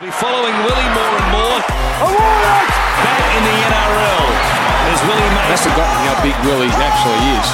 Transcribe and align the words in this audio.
Be 0.00 0.08
following 0.16 0.56
Willie 0.64 0.90
more 0.96 1.12
and 1.12 1.28
more. 1.28 1.60
Back 1.60 3.20
in 3.36 3.42
the 3.44 3.52
NRL. 3.68 4.24
There's 4.88 5.04
Willie 5.04 5.28
I've 5.28 5.52
Mason. 5.52 5.68
forgotten 5.76 6.00
how 6.08 6.16
big 6.24 6.32
Willie 6.48 6.72
actually 6.72 7.20
is. 7.36 7.44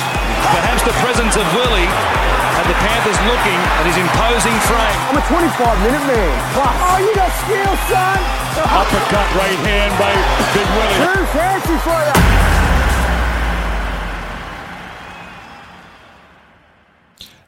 Perhaps 0.55 0.87
the 0.87 0.95
presence 1.03 1.35
of 1.35 1.43
Willie 1.59 1.91
had 2.55 2.63
the 2.71 2.79
Panthers 2.87 3.19
looking 3.27 3.59
at 3.59 3.83
his 3.91 3.99
imposing 3.99 4.55
frame. 4.63 4.99
I'm 5.11 5.19
a 5.19 5.27
25 5.27 5.91
minute 5.91 6.07
man. 6.07 6.31
Plus. 6.55 6.71
Oh, 6.71 6.99
you 7.03 7.11
got 7.19 7.35
skill, 7.35 7.75
son. 7.91 8.19
Uppercut 8.63 9.27
right 9.35 9.59
hand 9.67 9.91
by 9.99 10.15
Big 10.55 10.71
Willie. 10.71 11.03
Too 11.03 11.27
fancy 11.35 11.77
for 11.83 11.99
you. 11.99 12.15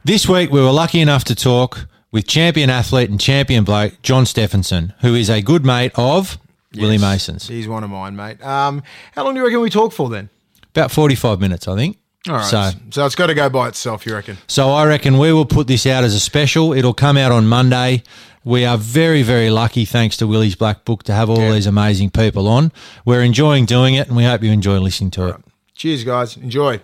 This 0.02 0.28
week, 0.28 0.50
we 0.50 0.60
were 0.60 0.72
lucky 0.74 0.98
enough 1.00 1.22
to 1.30 1.36
talk 1.36 1.86
with 2.10 2.26
champion 2.26 2.70
athlete 2.70 3.10
and 3.10 3.20
champion 3.20 3.64
bloke 3.64 4.00
John 4.02 4.24
Steffensen, 4.24 4.94
who 5.00 5.14
is 5.14 5.28
a 5.28 5.42
good 5.42 5.64
mate 5.64 5.92
of 5.96 6.38
Willie 6.76 6.98
Mason's. 6.98 7.48
He's 7.48 7.68
one 7.68 7.84
of 7.84 7.90
mine, 7.90 8.16
mate. 8.16 8.42
Um, 8.44 8.82
how 9.14 9.24
long 9.24 9.34
do 9.34 9.40
you 9.40 9.46
reckon 9.46 9.60
we 9.60 9.70
talk 9.70 9.92
for 9.92 10.08
then? 10.08 10.28
About 10.70 10.90
45 10.90 11.40
minutes, 11.40 11.66
I 11.68 11.76
think. 11.76 11.98
All 12.28 12.34
right. 12.34 12.44
So, 12.44 12.70
So, 12.90 13.06
it's 13.06 13.14
got 13.14 13.28
to 13.28 13.34
go 13.34 13.48
by 13.48 13.68
itself, 13.68 14.04
you 14.06 14.14
reckon? 14.14 14.36
so 14.46 14.70
I 14.70 14.86
reckon 14.86 15.18
we 15.18 15.32
will 15.32 15.46
put 15.46 15.66
this 15.66 15.86
out 15.86 16.04
as 16.04 16.14
a 16.14 16.20
special. 16.20 16.72
It'll 16.72 16.94
come 16.94 17.16
out 17.16 17.32
on 17.32 17.46
Monday. 17.46 18.02
We 18.44 18.64
are 18.64 18.78
very, 18.78 19.22
very 19.22 19.50
lucky, 19.50 19.84
thanks 19.84 20.16
to 20.18 20.26
Willie's 20.26 20.54
Black 20.54 20.84
Book, 20.84 21.02
to 21.04 21.12
have 21.12 21.28
all 21.28 21.38
Yeah. 21.40 21.52
these 21.52 21.66
amazing 21.66 22.10
people 22.10 22.48
on. 22.48 22.72
We're 23.04 23.22
enjoying 23.22 23.64
doing 23.66 23.94
it, 23.94 24.08
and 24.08 24.16
we 24.16 24.24
hope 24.24 24.42
you 24.42 24.50
enjoy 24.52 24.78
listening 24.78 25.10
to 25.12 25.28
it. 25.28 25.36
Cheers, 25.74 26.04
guys. 26.04 26.36
Enjoy. 26.36 26.80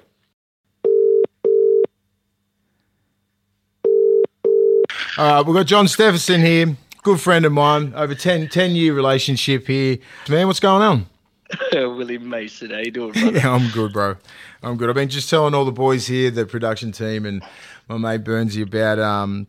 All 5.16 5.24
right, 5.24 5.46
we've 5.46 5.54
got 5.54 5.66
John 5.66 5.86
Steffensen 5.86 6.44
here, 6.44 6.76
good 7.04 7.20
friend 7.20 7.44
of 7.44 7.52
mine, 7.52 7.92
over 7.94 8.16
10, 8.16 8.48
10 8.48 8.72
year 8.72 8.92
relationship 8.94 9.64
here. 9.68 9.98
Man, 10.28 10.48
what's 10.48 10.58
going 10.58 10.82
on? 10.82 11.06
Willie 11.72 12.18
Mason, 12.18 12.70
how 12.70 12.78
you 12.78 12.90
doing, 12.90 13.12
brother? 13.12 13.38
Yeah, 13.38 13.50
I'm 13.54 13.70
good, 13.70 13.92
bro. 13.92 14.16
I'm 14.60 14.76
good. 14.76 14.88
I've 14.88 14.96
been 14.96 15.08
just 15.08 15.30
telling 15.30 15.54
all 15.54 15.64
the 15.64 15.70
boys 15.70 16.08
here, 16.08 16.32
the 16.32 16.46
production 16.46 16.90
team, 16.90 17.26
and 17.26 17.44
my 17.86 17.96
mate 17.96 18.24
Burnsy 18.24 18.62
about 18.62 18.98
um 18.98 19.46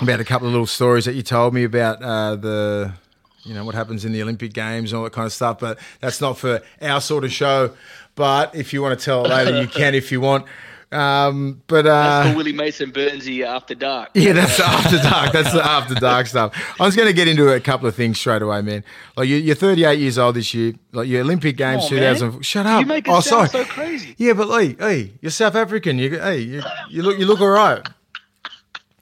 about 0.00 0.20
a 0.20 0.24
couple 0.24 0.46
of 0.46 0.52
little 0.54 0.66
stories 0.66 1.04
that 1.04 1.14
you 1.14 1.22
told 1.22 1.52
me 1.52 1.64
about 1.64 2.02
uh, 2.02 2.36
the 2.36 2.94
you 3.42 3.52
know 3.52 3.62
what 3.62 3.74
happens 3.74 4.06
in 4.06 4.12
the 4.12 4.22
Olympic 4.22 4.54
Games 4.54 4.92
and 4.92 4.98
all 4.98 5.04
that 5.04 5.12
kind 5.12 5.26
of 5.26 5.34
stuff. 5.34 5.58
But 5.58 5.78
that's 6.00 6.22
not 6.22 6.38
for 6.38 6.62
our 6.80 7.02
sort 7.02 7.24
of 7.24 7.32
show. 7.32 7.74
But 8.14 8.54
if 8.54 8.72
you 8.72 8.80
want 8.80 8.98
to 8.98 9.04
tell 9.04 9.26
it 9.26 9.28
later, 9.28 9.60
you 9.60 9.68
can 9.68 9.94
if 9.94 10.10
you 10.10 10.22
want. 10.22 10.46
Um, 10.92 11.62
but 11.66 11.82
That's 11.82 12.28
uh, 12.28 12.30
for 12.30 12.36
Willie 12.36 12.52
Mason 12.52 12.92
Burnsy 12.92 13.44
after 13.44 13.74
dark. 13.74 14.10
yeah, 14.14 14.32
that's 14.32 14.56
the 14.56 14.64
after 14.64 14.98
dark. 14.98 15.32
That's 15.32 15.52
the 15.52 15.64
after 15.64 15.94
dark 15.94 16.26
stuff. 16.26 16.54
I 16.80 16.84
was 16.84 16.94
going 16.94 17.08
to 17.08 17.14
get 17.14 17.26
into 17.26 17.52
a 17.52 17.60
couple 17.60 17.88
of 17.88 17.94
things 17.94 18.18
straight 18.18 18.42
away, 18.42 18.62
man. 18.62 18.84
Like 19.16 19.28
you, 19.28 19.36
you're 19.36 19.56
38 19.56 19.98
years 19.98 20.18
old 20.18 20.36
this 20.36 20.54
year. 20.54 20.74
Like 20.92 21.08
your 21.08 21.22
Olympic 21.22 21.56
Games 21.56 21.84
on, 21.84 21.90
2000. 21.90 22.28
man. 22.30 22.42
Shut 22.42 22.66
up. 22.66 22.80
You 22.80 22.86
make 22.86 23.08
it 23.08 23.10
oh, 23.10 23.20
sound 23.20 23.50
sorry. 23.50 23.64
so 23.64 23.70
crazy. 23.70 24.14
Yeah, 24.18 24.34
but 24.34 24.48
hey, 24.56 24.76
hey, 24.78 25.12
you're 25.20 25.30
South 25.30 25.56
African. 25.56 25.98
You, 25.98 26.20
hey, 26.20 26.38
you, 26.38 26.62
you 26.88 27.02
look, 27.02 27.18
you 27.18 27.26
look 27.26 27.40
all 27.40 27.48
right. 27.48 27.86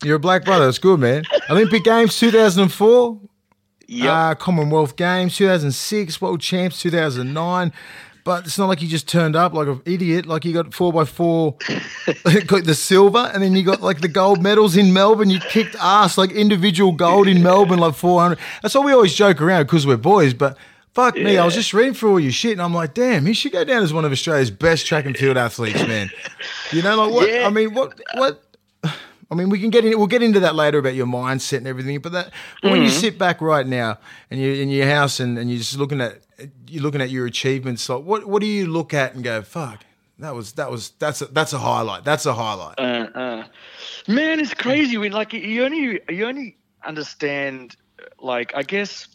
You're 0.03 0.17
a 0.17 0.21
black 0.21 0.45
brother. 0.45 0.65
That's 0.65 0.79
good, 0.79 0.99
man. 0.99 1.25
Olympic 1.51 1.85
Games 1.85 2.19
2004. 2.19 3.21
Yep. 3.87 4.11
Uh, 4.11 4.35
Commonwealth 4.35 4.97
Games 4.97 5.37
2006. 5.37 6.21
World 6.21 6.41
Champs 6.41 6.81
2009. 6.81 7.73
But 8.25 8.47
it's 8.47 8.57
not 8.57 8.67
like 8.67 8.81
you 8.81 8.89
just 8.89 9.09
turned 9.09 9.35
up 9.35 9.53
like 9.53 9.67
an 9.67 9.83
idiot. 9.85 10.27
Like 10.27 10.45
you 10.45 10.53
got 10.53 10.73
four 10.73 10.93
by 10.93 11.05
four, 11.05 11.57
got 12.47 12.65
the 12.65 12.75
silver, 12.75 13.31
and 13.35 13.43
then 13.43 13.55
you 13.55 13.65
got 13.65 13.81
like 13.83 14.01
the 14.01 14.09
gold 14.09 14.41
medals 14.43 14.77
in 14.77 14.93
Melbourne. 14.93 15.29
You 15.31 15.41
kicked 15.41 15.75
ass 15.81 16.17
like 16.17 16.31
individual 16.31 16.93
gold 16.93 17.27
in 17.27 17.43
Melbourne, 17.43 17.81
like 17.81 17.95
400. 17.97 18.39
That's 18.63 18.75
why 18.75 18.85
we 18.85 18.93
always 18.93 19.13
joke 19.13 19.41
around 19.41 19.65
because 19.65 19.87
we're 19.89 19.97
boys. 19.97 20.35
But 20.35 20.57
fuck 20.93 21.17
me, 21.17 21.37
I 21.37 21.45
was 21.45 21.55
just 21.55 21.75
reading 21.75 21.95
through 21.95 22.11
all 22.13 22.21
your 22.21 22.31
shit, 22.33 22.53
and 22.53 22.63
I'm 22.63 22.73
like, 22.75 22.95
damn, 22.95 23.27
he 23.27 23.33
should 23.33 23.51
go 23.53 23.65
down 23.65 23.83
as 23.83 23.93
one 23.93 24.05
of 24.05 24.13
Australia's 24.13 24.53
best 24.53 24.87
track 24.87 25.05
and 25.05 25.17
field 25.17 25.37
athletes, 25.37 25.81
man. 25.89 26.09
You 26.71 26.83
know, 26.83 26.97
like 27.05 27.13
what? 27.13 27.29
Yeah. 27.29 27.47
I 27.47 27.51
mean, 27.51 27.75
what? 27.75 27.99
What? 28.15 28.43
I 28.85 29.35
mean, 29.35 29.49
we 29.49 29.59
can 29.59 29.71
get 29.71 29.85
in. 29.85 29.97
We'll 29.97 30.07
get 30.09 30.23
into 30.23 30.41
that 30.41 30.55
later 30.55 30.79
about 30.79 30.95
your 30.95 31.07
mindset 31.07 31.57
and 31.59 31.67
everything. 31.67 31.99
But 32.01 32.13
that 32.13 32.31
but 32.63 32.71
when 32.71 32.83
you 32.83 32.89
Mm-hmm. 32.89 33.01
sit 33.01 33.19
back 33.19 33.41
right 33.41 33.67
now 33.67 33.99
and 34.31 34.39
you're 34.39 34.55
in 34.55 34.69
your 34.69 34.87
house 34.87 35.21
and, 35.21 35.39
and 35.39 35.49
you're 35.51 35.59
just 35.59 35.79
looking 35.79 36.01
at 36.03 36.19
you're 36.69 36.83
looking 36.83 37.01
at 37.01 37.11
your 37.11 37.27
achievements, 37.27 37.89
like 37.89 38.05
what 38.05 38.27
what 38.27 38.41
do 38.41 38.47
you 38.47 38.67
look 38.67 38.95
at 38.95 39.15
and 39.15 39.23
go, 39.25 39.43
fuck, 39.43 39.85
that 40.19 40.35
was 40.35 40.53
that 40.53 40.71
was 40.71 40.91
that's 40.99 41.21
a, 41.23 41.27
that's 41.27 41.53
a 41.53 41.59
highlight. 41.59 42.05
That's 42.05 42.27
a 42.27 42.35
highlight. 42.35 42.79
Uh, 42.79 43.09
uh. 43.15 43.45
Man, 44.09 44.41
it's 44.41 44.55
crazy 44.55 44.97
when 44.97 45.13
like 45.13 45.33
you 45.33 45.65
only 45.65 46.01
you 46.09 46.27
only 46.27 46.57
understand 46.85 47.77
like 48.21 48.53
I 48.55 48.63
guess 48.63 49.09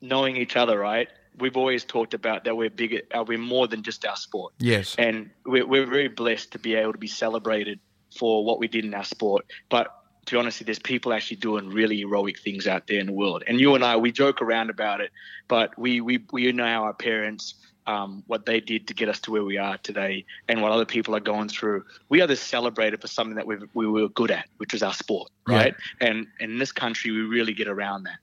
knowing 0.00 0.36
each 0.36 0.56
other, 0.56 0.78
right? 0.78 1.08
We've 1.38 1.56
always 1.56 1.84
talked 1.84 2.14
about 2.14 2.44
that 2.44 2.56
we're 2.56 2.70
bigger, 2.70 3.00
uh, 3.14 3.24
we're 3.26 3.38
more 3.38 3.66
than 3.66 3.82
just 3.82 4.04
our 4.04 4.16
sport. 4.16 4.52
yes. 4.58 4.94
and 4.98 5.30
we're, 5.46 5.66
we're 5.66 5.86
very 5.86 6.08
blessed 6.08 6.52
to 6.52 6.58
be 6.58 6.74
able 6.74 6.92
to 6.92 6.98
be 6.98 7.06
celebrated 7.06 7.80
for 8.18 8.44
what 8.44 8.58
we 8.58 8.68
did 8.68 8.84
in 8.84 8.92
our 8.94 9.04
sport. 9.04 9.46
But 9.68 9.94
to 10.26 10.34
be 10.34 10.38
honest, 10.38 10.64
there's 10.64 10.78
people 10.78 11.12
actually 11.12 11.38
doing 11.38 11.70
really 11.70 11.98
heroic 11.98 12.38
things 12.38 12.66
out 12.66 12.86
there 12.86 13.00
in 13.00 13.06
the 13.06 13.12
world. 13.12 13.42
And 13.46 13.60
you 13.60 13.74
and 13.74 13.84
I, 13.84 13.96
we 13.96 14.12
joke 14.12 14.42
around 14.42 14.70
about 14.70 15.00
it, 15.00 15.10
but 15.48 15.76
we 15.78 16.00
we, 16.00 16.24
we 16.32 16.52
know 16.52 16.64
our 16.64 16.94
parents. 16.94 17.54
Um, 17.86 18.22
what 18.28 18.46
they 18.46 18.60
did 18.60 18.86
to 18.88 18.94
get 18.94 19.08
us 19.08 19.18
to 19.20 19.32
where 19.32 19.42
we 19.42 19.56
are 19.56 19.76
today, 19.78 20.24
and 20.48 20.62
what 20.62 20.70
other 20.70 20.84
people 20.84 21.16
are 21.16 21.20
going 21.20 21.48
through, 21.48 21.82
we 22.08 22.20
are 22.20 22.26
just 22.28 22.46
celebrated 22.46 23.00
for 23.00 23.08
something 23.08 23.34
that 23.34 23.46
we 23.46 23.56
we 23.74 23.86
were 23.88 24.08
good 24.10 24.30
at, 24.30 24.46
which 24.58 24.74
was 24.74 24.82
our 24.82 24.92
sport, 24.92 25.32
Yeah. 25.48 25.56
right? 25.56 25.74
And, 26.00 26.28
and 26.38 26.52
in 26.52 26.58
this 26.58 26.70
country, 26.70 27.10
we 27.10 27.22
really 27.22 27.54
get 27.54 27.66
around 27.66 28.04
that. 28.04 28.18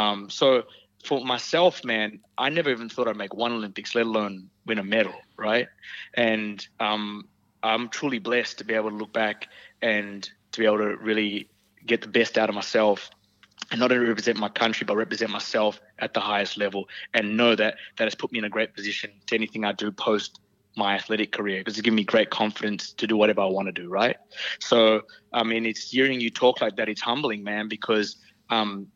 Um, 0.00 0.30
so 0.30 0.64
for 1.04 1.24
myself, 1.24 1.84
man, 1.84 2.18
I 2.38 2.48
never 2.48 2.70
even 2.70 2.88
thought 2.88 3.06
I'd 3.06 3.16
make 3.16 3.34
one 3.34 3.52
Olympics, 3.52 3.94
let 3.94 4.06
alone 4.06 4.48
win 4.66 4.78
a 4.78 4.82
medal, 4.82 5.14
right? 5.36 5.68
And 6.14 6.66
um, 6.80 7.28
I'm 7.62 7.90
truly 7.90 8.18
blessed 8.18 8.58
to 8.58 8.64
be 8.64 8.74
able 8.74 8.90
to 8.90 8.96
look 8.96 9.12
back 9.12 9.46
and 9.80 10.28
to 10.54 10.60
be 10.60 10.66
able 10.66 10.78
to 10.78 10.96
really 10.96 11.48
get 11.86 12.00
the 12.00 12.08
best 12.08 12.38
out 12.38 12.48
of 12.48 12.54
myself 12.54 13.10
and 13.70 13.80
not 13.80 13.92
only 13.92 14.06
represent 14.06 14.38
my 14.38 14.48
country 14.48 14.84
but 14.84 14.96
represent 14.96 15.30
myself 15.30 15.80
at 15.98 16.14
the 16.14 16.20
highest 16.20 16.56
level 16.56 16.88
and 17.12 17.36
know 17.36 17.54
that 17.54 17.76
that 17.96 18.04
has 18.04 18.14
put 18.14 18.32
me 18.32 18.38
in 18.38 18.44
a 18.44 18.48
great 18.50 18.74
position 18.74 19.10
to 19.26 19.34
anything 19.34 19.64
I 19.64 19.72
do 19.72 19.90
post 19.92 20.40
my 20.76 20.94
athletic 20.94 21.30
career 21.30 21.60
because 21.60 21.74
it's 21.74 21.82
given 21.82 21.96
me 21.96 22.04
great 22.04 22.30
confidence 22.30 22.92
to 22.94 23.06
do 23.06 23.16
whatever 23.16 23.42
I 23.42 23.46
want 23.46 23.68
to 23.68 23.72
do 23.72 23.88
right 23.88 24.16
so 24.58 25.02
I 25.32 25.44
mean 25.44 25.66
it's 25.66 25.90
hearing 25.90 26.20
you 26.20 26.30
talk 26.30 26.60
like 26.60 26.76
that 26.76 26.88
it's 26.88 27.00
humbling 27.00 27.44
man 27.44 27.68
because 27.68 28.16
um, 28.50 28.88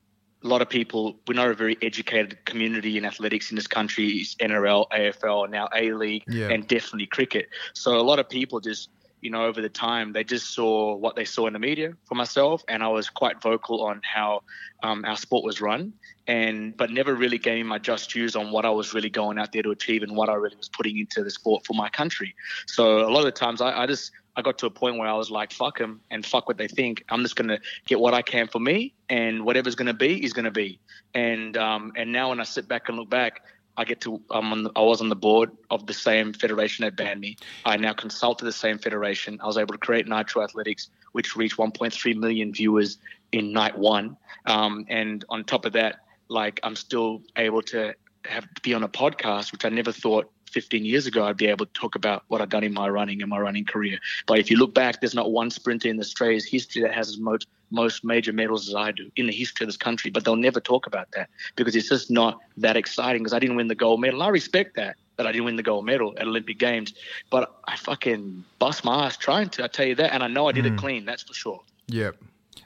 a 0.44 0.46
lot 0.46 0.62
of 0.62 0.68
people, 0.68 1.18
we're 1.26 1.34
not 1.34 1.48
a 1.48 1.54
very 1.54 1.76
educated 1.82 2.44
community 2.44 2.96
in 2.96 3.04
athletics 3.04 3.50
in 3.50 3.56
this 3.56 3.66
country. 3.66 4.06
It's 4.08 4.36
NRL, 4.36 4.86
AFL, 4.90 5.50
now 5.50 5.68
A 5.74 5.92
League, 5.92 6.22
Yeah. 6.28 6.48
and 6.48 6.66
definitely 6.66 7.06
cricket. 7.06 7.48
So 7.74 7.98
a 7.98 8.02
lot 8.02 8.18
of 8.20 8.28
people 8.28 8.60
just, 8.60 8.90
you 9.20 9.30
know, 9.30 9.44
over 9.44 9.60
the 9.60 9.68
time, 9.68 10.12
they 10.12 10.24
just 10.24 10.54
saw 10.54 10.94
what 10.94 11.16
they 11.16 11.24
saw 11.24 11.46
in 11.46 11.52
the 11.52 11.58
media 11.58 11.92
for 12.04 12.14
myself, 12.14 12.62
and 12.68 12.82
I 12.82 12.88
was 12.88 13.10
quite 13.10 13.42
vocal 13.42 13.84
on 13.84 14.00
how 14.04 14.42
um, 14.82 15.04
our 15.04 15.16
sport 15.16 15.44
was 15.44 15.60
run, 15.60 15.92
and 16.26 16.76
but 16.76 16.90
never 16.90 17.14
really 17.14 17.38
gave 17.38 17.66
my 17.66 17.78
just 17.78 18.10
dues 18.10 18.36
on 18.36 18.52
what 18.52 18.64
I 18.64 18.70
was 18.70 18.94
really 18.94 19.10
going 19.10 19.38
out 19.38 19.52
there 19.52 19.62
to 19.62 19.70
achieve 19.70 20.02
and 20.02 20.14
what 20.16 20.28
I 20.28 20.34
really 20.34 20.56
was 20.56 20.68
putting 20.68 20.98
into 20.98 21.24
the 21.24 21.30
sport 21.30 21.66
for 21.66 21.74
my 21.74 21.88
country. 21.88 22.34
So 22.66 23.00
a 23.00 23.10
lot 23.10 23.20
of 23.20 23.26
the 23.26 23.32
times, 23.32 23.60
I, 23.60 23.82
I 23.82 23.86
just 23.86 24.12
I 24.36 24.42
got 24.42 24.58
to 24.58 24.66
a 24.66 24.70
point 24.70 24.98
where 24.98 25.08
I 25.08 25.14
was 25.14 25.30
like, 25.30 25.52
fuck 25.52 25.78
them 25.78 26.00
and 26.12 26.24
fuck 26.24 26.46
what 26.46 26.58
they 26.58 26.68
think. 26.68 27.04
I'm 27.08 27.22
just 27.22 27.34
gonna 27.34 27.58
get 27.86 27.98
what 27.98 28.14
I 28.14 28.22
can 28.22 28.46
for 28.46 28.60
me, 28.60 28.94
and 29.08 29.44
whatever's 29.44 29.74
gonna 29.74 29.94
be 29.94 30.24
is 30.24 30.32
gonna 30.32 30.52
be. 30.52 30.80
And 31.14 31.56
um, 31.56 31.92
and 31.96 32.12
now 32.12 32.28
when 32.28 32.40
I 32.40 32.44
sit 32.44 32.68
back 32.68 32.88
and 32.88 32.96
look 32.96 33.10
back, 33.10 33.42
I 33.78 33.84
get 33.84 34.00
to 34.02 34.20
I'm 34.30 34.52
on 34.52 34.64
the, 34.64 34.70
I 34.74 34.82
was 34.82 35.00
on 35.00 35.08
the 35.08 35.16
board 35.16 35.56
of 35.70 35.86
the 35.86 35.94
same 35.94 36.32
federation 36.32 36.84
that 36.84 36.96
banned 36.96 37.20
me. 37.20 37.36
I 37.64 37.76
now 37.76 37.92
consult 37.92 38.40
to 38.40 38.44
the 38.44 38.52
same 38.52 38.76
federation. 38.78 39.38
I 39.40 39.46
was 39.46 39.56
able 39.56 39.72
to 39.72 39.78
create 39.78 40.08
Nitro 40.08 40.42
Athletics, 40.42 40.90
which 41.12 41.36
reached 41.36 41.56
1.3 41.56 42.16
million 42.16 42.52
viewers 42.52 42.98
in 43.30 43.52
night 43.52 43.78
one. 43.78 44.16
Um, 44.46 44.84
and 44.88 45.24
on 45.28 45.44
top 45.44 45.64
of 45.64 45.74
that, 45.74 46.00
like 46.28 46.58
I'm 46.64 46.74
still 46.74 47.22
able 47.36 47.62
to 47.62 47.94
have 48.24 48.46
be 48.62 48.74
on 48.74 48.82
a 48.82 48.88
podcast, 48.88 49.52
which 49.52 49.64
I 49.64 49.68
never 49.68 49.92
thought 49.92 50.30
15 50.48 50.84
years 50.84 51.06
ago 51.06 51.24
I'd 51.24 51.36
be 51.36 51.46
able 51.46 51.66
to 51.66 51.72
talk 51.72 51.94
about 51.94 52.24
what 52.28 52.40
I've 52.40 52.48
done 52.48 52.64
in 52.64 52.74
my 52.74 52.88
running 52.88 53.22
and 53.22 53.30
my 53.30 53.38
running 53.38 53.64
career. 53.64 53.98
But 54.26 54.38
if 54.38 54.50
you 54.50 54.56
look 54.56 54.74
back, 54.74 55.00
there's 55.00 55.14
not 55.14 55.30
one 55.30 55.50
sprinter 55.50 55.88
in 55.88 55.98
Australia's 56.00 56.44
history 56.44 56.82
that 56.82 56.92
has 56.92 57.08
as 57.08 57.18
most 57.18 57.48
most 57.70 58.02
major 58.02 58.32
medals 58.32 58.66
as 58.66 58.74
I 58.74 58.92
do 58.92 59.10
in 59.16 59.26
the 59.26 59.32
history 59.32 59.64
of 59.64 59.68
this 59.68 59.76
country. 59.76 60.10
But 60.10 60.24
they'll 60.24 60.36
never 60.36 60.60
talk 60.60 60.86
about 60.86 61.10
that 61.12 61.28
because 61.54 61.76
it's 61.76 61.88
just 61.88 62.10
not 62.10 62.38
that 62.56 62.76
exciting. 62.76 63.22
Because 63.22 63.34
I 63.34 63.38
didn't 63.38 63.56
win 63.56 63.68
the 63.68 63.74
gold 63.74 64.00
medal. 64.00 64.22
I 64.22 64.28
respect 64.28 64.76
that 64.76 64.96
that 65.16 65.26
I 65.26 65.32
didn't 65.32 65.44
win 65.44 65.56
the 65.56 65.62
gold 65.62 65.84
medal 65.84 66.14
at 66.16 66.26
Olympic 66.26 66.58
Games, 66.58 66.94
but 67.28 67.60
I 67.66 67.76
fucking 67.76 68.44
bust 68.58 68.84
my 68.84 69.06
ass 69.06 69.16
trying 69.16 69.48
to. 69.50 69.64
I 69.64 69.66
tell 69.66 69.86
you 69.86 69.96
that, 69.96 70.14
and 70.14 70.22
I 70.22 70.28
know 70.28 70.48
I 70.48 70.52
did 70.52 70.64
it 70.64 70.70
hmm. 70.70 70.76
clean. 70.76 71.04
That's 71.04 71.24
for 71.24 71.34
sure. 71.34 71.60
Yep. 71.88 72.16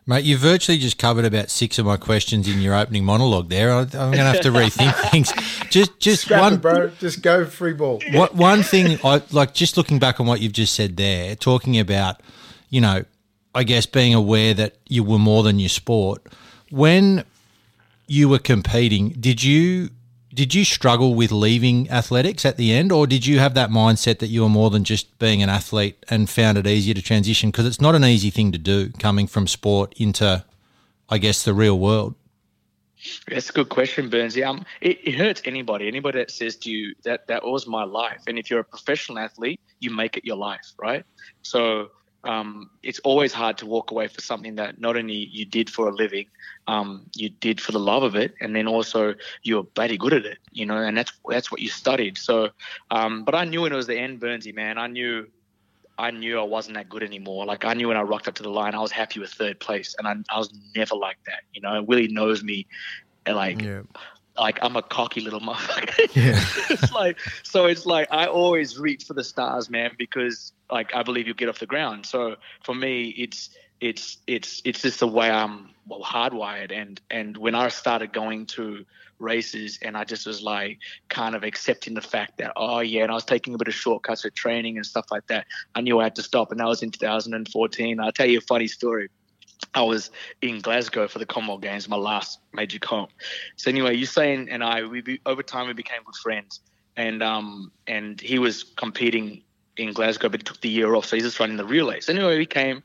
Mate, 0.04 0.24
you 0.24 0.36
virtually 0.36 0.78
just 0.78 0.98
covered 0.98 1.24
about 1.24 1.48
six 1.48 1.78
of 1.78 1.86
my 1.86 1.96
questions 1.96 2.48
in 2.48 2.60
your 2.60 2.74
opening 2.74 3.04
monologue 3.04 3.48
there. 3.48 3.70
I- 3.72 3.80
I'm 3.82 3.86
going 3.88 4.12
to 4.14 4.24
have 4.24 4.40
to 4.40 4.50
rethink 4.50 5.10
things. 5.10 5.32
Just, 5.70 5.98
just 6.00 6.22
Scrap 6.22 6.40
one, 6.40 6.52
it, 6.54 6.60
bro. 6.60 6.88
Just 6.98 7.22
go 7.22 7.44
free 7.46 7.72
ball. 7.72 8.02
What 8.12 8.34
one 8.34 8.64
thing 8.64 8.98
I 9.04 9.22
like 9.30 9.54
just 9.54 9.76
looking 9.76 10.00
back 10.00 10.18
on 10.18 10.26
what 10.26 10.40
you've 10.40 10.52
just 10.52 10.74
said 10.74 10.96
there, 10.96 11.36
talking 11.36 11.78
about, 11.78 12.20
you 12.68 12.80
know, 12.80 13.04
I 13.54 13.62
guess 13.62 13.86
being 13.86 14.12
aware 14.14 14.54
that 14.54 14.76
you 14.88 15.04
were 15.04 15.18
more 15.18 15.42
than 15.44 15.58
your 15.60 15.68
sport. 15.68 16.22
When 16.70 17.24
you 18.08 18.28
were 18.28 18.38
competing, 18.40 19.10
did 19.10 19.42
you 19.44 19.90
did 20.34 20.54
you 20.54 20.64
struggle 20.64 21.14
with 21.14 21.30
leaving 21.30 21.90
athletics 21.90 22.44
at 22.44 22.56
the 22.56 22.72
end, 22.72 22.90
or 22.90 23.06
did 23.06 23.26
you 23.26 23.38
have 23.38 23.54
that 23.54 23.70
mindset 23.70 24.18
that 24.18 24.28
you 24.28 24.42
were 24.42 24.48
more 24.48 24.70
than 24.70 24.84
just 24.84 25.18
being 25.18 25.42
an 25.42 25.48
athlete 25.48 26.04
and 26.08 26.30
found 26.30 26.56
it 26.56 26.66
easier 26.66 26.94
to 26.94 27.02
transition? 27.02 27.50
Because 27.50 27.66
it's 27.66 27.80
not 27.80 27.94
an 27.94 28.04
easy 28.04 28.30
thing 28.30 28.52
to 28.52 28.58
do 28.58 28.90
coming 28.92 29.26
from 29.26 29.46
sport 29.46 29.92
into, 29.96 30.44
I 31.08 31.18
guess, 31.18 31.44
the 31.44 31.52
real 31.52 31.78
world. 31.78 32.14
That's 33.28 33.50
a 33.50 33.52
good 33.52 33.68
question, 33.68 34.08
Burnsy. 34.08 34.46
Um, 34.46 34.64
it, 34.80 34.98
it 35.02 35.14
hurts 35.16 35.42
anybody. 35.44 35.88
Anybody 35.88 36.18
that 36.18 36.30
says 36.30 36.56
to 36.58 36.70
you 36.70 36.94
that 37.02 37.26
that 37.26 37.44
was 37.44 37.66
my 37.66 37.84
life, 37.84 38.22
and 38.26 38.38
if 38.38 38.48
you're 38.48 38.60
a 38.60 38.64
professional 38.64 39.18
athlete, 39.18 39.60
you 39.80 39.90
make 39.90 40.16
it 40.16 40.24
your 40.24 40.36
life, 40.36 40.72
right? 40.78 41.04
So 41.42 41.90
um, 42.24 42.70
it's 42.82 42.98
always 43.00 43.32
hard 43.32 43.58
to 43.58 43.66
walk 43.66 43.90
away 43.90 44.08
for 44.08 44.20
something 44.20 44.56
that 44.56 44.80
not 44.80 44.96
only 44.96 45.14
you 45.14 45.44
did 45.44 45.68
for 45.68 45.88
a 45.88 45.94
living, 45.94 46.26
um, 46.66 47.06
you 47.14 47.28
did 47.28 47.60
for 47.60 47.72
the 47.72 47.80
love 47.80 48.02
of 48.02 48.14
it, 48.14 48.34
and 48.40 48.54
then 48.54 48.68
also 48.68 49.14
you're 49.42 49.64
bloody 49.64 49.96
good 49.96 50.12
at 50.12 50.24
it, 50.24 50.38
you 50.52 50.64
know, 50.66 50.76
and 50.76 50.96
that's 50.96 51.12
that's 51.28 51.50
what 51.50 51.60
you 51.60 51.68
studied. 51.68 52.18
So, 52.18 52.50
um, 52.90 53.24
but 53.24 53.34
I 53.34 53.44
knew 53.44 53.62
when 53.62 53.72
it 53.72 53.76
was 53.76 53.86
the 53.86 53.98
end, 53.98 54.20
Burnsy, 54.20 54.54
man, 54.54 54.78
I 54.78 54.86
knew. 54.86 55.26
I 55.98 56.10
knew 56.10 56.40
I 56.40 56.42
wasn't 56.42 56.76
that 56.76 56.88
good 56.88 57.02
anymore. 57.02 57.44
Like 57.44 57.66
I 57.66 57.74
knew 57.74 57.86
when 57.88 57.98
I 57.98 58.00
rocked 58.00 58.26
up 58.26 58.34
to 58.36 58.42
the 58.42 58.48
line, 58.48 58.74
I 58.74 58.80
was 58.80 58.90
happy 58.90 59.20
with 59.20 59.30
third 59.30 59.60
place, 59.60 59.94
and 59.98 60.08
I, 60.08 60.14
I 60.34 60.38
was 60.38 60.52
never 60.74 60.96
like 60.96 61.18
that. 61.26 61.42
You 61.52 61.60
know, 61.60 61.82
Willie 61.82 62.08
knows 62.08 62.42
me, 62.42 62.66
like 63.28 63.62
Yeah. 63.62 63.82
Like 64.38 64.58
I'm 64.62 64.76
a 64.76 64.82
cocky 64.82 65.20
little 65.20 65.40
motherfucker. 65.48 66.14
Yeah. 66.14 66.40
it's 66.70 66.92
like 66.92 67.18
so 67.42 67.66
it's 67.66 67.86
like 67.86 68.08
I 68.10 68.26
always 68.26 68.78
reach 68.78 69.04
for 69.04 69.14
the 69.14 69.24
stars, 69.24 69.70
man, 69.70 69.92
because 69.98 70.52
like 70.70 70.94
I 70.94 71.02
believe 71.02 71.26
you'll 71.26 71.36
get 71.36 71.48
off 71.48 71.58
the 71.58 71.66
ground. 71.66 72.06
So 72.06 72.36
for 72.62 72.74
me 72.74 73.08
it's 73.10 73.50
it's 73.80 74.18
it's 74.26 74.62
it's 74.64 74.82
just 74.82 75.00
the 75.00 75.08
way 75.08 75.30
I'm 75.30 75.70
well, 75.86 76.00
hardwired 76.00 76.72
and 76.72 77.00
and 77.10 77.36
when 77.36 77.54
I 77.54 77.68
started 77.68 78.12
going 78.12 78.46
to 78.46 78.84
races 79.18 79.78
and 79.82 79.96
I 79.96 80.04
just 80.04 80.26
was 80.26 80.42
like 80.42 80.78
kind 81.08 81.34
of 81.34 81.44
accepting 81.44 81.94
the 81.94 82.00
fact 82.00 82.38
that 82.38 82.52
oh 82.56 82.80
yeah 82.80 83.02
and 83.02 83.10
I 83.10 83.14
was 83.14 83.24
taking 83.24 83.54
a 83.54 83.58
bit 83.58 83.68
of 83.68 83.74
shortcuts 83.74 84.22
for 84.22 84.30
training 84.30 84.76
and 84.76 84.86
stuff 84.86 85.06
like 85.10 85.26
that 85.28 85.46
I 85.74 85.80
knew 85.80 86.00
I 86.00 86.04
had 86.04 86.16
to 86.16 86.22
stop 86.22 86.50
and 86.50 86.60
that 86.60 86.66
was 86.66 86.82
in 86.82 86.90
2014 86.90 88.00
I'll 88.00 88.12
tell 88.12 88.26
you 88.26 88.38
a 88.38 88.40
funny 88.42 88.66
story 88.66 89.10
I 89.74 89.82
was 89.82 90.10
in 90.40 90.60
Glasgow 90.60 91.08
for 91.08 91.18
the 91.18 91.26
Commonwealth 91.26 91.62
Games, 91.62 91.88
my 91.88 91.96
last 91.96 92.40
major 92.52 92.78
comp. 92.78 93.10
So 93.56 93.70
anyway, 93.70 93.96
Usain 93.96 94.48
and 94.50 94.62
I, 94.62 94.84
we 94.84 95.00
be, 95.00 95.20
over 95.26 95.42
time 95.42 95.66
we 95.66 95.72
became 95.72 96.02
good 96.04 96.16
friends, 96.16 96.60
and 96.96 97.22
um 97.22 97.72
and 97.86 98.20
he 98.20 98.38
was 98.38 98.64
competing 98.76 99.42
in 99.76 99.92
Glasgow, 99.92 100.28
but 100.28 100.40
he 100.40 100.44
took 100.44 100.60
the 100.60 100.68
year 100.68 100.94
off, 100.94 101.06
so 101.06 101.16
he's 101.16 101.24
just 101.24 101.40
running 101.40 101.56
the 101.56 101.64
relays. 101.64 102.06
So 102.06 102.12
anyway, 102.12 102.36
we 102.36 102.46
came, 102.46 102.82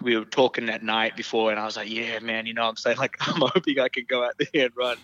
we 0.00 0.16
were 0.16 0.24
talking 0.24 0.66
that 0.66 0.82
night 0.82 1.16
before, 1.16 1.50
and 1.50 1.60
I 1.60 1.64
was 1.64 1.76
like, 1.76 1.90
yeah, 1.90 2.18
man, 2.20 2.46
you 2.46 2.54
know, 2.54 2.66
I'm 2.66 2.76
saying 2.76 2.96
like 3.04 3.16
I'm 3.20 3.40
hoping 3.40 3.80
I 3.80 3.88
can 3.88 4.04
go 4.08 4.24
out 4.24 4.34
there 4.38 4.66
and 4.66 4.76
run, 4.76 4.96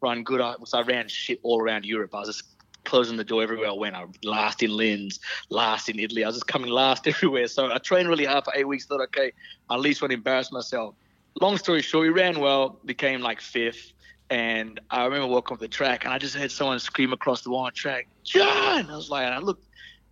run 0.00 0.24
good. 0.24 0.40
I 0.40 0.54
So 0.64 0.78
I 0.78 0.82
ran 0.82 1.08
shit 1.08 1.40
all 1.42 1.60
around 1.60 1.84
Europe. 1.84 2.14
I 2.14 2.20
was 2.20 2.28
just 2.28 2.55
closing 2.86 3.16
the 3.16 3.24
door 3.24 3.42
everywhere 3.42 3.68
I 3.68 3.72
went. 3.72 3.94
I 3.94 4.04
last 4.24 4.62
in 4.62 4.74
Linz, 4.74 5.20
last 5.50 5.88
in 5.88 5.98
Italy. 5.98 6.24
I 6.24 6.28
was 6.28 6.36
just 6.36 6.46
coming 6.46 6.70
last 6.70 7.06
everywhere. 7.12 7.46
So 7.48 7.70
I 7.70 7.78
trained 7.78 8.08
really 8.08 8.24
hard 8.24 8.44
for 8.44 8.54
eight 8.56 8.66
weeks. 8.66 8.86
Thought, 8.86 9.02
okay, 9.02 9.32
I 9.68 9.74
at 9.74 9.80
least 9.80 10.00
want 10.00 10.12
to 10.12 10.16
embarrass 10.16 10.50
myself. 10.50 10.94
Long 11.40 11.58
story 11.58 11.82
short, 11.82 12.02
we 12.02 12.08
ran 12.08 12.40
well, 12.40 12.78
became 12.86 13.20
like 13.20 13.42
fifth. 13.42 13.92
And 14.30 14.80
I 14.90 15.04
remember 15.04 15.26
walking 15.26 15.54
off 15.54 15.60
the 15.60 15.68
track, 15.68 16.04
and 16.04 16.12
I 16.12 16.18
just 16.18 16.34
heard 16.34 16.50
someone 16.50 16.80
scream 16.80 17.12
across 17.12 17.42
the 17.42 17.50
wall 17.50 17.70
track, 17.70 18.08
John! 18.24 18.90
I 18.90 18.96
was 18.96 19.08
like, 19.08 19.24
and 19.24 19.34
I 19.34 19.38
looked, 19.38 19.64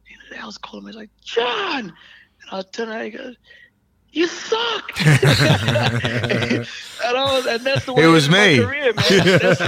who 0.05 0.31
the 0.31 0.37
hell's 0.37 0.59
calling 0.59 0.85
me? 0.85 0.89
I 0.89 0.91
was 0.91 0.97
like, 0.97 1.11
John! 1.25 1.93
And 2.43 2.51
I 2.53 2.63
turning 2.63 2.95
around, 2.95 3.05
he 3.05 3.11
goes, 3.11 3.37
you 4.15 4.29
suck. 4.29 4.93
and 5.05 6.67
I 7.03 7.25
was, 7.25 7.47
and 7.47 7.65
that's 7.65 7.85
the 7.85 7.93
way 7.93 8.05
It 8.05 8.07
was 8.07 8.29
me. 8.29 8.61
My 8.61 8.65
career, 8.65 8.93
man. 8.93 9.39
That's 9.41 9.59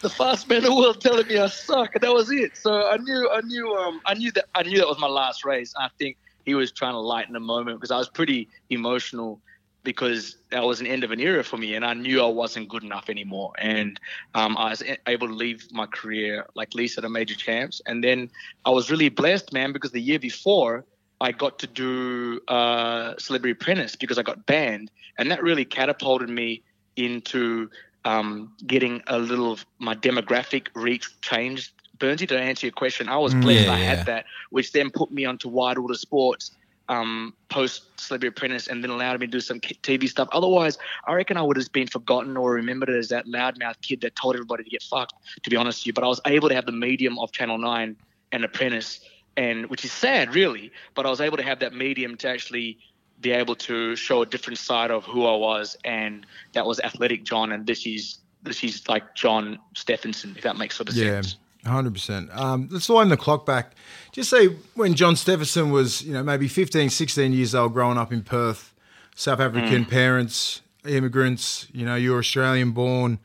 the 0.00 0.10
fast 0.16 0.48
man 0.48 0.58
in 0.58 0.64
the 0.64 0.74
world 0.74 1.00
telling 1.00 1.26
me 1.26 1.38
I 1.38 1.48
suck, 1.48 1.94
and 1.94 2.02
that 2.02 2.12
was 2.12 2.30
it. 2.30 2.56
So 2.56 2.88
I 2.88 2.96
knew, 2.98 3.28
I 3.30 3.40
knew, 3.40 3.74
um, 3.74 4.00
I 4.06 4.14
knew 4.14 4.30
that, 4.32 4.46
I 4.54 4.62
knew 4.62 4.78
that 4.78 4.86
was 4.86 4.98
my 4.98 5.08
last 5.08 5.44
race. 5.44 5.74
I 5.76 5.88
think 5.98 6.16
he 6.44 6.54
was 6.54 6.70
trying 6.70 6.92
to 6.92 7.00
lighten 7.00 7.34
the 7.34 7.40
moment 7.40 7.78
because 7.78 7.90
I 7.90 7.98
was 7.98 8.08
pretty 8.08 8.48
emotional 8.70 9.40
because 9.82 10.36
that 10.50 10.62
was 10.64 10.80
an 10.80 10.86
end 10.86 11.02
of 11.02 11.10
an 11.10 11.20
era 11.20 11.42
for 11.42 11.56
me, 11.56 11.74
and 11.74 11.84
I 11.84 11.94
knew 11.94 12.22
I 12.22 12.26
wasn't 12.28 12.68
good 12.68 12.84
enough 12.84 13.08
anymore. 13.08 13.54
And 13.58 13.98
um, 14.34 14.56
I 14.56 14.70
was 14.70 14.82
able 15.06 15.28
to 15.28 15.34
leave 15.34 15.66
my 15.72 15.86
career 15.86 16.46
like 16.54 16.74
least 16.74 16.98
at 16.98 17.04
a 17.04 17.08
major 17.08 17.34
champs, 17.34 17.80
and 17.86 18.04
then 18.04 18.30
I 18.64 18.70
was 18.70 18.90
really 18.90 19.08
blessed, 19.08 19.52
man, 19.52 19.72
because 19.72 19.90
the 19.90 20.00
year 20.00 20.20
before. 20.20 20.84
I 21.20 21.32
got 21.32 21.58
to 21.60 21.66
do 21.66 22.40
uh, 22.48 23.14
Celebrity 23.18 23.52
Apprentice 23.52 23.96
because 23.96 24.18
I 24.18 24.22
got 24.22 24.46
banned, 24.46 24.90
and 25.18 25.30
that 25.30 25.42
really 25.42 25.64
catapulted 25.64 26.28
me 26.28 26.62
into 26.96 27.70
um, 28.04 28.52
getting 28.66 29.02
a 29.06 29.18
little 29.18 29.52
of 29.52 29.66
my 29.78 29.94
demographic 29.94 30.68
reach 30.74 31.20
changed. 31.20 31.72
Burnsy, 31.98 32.28
to 32.28 32.38
answer 32.38 32.66
your 32.66 32.72
question, 32.72 33.08
I 33.08 33.16
was 33.16 33.34
blessed 33.34 33.66
yeah, 33.66 33.72
I 33.72 33.78
yeah. 33.78 33.84
had 33.84 34.06
that, 34.06 34.24
which 34.50 34.70
then 34.70 34.90
put 34.90 35.10
me 35.10 35.24
onto 35.24 35.48
Wide 35.48 35.78
World 35.78 35.90
of 35.90 35.98
Sports 35.98 36.52
um, 36.88 37.34
post 37.48 38.00
Celebrity 38.00 38.28
Apprentice, 38.28 38.68
and 38.68 38.82
then 38.82 38.90
allowed 38.90 39.20
me 39.20 39.26
to 39.26 39.30
do 39.30 39.40
some 39.40 39.60
TV 39.60 40.08
stuff. 40.08 40.28
Otherwise, 40.32 40.78
I 41.06 41.14
reckon 41.14 41.36
I 41.36 41.42
would 41.42 41.56
have 41.56 41.70
been 41.72 41.86
forgotten 41.86 42.36
or 42.36 42.52
remembered 42.52 42.90
as 42.90 43.08
that 43.08 43.26
loudmouth 43.26 43.80
kid 43.82 44.00
that 44.02 44.16
told 44.16 44.34
everybody 44.34 44.64
to 44.64 44.70
get 44.70 44.82
fucked. 44.82 45.14
To 45.42 45.50
be 45.50 45.56
honest 45.56 45.80
with 45.80 45.86
you, 45.88 45.92
but 45.92 46.04
I 46.04 46.08
was 46.08 46.20
able 46.26 46.48
to 46.48 46.54
have 46.54 46.66
the 46.66 46.72
medium 46.72 47.18
of 47.18 47.32
Channel 47.32 47.58
Nine 47.58 47.96
and 48.32 48.44
Apprentice, 48.44 49.00
and 49.38 49.70
which 49.70 49.84
is 49.84 49.92
sad, 49.92 50.34
really. 50.34 50.70
But 50.94 51.06
I 51.06 51.10
was 51.10 51.20
able 51.20 51.36
to 51.38 51.42
have 51.44 51.60
that 51.60 51.72
medium 51.72 52.16
to 52.18 52.28
actually 52.28 52.78
be 53.20 53.30
able 53.30 53.54
to 53.56 53.96
show 53.96 54.22
a 54.22 54.26
different 54.26 54.58
side 54.58 54.90
of 54.90 55.04
who 55.04 55.24
I 55.26 55.36
was, 55.36 55.76
and 55.84 56.26
that 56.52 56.66
was 56.66 56.78
athletic 56.80 57.24
John, 57.24 57.52
and 57.52 57.66
this 57.66 57.86
is 57.86 58.18
this 58.42 58.62
is 58.62 58.88
like 58.88 59.14
John 59.14 59.58
Steffensen, 59.74 60.36
if 60.36 60.42
that 60.42 60.56
makes 60.56 60.76
sort 60.76 60.88
of 60.88 60.94
Yeah, 60.94 61.20
sense. 61.22 61.36
hundred 61.66 61.94
percent. 61.94 62.30
Um, 62.32 62.68
let's 62.70 62.88
wind 62.88 63.10
the 63.10 63.16
clock 63.16 63.44
back. 63.46 63.72
Just 64.12 64.30
say 64.30 64.48
when 64.74 64.94
John 64.94 65.14
Steffensen 65.14 65.70
was, 65.70 66.02
you 66.02 66.12
know, 66.12 66.22
maybe 66.22 66.48
15, 66.48 66.90
16 66.90 67.32
years 67.32 67.54
old, 67.54 67.72
growing 67.72 67.98
up 67.98 68.12
in 68.12 68.22
Perth, 68.22 68.72
South 69.14 69.40
African 69.40 69.84
parents, 69.84 70.62
immigrants. 70.86 71.66
You 71.72 71.84
know, 71.86 71.96
you're 71.96 72.18
Australian 72.18 72.70
born. 72.72 73.18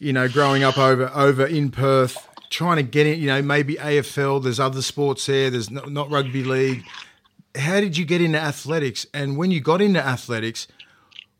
You 0.00 0.12
know, 0.14 0.28
growing 0.28 0.62
up 0.64 0.78
over 0.78 1.10
over 1.14 1.46
in 1.46 1.70
Perth, 1.70 2.16
trying 2.50 2.76
to 2.76 2.82
get 2.82 3.06
in. 3.06 3.18
You 3.20 3.28
know, 3.28 3.42
maybe 3.42 3.76
AFL. 3.76 4.42
There's 4.42 4.60
other 4.60 4.82
sports 4.82 5.24
there. 5.26 5.50
There's 5.50 5.70
not, 5.70 5.90
not 5.90 6.10
rugby 6.10 6.44
league. 6.44 6.84
How 7.56 7.80
did 7.80 7.96
you 7.96 8.04
get 8.04 8.20
into 8.20 8.38
athletics? 8.38 9.06
And 9.14 9.36
when 9.36 9.50
you 9.50 9.60
got 9.60 9.80
into 9.80 10.04
athletics, 10.04 10.68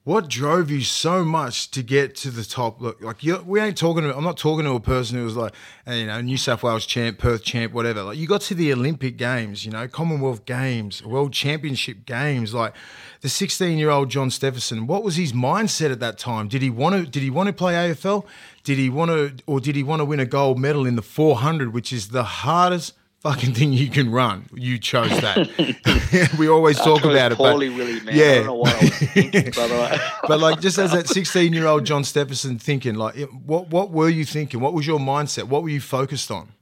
what 0.04 0.28
drove 0.28 0.70
you 0.70 0.80
so 0.80 1.24
much 1.26 1.70
to 1.72 1.82
get 1.82 2.16
to 2.16 2.30
the 2.30 2.42
top? 2.42 2.80
Look, 2.80 3.02
like 3.02 3.22
we 3.44 3.60
ain't 3.60 3.76
talking. 3.76 4.04
To, 4.04 4.16
I'm 4.16 4.24
not 4.24 4.38
talking 4.38 4.64
to 4.64 4.72
a 4.72 4.80
person 4.80 5.18
who 5.18 5.24
was 5.24 5.36
like, 5.36 5.52
uh, 5.86 5.92
you 5.92 6.06
know, 6.06 6.20
New 6.22 6.38
South 6.38 6.62
Wales 6.62 6.86
champ, 6.86 7.18
Perth 7.18 7.44
champ, 7.44 7.74
whatever. 7.74 8.02
Like 8.04 8.16
you 8.16 8.26
got 8.26 8.40
to 8.42 8.54
the 8.54 8.72
Olympic 8.72 9.18
Games, 9.18 9.66
you 9.66 9.70
know, 9.70 9.86
Commonwealth 9.88 10.46
Games, 10.46 11.04
World 11.04 11.34
Championship 11.34 12.06
Games. 12.06 12.54
Like 12.54 12.74
the 13.20 13.28
16 13.28 13.76
year 13.76 13.90
old 13.90 14.08
John 14.08 14.30
Steffensen, 14.30 14.86
what 14.86 15.02
was 15.02 15.16
his 15.16 15.34
mindset 15.34 15.92
at 15.92 16.00
that 16.00 16.16
time? 16.16 16.48
Did 16.48 16.62
he 16.62 16.70
want 16.70 16.94
to? 16.94 17.10
Did 17.10 17.22
he 17.22 17.28
want 17.28 17.48
to 17.48 17.52
play 17.52 17.74
AFL? 17.74 18.24
Did 18.64 18.78
he 18.78 18.88
want 18.88 19.10
to, 19.10 19.34
or 19.46 19.60
did 19.60 19.76
he 19.76 19.82
want 19.82 20.00
to 20.00 20.04
win 20.06 20.18
a 20.18 20.26
gold 20.26 20.58
medal 20.58 20.86
in 20.86 20.96
the 20.96 21.02
400, 21.02 21.74
which 21.74 21.92
is 21.92 22.08
the 22.08 22.24
hardest 22.24 22.94
fucking 23.20 23.54
thing 23.54 23.72
you 23.72 23.88
can 23.88 24.10
run? 24.10 24.46
You 24.54 24.78
chose 24.78 25.10
that. 25.20 26.34
we 26.38 26.48
always 26.48 26.78
talk 26.78 27.04
about 27.04 27.32
it, 27.32 27.36
poorly, 27.36 27.68
but 27.68 27.76
Willie, 27.78 28.00
man. 28.00 28.14
I 28.14 28.16
yeah. 28.16 28.34
don't 28.36 28.46
know 28.46 28.54
what 28.54 28.74
I 28.74 28.80
was 28.80 28.90
thinking, 28.90 29.52
but 30.28 30.40
like 30.40 30.60
just 30.60 30.78
as 30.78 30.92
that 30.92 31.08
16 31.08 31.52
year 31.52 31.66
old 31.66 31.84
John 31.84 32.02
Steffensen 32.02 32.60
thinking, 32.60 32.94
like 32.96 33.16
what 33.44 33.68
what 33.68 33.90
were 33.90 34.08
you 34.08 34.24
thinking? 34.24 34.60
What 34.60 34.74
was 34.74 34.86
your 34.86 34.98
mindset? 34.98 35.44
What 35.44 35.62
were 35.62 35.68
you 35.70 35.80
focused 35.80 36.30
on? 36.30 36.52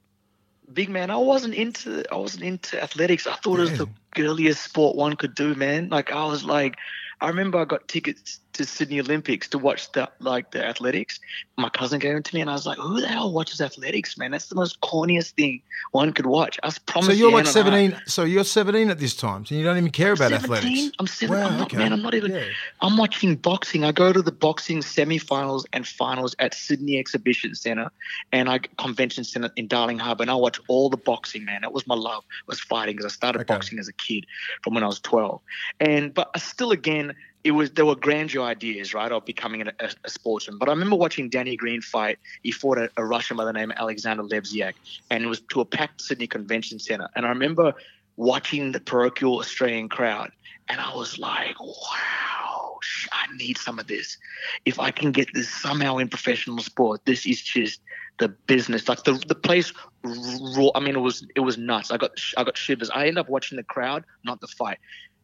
big 0.73 0.89
man, 0.89 1.09
I 1.09 1.17
wasn't 1.17 1.55
into 1.55 2.03
I 2.11 2.15
wasn't 2.15 2.43
into 2.43 2.81
athletics. 2.81 3.27
I 3.27 3.35
thought 3.35 3.59
it 3.59 3.63
was 3.63 3.77
the 3.77 3.89
girliest 4.15 4.63
sport 4.63 4.95
one 4.95 5.15
could 5.15 5.35
do, 5.35 5.55
man. 5.55 5.89
Like 5.89 6.11
I 6.11 6.25
was 6.25 6.45
like 6.45 6.77
I 7.21 7.27
remember 7.27 7.57
I 7.57 7.65
got 7.65 7.87
tickets 7.87 8.39
to 8.59 8.65
Sydney 8.65 8.99
Olympics 8.99 9.47
to 9.49 9.57
watch 9.57 9.91
the 9.93 10.09
like 10.19 10.51
the 10.51 10.63
athletics. 10.63 11.19
My 11.57 11.69
cousin 11.69 11.99
gave 11.99 12.13
them 12.13 12.23
to 12.23 12.35
me 12.35 12.41
and 12.41 12.49
I 12.49 12.53
was 12.53 12.65
like, 12.65 12.77
Who 12.77 12.99
the 13.01 13.07
hell 13.07 13.31
watches 13.33 13.61
athletics, 13.61 14.17
man? 14.17 14.31
That's 14.31 14.47
the 14.47 14.55
most 14.55 14.79
corniest 14.81 15.31
thing 15.31 15.61
one 15.91 16.11
could 16.13 16.25
watch. 16.25 16.59
I 16.61 16.67
was 16.67 16.79
So 17.05 17.11
you're 17.11 17.31
like 17.31 17.47
17. 17.47 17.99
So 18.05 18.23
you're 18.25 18.43
17 18.43 18.89
at 18.89 18.99
this 18.99 19.15
time, 19.15 19.45
so 19.45 19.55
you 19.55 19.63
don't 19.63 19.77
even 19.77 19.89
care 19.91 20.11
about 20.13 20.31
17? 20.31 20.43
athletics. 20.43 20.95
I'm 20.99 21.07
seven. 21.07 21.37
Wow, 21.37 21.47
I'm 21.47 21.57
not, 21.57 21.67
okay. 21.67 21.77
man. 21.77 21.93
I'm 21.93 22.01
not 22.01 22.13
even. 22.13 22.31
Yeah. 22.31 22.43
I'm 22.81 22.97
watching 22.97 23.35
boxing. 23.35 23.83
I 23.83 23.91
go 23.91 24.11
to 24.11 24.21
the 24.21 24.31
boxing 24.31 24.81
semi-finals 24.81 25.65
and 25.73 25.87
finals 25.87 26.35
at 26.39 26.53
Sydney 26.53 26.99
Exhibition 26.99 27.55
Centre 27.55 27.89
and 28.31 28.49
I 28.49 28.59
Convention 28.77 29.23
Centre 29.23 29.49
in 29.55 29.67
Darling 29.67 29.99
Harbour, 29.99 30.23
and 30.23 30.31
I 30.31 30.35
watch 30.35 30.59
all 30.67 30.89
the 30.89 30.97
boxing. 30.97 31.45
Man, 31.45 31.61
that 31.61 31.71
was 31.73 31.87
my 31.87 31.95
love. 31.95 32.23
Was 32.47 32.59
fighting 32.59 32.95
because 32.97 33.11
I 33.11 33.13
started 33.15 33.39
Okay. 33.39 33.53
boxing 33.53 33.79
as 33.79 33.87
a 33.87 33.93
kid 33.93 34.25
from 34.63 34.73
when 34.73 34.83
I 34.83 34.87
was 34.87 34.99
12, 34.99 35.41
and 35.79 36.13
but 36.13 36.29
I 36.35 36.39
still 36.39 36.71
again. 36.71 37.13
It 37.43 37.51
was 37.51 37.71
there 37.71 37.85
were 37.85 37.95
grandeur 37.95 38.43
ideas, 38.43 38.93
right, 38.93 39.11
of 39.11 39.25
becoming 39.25 39.61
a, 39.61 39.71
a, 39.79 39.89
a 40.03 40.09
sportsman. 40.09 40.57
But 40.57 40.69
I 40.69 40.71
remember 40.71 40.95
watching 40.95 41.29
Danny 41.29 41.55
Green 41.55 41.81
fight. 41.81 42.19
He 42.43 42.51
fought 42.51 42.77
a, 42.77 42.89
a 42.97 43.05
Russian 43.05 43.37
by 43.37 43.45
the 43.45 43.53
name 43.53 43.71
of 43.71 43.77
Alexander 43.77 44.23
Lebziak, 44.23 44.73
and 45.09 45.23
it 45.23 45.27
was 45.27 45.41
to 45.51 45.61
a 45.61 45.65
packed 45.65 46.01
Sydney 46.01 46.27
Convention 46.27 46.79
Centre. 46.79 47.07
And 47.15 47.25
I 47.25 47.29
remember 47.29 47.73
watching 48.17 48.73
the 48.73 48.81
parochial 48.81 49.39
Australian 49.39 49.87
crowd, 49.87 50.31
and 50.67 50.81
I 50.81 50.93
was 50.93 51.17
like, 51.17 51.59
wow, 51.59 52.77
I 53.11 53.25
need 53.37 53.57
some 53.57 53.79
of 53.79 53.87
this. 53.87 54.17
If 54.65 54.79
I 54.79 54.91
can 54.91 55.11
get 55.11 55.29
this 55.33 55.49
somehow 55.49 55.97
in 55.97 56.09
professional 56.09 56.59
sport, 56.59 57.01
this 57.05 57.25
is 57.25 57.41
just 57.41 57.81
the 58.19 58.27
business. 58.27 58.87
Like 58.87 59.03
the 59.03 59.13
the 59.27 59.35
place, 59.35 59.73
raw. 60.03 60.69
I 60.75 60.79
mean, 60.79 60.95
it 60.95 60.99
was 60.99 61.25
it 61.35 61.39
was 61.39 61.57
nuts. 61.57 61.91
I 61.91 61.97
got 61.97 62.11
I 62.37 62.43
got 62.43 62.57
shivers. 62.57 62.89
I 62.89 63.07
ended 63.07 63.17
up 63.17 63.29
watching 63.29 63.55
the 63.55 63.63
crowd, 63.63 64.03
not 64.23 64.41
the 64.41 64.47
fight. 64.47 64.77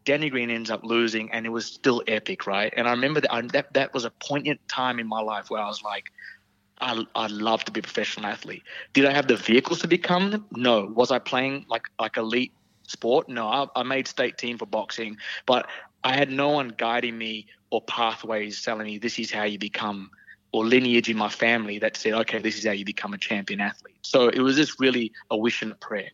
Danny 0.05 0.29
Green 0.29 0.51
ends 0.51 0.69
up 0.69 0.83
losing, 0.83 1.31
and 1.31 1.45
it 1.45 1.50
was 1.50 1.65
still 1.65 2.03
epic, 2.07 2.47
right? 2.47 2.74
And 2.77 2.88
I 2.88 2.91
remember 2.91 3.21
that 3.21 3.51
that 3.51 3.74
that 3.74 3.93
was 3.93 4.05
a 4.05 4.12
poignant 4.12 4.59
time 4.67 5.00
in 5.00 5.07
my 5.07 5.19
life 5.19 5.50
where 5.50 5.62
I 5.62 5.67
was 5.67 5.81
like, 5.83 6.12
I 6.79 7.03
I 7.15 7.27
love 7.27 7.65
to 7.65 7.71
be 7.71 7.79
a 7.79 7.83
professional 7.83 8.27
athlete. 8.27 8.63
Did 8.93 9.05
I 9.05 9.12
have 9.12 9.27
the 9.27 9.35
vehicles 9.35 9.79
to 9.79 9.88
become 9.88 10.31
them? 10.31 10.45
No. 10.51 10.85
Was 10.95 11.12
I 11.12 11.19
playing 11.19 11.65
like 11.67 11.88
like 12.00 12.17
elite 12.17 12.53
sport? 12.88 13.27
No. 13.27 13.47
I, 13.47 13.67
I 13.75 13.83
made 13.83 14.07
state 14.07 14.38
team 14.38 14.57
for 14.57 14.67
boxing, 14.67 15.17
but 15.45 15.67
I 16.03 16.15
had 16.15 16.29
no 16.29 16.50
one 16.50 16.69
guiding 16.77 17.17
me 17.17 17.47
or 17.71 17.81
pathways 17.81 18.62
telling 18.62 18.85
me 18.85 19.00
this 19.00 19.17
is 19.17 19.31
how 19.31 19.43
you 19.43 19.57
become 19.57 20.12
or 20.51 20.65
lineage 20.65 21.09
in 21.09 21.17
my 21.17 21.27
family 21.27 21.79
that 21.79 21.97
said, 21.97 22.13
okay, 22.13 22.38
this 22.38 22.57
is 22.57 22.65
how 22.65 22.71
you 22.71 22.85
become 22.85 23.13
a 23.13 23.17
champion 23.17 23.59
athlete. 23.59 23.97
So 24.03 24.29
it 24.29 24.39
was 24.39 24.55
just 24.55 24.79
really 24.79 25.12
a 25.29 25.35
wish 25.35 25.62
and 25.62 25.71
a 25.71 25.75
prayer. 25.75 26.12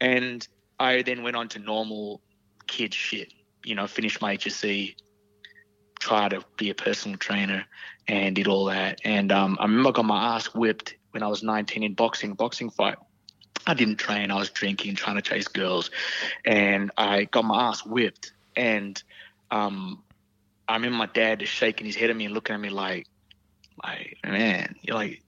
And 0.00 0.46
I 0.78 1.02
then 1.02 1.24
went 1.24 1.34
on 1.34 1.48
to 1.48 1.58
normal 1.58 2.20
kid 2.70 2.94
shit, 2.94 3.32
you 3.64 3.74
know, 3.74 3.86
finished 3.86 4.22
my 4.22 4.36
HSC, 4.36 4.94
try 5.98 6.28
to 6.28 6.42
be 6.56 6.70
a 6.70 6.74
personal 6.74 7.18
trainer 7.18 7.66
and 8.06 8.34
did 8.34 8.46
all 8.46 8.66
that. 8.66 9.00
And 9.04 9.32
um, 9.32 9.58
I 9.60 9.64
remember 9.64 9.90
I 9.90 9.92
got 9.92 10.04
my 10.04 10.36
ass 10.36 10.46
whipped 10.46 10.94
when 11.10 11.22
I 11.22 11.26
was 11.26 11.42
19 11.42 11.82
in 11.82 11.94
boxing, 11.94 12.34
boxing 12.34 12.70
fight. 12.70 12.96
I 13.66 13.74
didn't 13.74 13.96
train. 13.96 14.30
I 14.30 14.36
was 14.36 14.50
drinking, 14.50 14.94
trying 14.94 15.16
to 15.16 15.22
chase 15.22 15.48
girls, 15.48 15.90
and 16.44 16.90
I 16.96 17.24
got 17.24 17.44
my 17.44 17.68
ass 17.68 17.84
whipped. 17.84 18.32
And 18.56 19.02
um, 19.50 20.02
I 20.66 20.74
remember 20.74 20.96
my 20.96 21.06
dad 21.06 21.40
just 21.40 21.52
shaking 21.52 21.86
his 21.86 21.96
head 21.96 22.08
at 22.08 22.16
me 22.16 22.24
and 22.24 22.34
looking 22.34 22.54
at 22.54 22.60
me 22.60 22.70
like, 22.70 23.06
like, 23.84 24.16
man, 24.24 24.76
you're 24.80 24.96
like, 24.96 25.22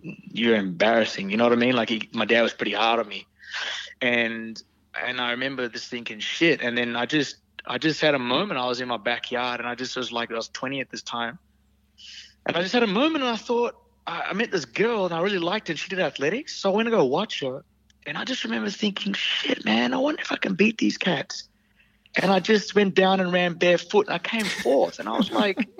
you're 0.00 0.56
embarrassing. 0.56 1.30
You 1.30 1.36
know 1.36 1.44
what 1.44 1.52
I 1.52 1.56
mean? 1.56 1.76
Like, 1.76 1.90
he, 1.90 2.08
my 2.12 2.24
dad 2.24 2.42
was 2.42 2.54
pretty 2.54 2.72
hard 2.72 2.98
on 2.98 3.06
me, 3.06 3.26
and 4.00 4.60
and 4.94 5.20
I 5.20 5.32
remember 5.32 5.68
just 5.68 5.88
thinking 5.88 6.20
shit. 6.20 6.60
And 6.62 6.76
then 6.76 6.96
I 6.96 7.06
just 7.06 7.36
I 7.66 7.78
just 7.78 8.00
had 8.00 8.14
a 8.14 8.18
moment. 8.18 8.58
I 8.58 8.66
was 8.66 8.80
in 8.80 8.88
my 8.88 8.96
backyard, 8.96 9.60
and 9.60 9.68
I 9.68 9.74
just 9.74 9.96
was 9.96 10.10
like, 10.10 10.30
I 10.30 10.34
was 10.34 10.48
20 10.48 10.80
at 10.80 10.90
this 10.90 11.02
time, 11.02 11.38
and 12.46 12.56
I 12.56 12.62
just 12.62 12.72
had 12.72 12.82
a 12.82 12.88
moment, 12.88 13.24
and 13.24 13.32
I 13.32 13.36
thought 13.36 13.76
I, 14.06 14.26
I 14.30 14.32
met 14.32 14.50
this 14.50 14.64
girl, 14.64 15.04
and 15.04 15.14
I 15.14 15.20
really 15.20 15.38
liked 15.38 15.68
her. 15.68 15.72
And 15.72 15.78
she 15.78 15.88
did 15.88 15.98
athletics, 15.98 16.56
so 16.56 16.72
I 16.72 16.76
went 16.76 16.86
to 16.86 16.90
go 16.90 17.04
watch 17.04 17.40
her, 17.40 17.64
and 18.06 18.16
I 18.16 18.24
just 18.24 18.44
remember 18.44 18.70
thinking, 18.70 19.12
shit, 19.12 19.64
man, 19.64 19.92
I 19.92 19.98
wonder 19.98 20.22
if 20.22 20.32
I 20.32 20.36
can 20.36 20.54
beat 20.54 20.78
these 20.78 20.96
cats. 20.96 21.48
And 22.16 22.32
I 22.32 22.40
just 22.40 22.74
went 22.74 22.94
down 22.94 23.20
and 23.20 23.32
ran 23.32 23.54
barefoot, 23.54 24.06
and 24.06 24.14
I 24.14 24.18
came 24.18 24.44
fourth, 24.44 24.98
and 24.98 25.08
I 25.08 25.16
was 25.16 25.30
like. 25.30 25.58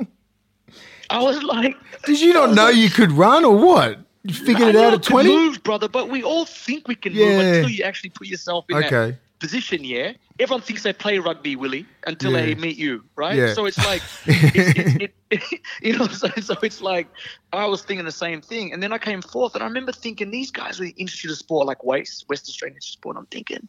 I 1.11 1.23
was 1.23 1.43
like, 1.43 1.75
Did 2.05 2.21
you 2.21 2.35
not 2.35 2.53
know 2.53 2.69
you 2.69 2.91
could 2.91 3.13
run 3.13 3.43
or 3.43 3.57
what? 3.57 3.99
You 4.29 4.35
figured 4.35 4.69
I 4.69 4.71
it 4.71 4.77
out 4.77 4.93
at 4.95 5.03
20? 5.03 5.29
move, 5.29 5.63
brother, 5.63 5.89
but 5.89 6.11
we 6.11 6.23
all 6.23 6.45
think 6.45 6.87
we 6.87 6.95
can 6.95 7.15
move 7.15 7.23
Yeah. 7.23 7.41
until 7.55 7.71
you 7.71 7.83
actually 7.83 8.11
put 8.11 8.27
yourself 8.27 8.67
in 8.69 8.77
Okay. 8.77 8.89
that 8.91 9.39
position. 9.41 9.83
Yeah, 9.85 10.13
everyone 10.39 10.61
thinks 10.61 10.83
they 10.83 10.93
play 10.93 11.19
rugby, 11.19 11.57
Willie, 11.57 11.87
until 12.07 12.33
Yeah. 12.33 12.43
they 12.43 12.55
meet 12.55 12.77
you, 12.77 13.05
right? 13.17 13.35
Yeah. 13.37 13.55
So 13.55 13.65
it's 13.65 13.79
like, 13.79 14.03
it, 14.27 15.01
it, 15.01 15.15
it, 15.31 15.61
you 15.83 15.97
know, 15.97 16.07
so, 16.09 16.29
so 16.41 16.55
it's 16.63 16.83
like 16.83 17.09
I 17.55 17.65
was 17.65 17.83
thinking 17.83 18.05
the 18.05 18.13
same 18.13 18.43
thing, 18.43 18.73
and 18.75 18.83
then 18.83 18.93
I 18.93 18.99
came 18.99 19.23
forth, 19.23 19.55
and 19.55 19.65
I 19.65 19.67
remember 19.67 19.93
thinking 19.93 20.31
these 20.31 20.51
guys 20.51 20.79
were 20.79 20.85
the 20.85 20.95
Institute 20.99 21.31
of 21.31 21.39
Sport, 21.39 21.67
like 21.67 21.83
WAIS, 21.83 22.27
West 22.29 22.49
Australian 22.51 22.77
Institute 22.77 22.97
of 22.97 23.01
Sport. 23.01 23.17
I'm 23.17 23.27
thinking, 23.27 23.67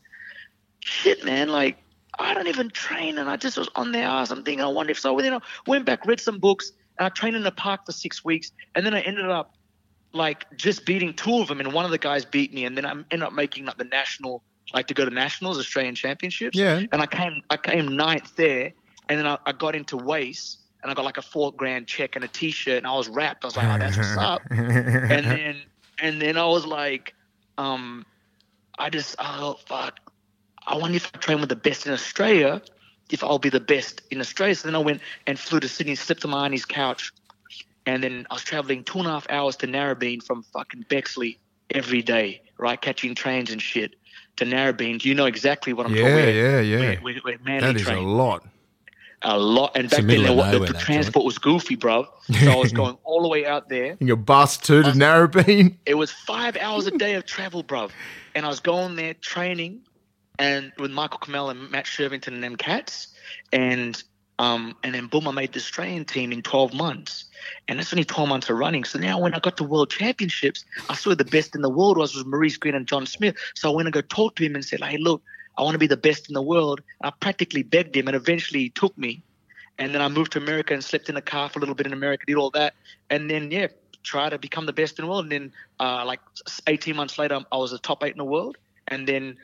shit, 0.81 1.23
man, 1.23 1.49
like. 1.49 1.77
I 2.21 2.33
don't 2.33 2.47
even 2.47 2.69
train, 2.71 3.17
and 3.17 3.29
I 3.29 3.37
just 3.37 3.57
was 3.57 3.69
on 3.75 3.93
their 3.93 4.05
ass. 4.05 4.29
I'm 4.29 4.43
thinking, 4.43 4.61
I 4.61 4.67
wonder 4.67 4.91
if 4.91 4.99
so. 4.99 5.15
Then 5.21 5.35
I 5.35 5.39
went 5.67 5.85
back, 5.85 6.05
read 6.05 6.19
some 6.19 6.37
books, 6.37 6.73
and 6.97 7.05
I 7.05 7.09
trained 7.09 7.37
in 7.37 7.43
the 7.43 7.51
park 7.51 7.85
for 7.85 7.93
six 7.93 8.25
weeks, 8.25 8.51
and 8.75 8.85
then 8.85 8.93
I 8.93 8.99
ended 9.01 9.29
up 9.29 9.53
like 10.11 10.45
just 10.57 10.85
beating 10.85 11.13
two 11.13 11.39
of 11.39 11.47
them, 11.47 11.59
and 11.59 11.73
one 11.73 11.85
of 11.85 11.91
the 11.91 11.97
guys 11.97 12.25
beat 12.25 12.53
me, 12.53 12.65
and 12.65 12.75
then 12.75 12.85
I 12.85 12.91
ended 12.91 13.23
up 13.23 13.33
making 13.33 13.65
like 13.65 13.77
the 13.77 13.83
national, 13.83 14.43
like 14.73 14.87
to 14.87 14.93
go 14.93 15.05
to 15.05 15.11
nationals, 15.11 15.57
Australian 15.59 15.95
championships. 15.95 16.57
Yeah. 16.57 16.83
And 16.91 17.01
I 17.01 17.05
came, 17.05 17.41
I 17.49 17.57
came 17.57 17.95
ninth 17.95 18.35
there, 18.35 18.73
and 19.07 19.19
then 19.19 19.27
I, 19.27 19.37
I 19.45 19.51
got 19.51 19.75
into 19.75 19.97
WAIS, 19.97 20.57
and 20.81 20.91
I 20.91 20.95
got 20.95 21.05
like 21.05 21.17
a 21.17 21.21
four 21.21 21.51
grand 21.53 21.87
check 21.87 22.15
and 22.15 22.25
a 22.25 22.27
T-shirt, 22.27 22.77
and 22.77 22.87
I 22.87 22.95
was 22.95 23.07
wrapped. 23.07 23.43
I 23.43 23.47
was 23.47 23.57
like, 23.57 23.67
oh, 23.67 23.77
that's 23.77 23.97
what's 23.97 24.17
up. 24.17 24.41
and 24.49 25.25
then, 25.25 25.61
and 25.99 26.21
then 26.21 26.37
I 26.37 26.45
was 26.45 26.65
like, 26.65 27.13
um, 27.57 28.05
I 28.77 28.89
just, 28.89 29.15
oh 29.19 29.59
fuck, 29.65 29.99
I 30.65 30.77
wonder 30.77 30.97
if 30.97 31.11
I 31.13 31.17
train 31.17 31.39
with 31.39 31.49
the 31.49 31.55
best 31.55 31.85
in 31.85 31.93
Australia, 31.93 32.61
if 33.09 33.23
I'll 33.23 33.39
be 33.39 33.49
the 33.49 33.59
best 33.59 34.01
in 34.11 34.19
Australia. 34.19 34.55
So 34.55 34.67
then 34.67 34.75
I 34.75 34.79
went 34.79 35.01
and 35.27 35.37
flew 35.37 35.59
to 35.59 35.67
Sydney, 35.67 35.95
slept 35.95 36.23
on 36.23 36.31
my 36.31 36.45
auntie's 36.45 36.65
couch, 36.65 37.11
and 37.89 38.03
then 38.03 38.27
I 38.29 38.35
was 38.35 38.43
traveling 38.43 38.83
two 38.83 38.99
and 38.99 39.07
a 39.07 39.11
half 39.11 39.25
hours 39.31 39.55
to 39.57 39.67
Narrabeen 39.67 40.21
from 40.21 40.43
fucking 40.53 40.85
Bexley 40.89 41.39
every 41.71 42.03
day, 42.03 42.41
right? 42.59 42.79
Catching 42.79 43.15
trains 43.15 43.51
and 43.51 43.59
shit 43.59 43.95
to 44.35 44.45
Narrabeen. 44.45 44.99
Do 44.99 45.09
you 45.09 45.15
know 45.15 45.25
exactly 45.25 45.73
what 45.73 45.87
I'm 45.87 45.95
Yeah, 45.95 46.01
talking 46.03 46.19
about? 46.19 46.33
yeah, 46.35 46.59
yeah. 46.59 46.79
Where, 46.79 46.95
where, 46.97 47.15
where 47.23 47.37
Manly 47.43 47.73
That 47.73 47.75
is 47.81 47.87
a 47.87 47.99
lot. 47.99 48.45
A 49.23 49.37
lot. 49.39 49.71
And 49.75 49.89
back 49.89 50.01
the 50.01 50.05
then, 50.05 50.23
the, 50.23 50.59
the, 50.59 50.65
the 50.71 50.79
transport 50.79 51.25
was 51.25 51.39
goofy, 51.39 51.75
bro. 51.75 52.05
So 52.31 52.51
I 52.51 52.55
was 52.55 52.71
going 52.81 52.95
all 53.03 53.23
the 53.23 53.27
way 53.27 53.47
out 53.47 53.69
there. 53.69 53.97
In 53.99 54.05
your 54.05 54.17
bus 54.17 54.57
too 54.57 54.83
to 54.83 54.91
Narrabeen. 54.91 55.75
It 55.87 55.95
was 55.95 56.11
five 56.11 56.57
hours 56.57 56.85
a 56.85 56.91
day 56.91 57.15
of 57.15 57.25
travel, 57.25 57.63
bro. 57.63 57.89
And 58.35 58.45
I 58.45 58.49
was 58.49 58.59
going 58.59 58.97
there 58.97 59.15
training 59.15 59.81
and 60.37 60.71
with 60.77 60.91
Michael 60.91 61.17
Kamel 61.17 61.49
and 61.49 61.71
Matt 61.71 61.85
Shirvington 61.85 62.27
and 62.27 62.43
them 62.43 62.55
cats. 62.55 63.07
And 63.51 64.01
um, 64.39 64.73
and 64.83 64.95
then 64.95 65.07
boom, 65.07 65.27
I 65.27 65.31
made 65.31 65.51
the 65.51 65.59
Australian 65.59 66.05
team 66.05 66.31
in 66.31 66.41
12 66.41 66.73
months. 66.73 67.25
And 67.67 67.77
that's 67.77 67.91
only 67.93 68.05
12 68.05 68.29
months 68.29 68.49
of 68.49 68.57
running. 68.57 68.85
So 68.85 68.97
now 68.97 69.19
when 69.19 69.33
I 69.33 69.39
got 69.39 69.57
to 69.57 69.65
World 69.65 69.91
Championships, 69.91 70.63
I 70.89 70.95
saw 70.95 71.13
the 71.13 71.25
best 71.25 71.55
in 71.55 71.61
the 71.61 71.69
world 71.69 71.97
was, 71.97 72.15
was 72.15 72.25
Maurice 72.25 72.55
Greene 72.55 72.73
and 72.73 72.87
John 72.87 73.05
Smith. 73.05 73.35
So 73.53 73.69
I 73.69 73.75
went 73.75 73.87
and 73.87 73.93
go 73.93 74.01
talk 74.01 74.35
to 74.37 74.45
him 74.45 74.55
and 74.55 74.63
said, 74.63 74.81
hey, 74.81 74.97
look, 74.97 75.21
I 75.57 75.61
want 75.61 75.75
to 75.75 75.79
be 75.79 75.87
the 75.87 75.97
best 75.97 76.29
in 76.29 76.33
the 76.33 76.41
world. 76.41 76.81
I 77.03 77.11
practically 77.11 77.63
begged 77.63 77.97
him 77.97 78.07
and 78.07 78.15
eventually 78.15 78.61
he 78.61 78.69
took 78.69 78.97
me. 78.97 79.21
And 79.77 79.93
then 79.93 80.01
I 80.01 80.07
moved 80.07 80.31
to 80.33 80.39
America 80.39 80.73
and 80.73 80.83
slept 80.83 81.09
in 81.09 81.17
a 81.17 81.21
car 81.21 81.49
for 81.49 81.59
a 81.59 81.61
little 81.61 81.75
bit 81.75 81.85
in 81.85 81.93
America, 81.93 82.25
did 82.25 82.37
all 82.37 82.51
that. 82.51 82.75
And 83.09 83.29
then, 83.29 83.51
yeah, 83.51 83.67
try 84.03 84.29
to 84.29 84.37
become 84.37 84.65
the 84.65 84.73
best 84.73 84.99
in 84.99 85.05
the 85.05 85.11
world. 85.11 85.25
And 85.25 85.31
then, 85.31 85.53
uh, 85.81 86.05
like 86.05 86.21
18 86.67 86.95
months 86.95 87.17
later, 87.17 87.41
I 87.51 87.57
was 87.57 87.71
the 87.71 87.79
top 87.79 88.03
eight 88.05 88.11
in 88.11 88.17
the 88.17 88.25
world. 88.25 88.57
And 88.87 89.05
then 89.05 89.37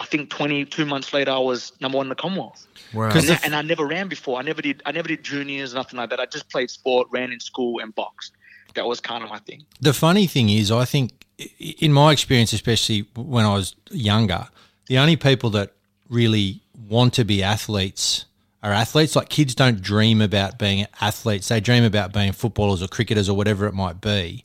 I 0.00 0.04
think 0.04 0.30
22 0.30 0.84
months 0.84 1.12
later, 1.12 1.30
I 1.30 1.38
was 1.38 1.72
number 1.80 1.96
one 1.98 2.06
in 2.06 2.08
the 2.10 2.14
Commonwealth. 2.16 2.66
Wow. 2.92 3.10
And, 3.10 3.28
that- 3.28 3.44
and 3.44 3.54
I 3.54 3.62
never 3.62 3.86
ran 3.86 4.08
before. 4.08 4.38
I 4.38 4.42
never 4.42 4.60
did. 4.62 4.82
I 4.84 4.92
never 4.92 5.08
did 5.08 5.22
juniors, 5.22 5.74
nothing 5.74 5.96
like 5.98 6.10
that. 6.10 6.20
I 6.20 6.26
just 6.26 6.50
played 6.50 6.70
sport, 6.70 7.08
ran 7.10 7.32
in 7.32 7.40
school, 7.40 7.80
and 7.80 7.94
boxed. 7.94 8.32
That 8.74 8.86
was 8.86 9.00
kind 9.00 9.24
of 9.24 9.30
my 9.30 9.38
thing. 9.38 9.64
The 9.80 9.94
funny 9.94 10.26
thing 10.26 10.50
is, 10.50 10.70
I 10.70 10.84
think, 10.84 11.24
in 11.58 11.92
my 11.92 12.12
experience, 12.12 12.52
especially 12.52 13.06
when 13.16 13.46
I 13.46 13.54
was 13.54 13.74
younger, 13.90 14.48
the 14.86 14.98
only 14.98 15.16
people 15.16 15.48
that 15.50 15.72
really 16.10 16.60
want 16.88 17.14
to 17.14 17.24
be 17.24 17.42
athletes 17.42 18.26
are 18.62 18.72
athletes. 18.72 19.16
Like 19.16 19.30
kids 19.30 19.54
don't 19.54 19.80
dream 19.80 20.20
about 20.20 20.58
being 20.58 20.86
athletes; 21.00 21.48
they 21.48 21.58
dream 21.60 21.84
about 21.84 22.12
being 22.12 22.32
footballers 22.32 22.82
or 22.82 22.88
cricketers 22.88 23.28
or 23.30 23.36
whatever 23.36 23.66
it 23.66 23.72
might 23.74 24.00
be. 24.02 24.44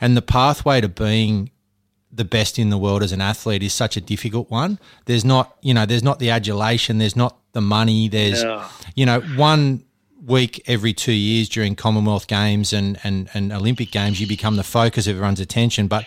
And 0.00 0.16
the 0.16 0.22
pathway 0.22 0.80
to 0.80 0.88
being 0.88 1.50
the 2.12 2.24
best 2.24 2.58
in 2.58 2.70
the 2.70 2.78
world 2.78 3.02
as 3.02 3.12
an 3.12 3.20
athlete 3.20 3.62
is 3.62 3.72
such 3.72 3.96
a 3.96 4.00
difficult 4.00 4.50
one. 4.50 4.78
There's 5.06 5.24
not, 5.24 5.56
you 5.62 5.72
know, 5.72 5.86
there's 5.86 6.02
not 6.02 6.18
the 6.18 6.30
adulation, 6.30 6.98
there's 6.98 7.16
not 7.16 7.38
the 7.52 7.62
money, 7.62 8.08
there's, 8.08 8.42
Yeah. 8.42 8.68
you 8.94 9.06
know, 9.06 9.20
one 9.20 9.84
week 10.24 10.62
every 10.66 10.92
two 10.92 11.12
years 11.12 11.48
during 11.48 11.74
Commonwealth 11.74 12.26
Games 12.26 12.72
and, 12.72 12.98
and, 13.02 13.28
and 13.34 13.52
Olympic 13.52 13.90
Games, 13.90 14.20
you 14.20 14.26
become 14.26 14.56
the 14.56 14.62
focus 14.62 15.06
of 15.06 15.16
everyone's 15.16 15.40
attention. 15.40 15.88
But 15.88 16.06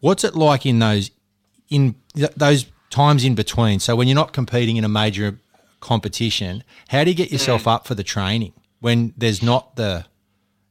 what's 0.00 0.24
it 0.24 0.34
like 0.34 0.66
in 0.66 0.80
those 0.80 1.10
in 1.70 1.94
th- 2.14 2.32
those 2.36 2.66
times 2.90 3.24
in 3.24 3.34
between? 3.34 3.80
So 3.80 3.96
when 3.96 4.08
you're 4.08 4.14
not 4.14 4.32
competing 4.32 4.76
in 4.76 4.84
a 4.84 4.88
major 4.88 5.38
competition, 5.80 6.64
how 6.88 7.04
do 7.04 7.10
you 7.10 7.16
get 7.16 7.30
yourself 7.30 7.64
mm. 7.64 7.74
up 7.74 7.86
for 7.86 7.94
the 7.94 8.04
training 8.04 8.52
when 8.80 9.14
there's 9.16 9.42
not 9.42 9.76
the, 9.76 10.04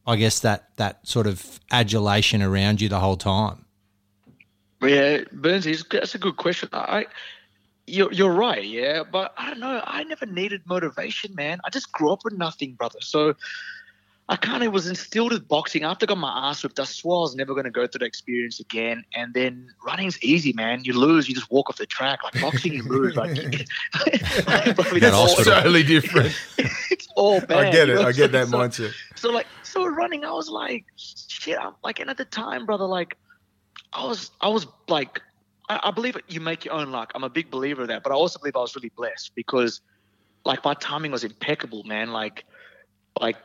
I 0.06 0.18
guess 0.18 0.40
that 0.42 0.76
that 0.76 1.08
sort 1.08 1.26
of 1.26 1.60
adulation 1.72 2.42
around 2.42 2.82
you 2.82 2.90
the 2.90 3.00
whole 3.00 3.18
time? 3.18 3.66
Yeah, 4.90 5.18
Burnsy, 5.34 5.88
that's 5.90 6.16
a 6.16 6.20
good 6.20 6.38
question. 6.38 6.70
I, 6.74 7.06
you're, 7.88 8.12
you're 8.14 8.32
right, 8.34 8.64
yeah, 8.64 9.04
but 9.10 9.34
I 9.38 9.50
don't 9.50 9.60
know. 9.60 9.82
I 9.86 10.04
never 10.04 10.26
needed 10.26 10.62
motivation, 10.66 11.36
man. 11.36 11.60
I 11.66 11.70
just 11.70 11.92
grew 11.92 12.12
up 12.12 12.24
with 12.24 12.34
nothing, 12.34 12.74
brother. 12.74 13.00
So 13.02 13.36
I 14.30 14.38
kind 14.38 14.64
of 14.64 14.72
was 14.72 14.88
instilled 14.88 15.34
with 15.34 15.48
boxing. 15.50 15.84
After 15.84 16.06
I 16.06 16.08
got 16.08 16.18
my 16.18 16.50
ass 16.50 16.64
whipped, 16.64 16.80
I 16.80 16.86
swore 16.86 17.18
I 17.18 17.22
was 17.22 17.36
never 17.36 17.54
going 17.54 17.66
to 17.66 17.72
go 17.72 17.86
through 17.86 18.00
the 18.00 18.06
experience 18.06 18.60
again. 18.62 19.04
And 19.14 19.34
then 19.34 19.68
running's 19.86 20.18
easy, 20.24 20.54
man. 20.54 20.86
You 20.86 20.94
lose, 20.94 21.28
you 21.28 21.36
just 21.36 21.52
walk 21.52 21.70
off 21.70 21.76
the 21.78 21.86
track. 21.86 22.24
Like 22.24 22.42
boxing, 22.42 22.72
you 22.74 22.84
lose. 22.84 23.18
Like, 23.18 23.36
Bro, 23.36 23.44
it's, 24.08 25.06
all, 25.14 25.28
hospital. 25.28 25.54
totally 25.54 25.84
different. 25.84 26.34
it's 26.58 27.10
all 27.18 27.42
bad. 27.42 27.52
I 27.68 27.72
get 27.72 27.88
you 27.90 27.96
it. 27.96 28.02
know? 28.02 28.08
I 28.08 28.12
get 28.14 28.32
that 28.32 28.48
So- 28.48 28.58
mindset. 28.58 28.94
so 29.16 29.30
like 29.32 29.48
so 29.64 29.86
running, 29.86 30.24
I 30.24 30.32
was 30.32 30.48
like, 30.50 30.86
shit. 30.96 31.58
I'm 31.60 31.74
like, 31.84 32.00
and 32.00 32.10
at 32.10 32.16
the 32.18 32.26
time, 32.26 32.66
brother, 32.66 32.86
like, 32.86 33.18
I 33.94 34.06
was 34.06 34.32
I 34.42 34.48
was 34.50 34.68
like, 34.88 35.22
I, 35.70 35.80
I 35.84 35.92
believe 35.92 36.18
you 36.28 36.42
make 36.42 36.66
your 36.66 36.74
own 36.74 36.92
luck. 36.92 37.12
I'm 37.16 37.24
a 37.24 37.30
big 37.30 37.50
believer 37.52 37.84
of 37.84 37.88
that, 37.90 38.04
but 38.04 38.12
I 38.12 38.16
also 38.16 38.40
believe 38.40 38.56
I 38.56 38.60
was 38.60 38.76
really 38.76 38.92
blessed 38.96 39.32
because, 39.36 39.82
like, 40.46 40.64
my 40.64 40.74
timing 40.76 41.12
was 41.12 41.24
impeccable, 41.24 41.84
man. 41.84 42.12
Like, 42.12 42.46
like 43.20 43.38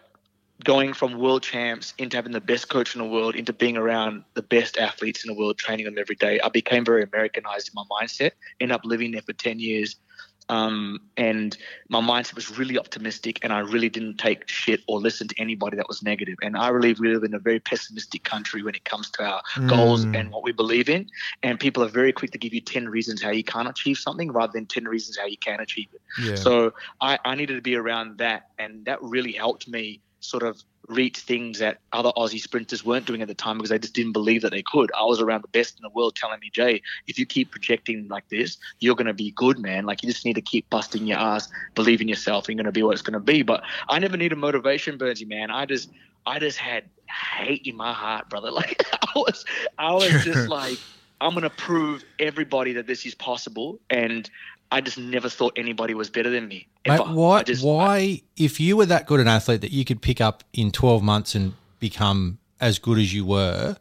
going 0.64 0.92
from 0.92 1.18
world 1.18 1.42
champs 1.42 1.94
into 1.98 2.16
having 2.16 2.32
the 2.32 2.40
best 2.40 2.68
coach 2.68 2.94
in 2.94 3.00
the 3.00 3.08
world 3.08 3.36
into 3.36 3.52
being 3.52 3.76
around 3.76 4.24
the 4.34 4.42
best 4.42 4.76
athletes 4.76 5.24
in 5.24 5.32
the 5.32 5.38
world, 5.38 5.56
training 5.58 5.84
them 5.84 5.96
every 5.98 6.16
day. 6.16 6.40
I 6.40 6.48
became 6.48 6.84
very 6.84 7.02
Americanized 7.02 7.68
in 7.68 7.74
my 7.74 7.84
mindset. 7.90 8.32
Ended 8.60 8.74
up 8.74 8.84
living 8.84 9.12
there 9.12 9.22
for 9.22 9.34
ten 9.34 9.60
years. 9.60 9.96
Um, 10.48 11.00
and 11.16 11.56
my 11.88 12.00
mindset 12.00 12.34
was 12.34 12.58
really 12.58 12.78
optimistic, 12.78 13.38
and 13.42 13.52
I 13.52 13.58
really 13.58 13.88
didn't 13.88 14.16
take 14.16 14.48
shit 14.48 14.82
or 14.86 15.00
listen 15.00 15.28
to 15.28 15.34
anybody 15.38 15.76
that 15.76 15.88
was 15.88 16.02
negative. 16.02 16.36
And 16.42 16.56
I 16.56 16.68
really 16.68 16.94
live 16.94 17.24
in 17.24 17.34
a 17.34 17.38
very 17.38 17.60
pessimistic 17.60 18.24
country 18.24 18.62
when 18.62 18.74
it 18.74 18.84
comes 18.84 19.10
to 19.10 19.24
our 19.24 19.42
goals 19.66 20.04
and 20.04 20.30
what 20.30 20.42
we 20.42 20.52
believe 20.52 20.88
in. 20.88 21.08
And 21.42 21.60
people 21.60 21.82
are 21.82 21.88
very 21.88 22.12
quick 22.12 22.30
to 22.32 22.38
give 22.38 22.54
you 22.54 22.60
10 22.60 22.88
reasons 22.88 23.22
how 23.22 23.30
you 23.30 23.44
can't 23.44 23.68
achieve 23.68 23.98
something 23.98 24.32
rather 24.32 24.52
than 24.52 24.66
10 24.66 24.84
reasons 24.84 25.18
how 25.18 25.26
you 25.26 25.38
can 25.38 25.60
achieve 25.60 25.88
it. 25.92 26.00
Yeah. 26.22 26.34
So 26.36 26.72
I, 27.00 27.18
I 27.24 27.34
needed 27.34 27.56
to 27.56 27.62
be 27.62 27.76
around 27.76 28.18
that, 28.18 28.50
and 28.58 28.84
that 28.86 29.02
really 29.02 29.32
helped 29.32 29.68
me 29.68 30.00
sort 30.20 30.42
of 30.42 30.62
reach 30.88 31.18
things 31.18 31.58
that 31.58 31.78
other 31.92 32.10
Aussie 32.16 32.40
sprinters 32.40 32.84
weren't 32.84 33.06
doing 33.06 33.22
at 33.22 33.28
the 33.28 33.34
time 33.34 33.58
because 33.58 33.70
they 33.70 33.78
just 33.78 33.94
didn't 33.94 34.12
believe 34.12 34.42
that 34.42 34.50
they 34.50 34.62
could. 34.62 34.90
I 34.98 35.04
was 35.04 35.20
around 35.20 35.42
the 35.42 35.48
best 35.48 35.78
in 35.78 35.82
the 35.82 35.90
world 35.90 36.16
telling 36.16 36.40
me, 36.40 36.50
Jay, 36.52 36.82
if 37.06 37.18
you 37.18 37.26
keep 37.26 37.50
projecting 37.50 38.08
like 38.08 38.28
this, 38.30 38.56
you're 38.80 38.94
going 38.94 39.06
to 39.06 39.14
be 39.14 39.32
good, 39.32 39.58
man. 39.58 39.84
Like 39.84 40.02
you 40.02 40.08
just 40.08 40.24
need 40.24 40.34
to 40.34 40.42
keep 40.42 40.68
busting 40.70 41.06
your 41.06 41.18
ass, 41.18 41.48
believe 41.74 42.00
in 42.00 42.08
yourself, 42.08 42.48
and 42.48 42.56
you're 42.56 42.64
going 42.64 42.72
to 42.72 42.78
be 42.78 42.82
what 42.82 42.92
it's 42.92 43.02
going 43.02 43.14
to 43.14 43.20
be. 43.20 43.42
But 43.42 43.62
I 43.88 43.98
never 43.98 44.16
needed 44.16 44.36
motivation, 44.36 44.98
Burnsy, 44.98 45.28
man. 45.28 45.50
I 45.50 45.66
just, 45.66 45.90
I 46.26 46.38
just 46.38 46.58
had 46.58 46.84
hate 47.08 47.62
in 47.64 47.76
my 47.76 47.92
heart, 47.92 48.28
brother. 48.28 48.50
Like 48.58 48.84
I 48.92 49.12
was, 49.14 49.44
I 49.78 49.92
was 49.92 50.24
just 50.24 50.48
like, 50.48 50.78
I'm 51.20 51.30
going 51.30 51.42
to 51.42 51.50
prove 51.50 52.04
everybody 52.18 52.72
that 52.74 52.86
this 52.86 53.04
is 53.04 53.14
possible. 53.14 53.78
And 53.90 54.28
I 54.70 54.80
just 54.82 54.98
never 54.98 55.28
thought 55.28 55.54
anybody 55.56 55.94
was 55.94 56.10
better 56.10 56.28
than 56.30 56.46
me. 56.48 56.66
Mate, 56.86 57.00
why? 57.08 57.42
Just- 57.42 57.64
why? 57.64 58.22
If 58.36 58.60
you 58.60 58.76
were 58.76 58.86
that 58.86 59.06
good 59.06 59.20
an 59.20 59.28
athlete 59.28 59.60
that 59.62 59.72
you 59.72 59.84
could 59.84 60.02
pick 60.02 60.20
up 60.20 60.44
in 60.52 60.70
twelve 60.72 61.02
months 61.02 61.34
and 61.34 61.54
become 61.80 62.38
as 62.60 62.78
good 62.78 62.98
as 62.98 63.14
you 63.14 63.24
were, 63.24 63.76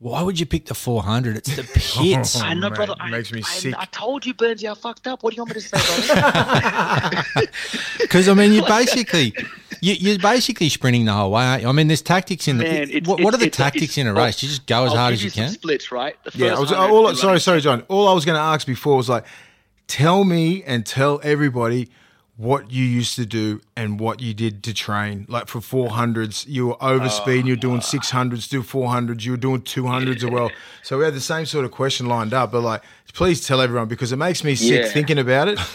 why 0.00 0.22
would 0.22 0.40
you 0.40 0.46
pick 0.46 0.66
the 0.66 0.74
four 0.74 1.02
hundred? 1.04 1.36
It's 1.36 1.54
the 1.54 1.62
pits. 2.02 2.36
Oh, 2.36 2.44
I 2.44 2.54
know, 2.54 2.68
mate, 2.70 2.76
brother. 2.76 2.92
it 2.94 2.98
I, 3.02 3.10
makes 3.10 3.32
me 3.32 3.40
I, 3.40 3.48
sick. 3.48 3.74
I 3.78 3.84
told 3.86 4.26
you, 4.26 4.34
Burnsy, 4.34 4.68
I 4.70 4.74
fucked 4.74 5.06
up. 5.06 5.22
What 5.22 5.30
do 5.30 5.36
you 5.36 5.42
want 5.42 5.54
me 5.54 5.60
to 5.60 5.68
say, 5.68 6.12
brother? 6.14 7.46
Because 8.00 8.28
I 8.28 8.34
mean, 8.34 8.52
you 8.52 8.62
basically 8.66 9.34
you, 9.80 9.94
you're 9.94 10.18
basically 10.18 10.68
sprinting 10.68 11.04
the 11.04 11.12
whole 11.12 11.30
way. 11.30 11.42
Aren't 11.44 11.62
you? 11.62 11.68
I 11.68 11.72
mean, 11.72 11.88
there's 11.88 12.02
tactics 12.02 12.48
in 12.48 12.58
the. 12.58 12.64
Man, 12.64 12.82
it's- 12.90 13.06
what, 13.08 13.20
what 13.20 13.34
are 13.34 13.38
the 13.38 13.46
it's- 13.46 13.56
tactics 13.56 13.84
it's- 13.96 13.98
in 13.98 14.06
a 14.06 14.14
race? 14.14 14.42
You 14.42 14.48
just 14.48 14.66
go 14.66 14.84
as 14.84 14.92
I'll 14.92 14.98
hard 14.98 15.12
give 15.12 15.18
as 15.18 15.24
you 15.24 15.30
some 15.30 15.44
can. 15.44 15.52
Splits, 15.52 15.92
right? 15.92 16.16
The 16.24 16.38
Yeah, 16.38 16.54
I 16.56 16.58
was 16.60 16.72
all. 16.72 17.14
Sorry, 17.14 17.40
sorry, 17.40 17.60
John. 17.60 17.82
All 17.88 18.08
I 18.08 18.12
was 18.12 18.24
going 18.24 18.36
to 18.36 18.42
ask 18.42 18.66
before 18.66 18.96
was 18.96 19.08
like, 19.08 19.24
tell 19.86 20.24
me 20.24 20.62
and 20.62 20.84
tell 20.84 21.20
everybody 21.22 21.90
what 22.36 22.72
you 22.72 22.84
used 22.84 23.14
to 23.14 23.24
do 23.24 23.60
and 23.76 24.00
what 24.00 24.20
you 24.20 24.34
did 24.34 24.64
to 24.64 24.74
train. 24.74 25.24
Like 25.28 25.46
for 25.46 25.60
four 25.60 25.90
hundreds, 25.90 26.46
you 26.46 26.68
were 26.68 26.82
over 26.82 27.04
oh, 27.04 27.08
speed. 27.08 27.46
You're 27.46 27.56
doing 27.56 27.80
six 27.80 28.10
hundreds, 28.10 28.48
do 28.48 28.62
four 28.62 28.88
hundreds. 28.88 29.24
You 29.24 29.32
were 29.32 29.38
doing 29.38 29.62
two 29.62 29.86
hundreds 29.86 30.24
as 30.24 30.30
well. 30.30 30.50
So 30.82 30.98
we 30.98 31.04
had 31.04 31.14
the 31.14 31.20
same 31.20 31.46
sort 31.46 31.64
of 31.64 31.70
question 31.70 32.06
lined 32.06 32.34
up. 32.34 32.50
But 32.52 32.62
like, 32.62 32.82
please 33.12 33.46
tell 33.46 33.60
everyone 33.60 33.86
because 33.88 34.10
it 34.10 34.16
makes 34.16 34.42
me 34.42 34.56
sick 34.56 34.82
Yeah. 34.82 34.88
thinking 34.88 35.18
about 35.18 35.48
it. 35.48 35.58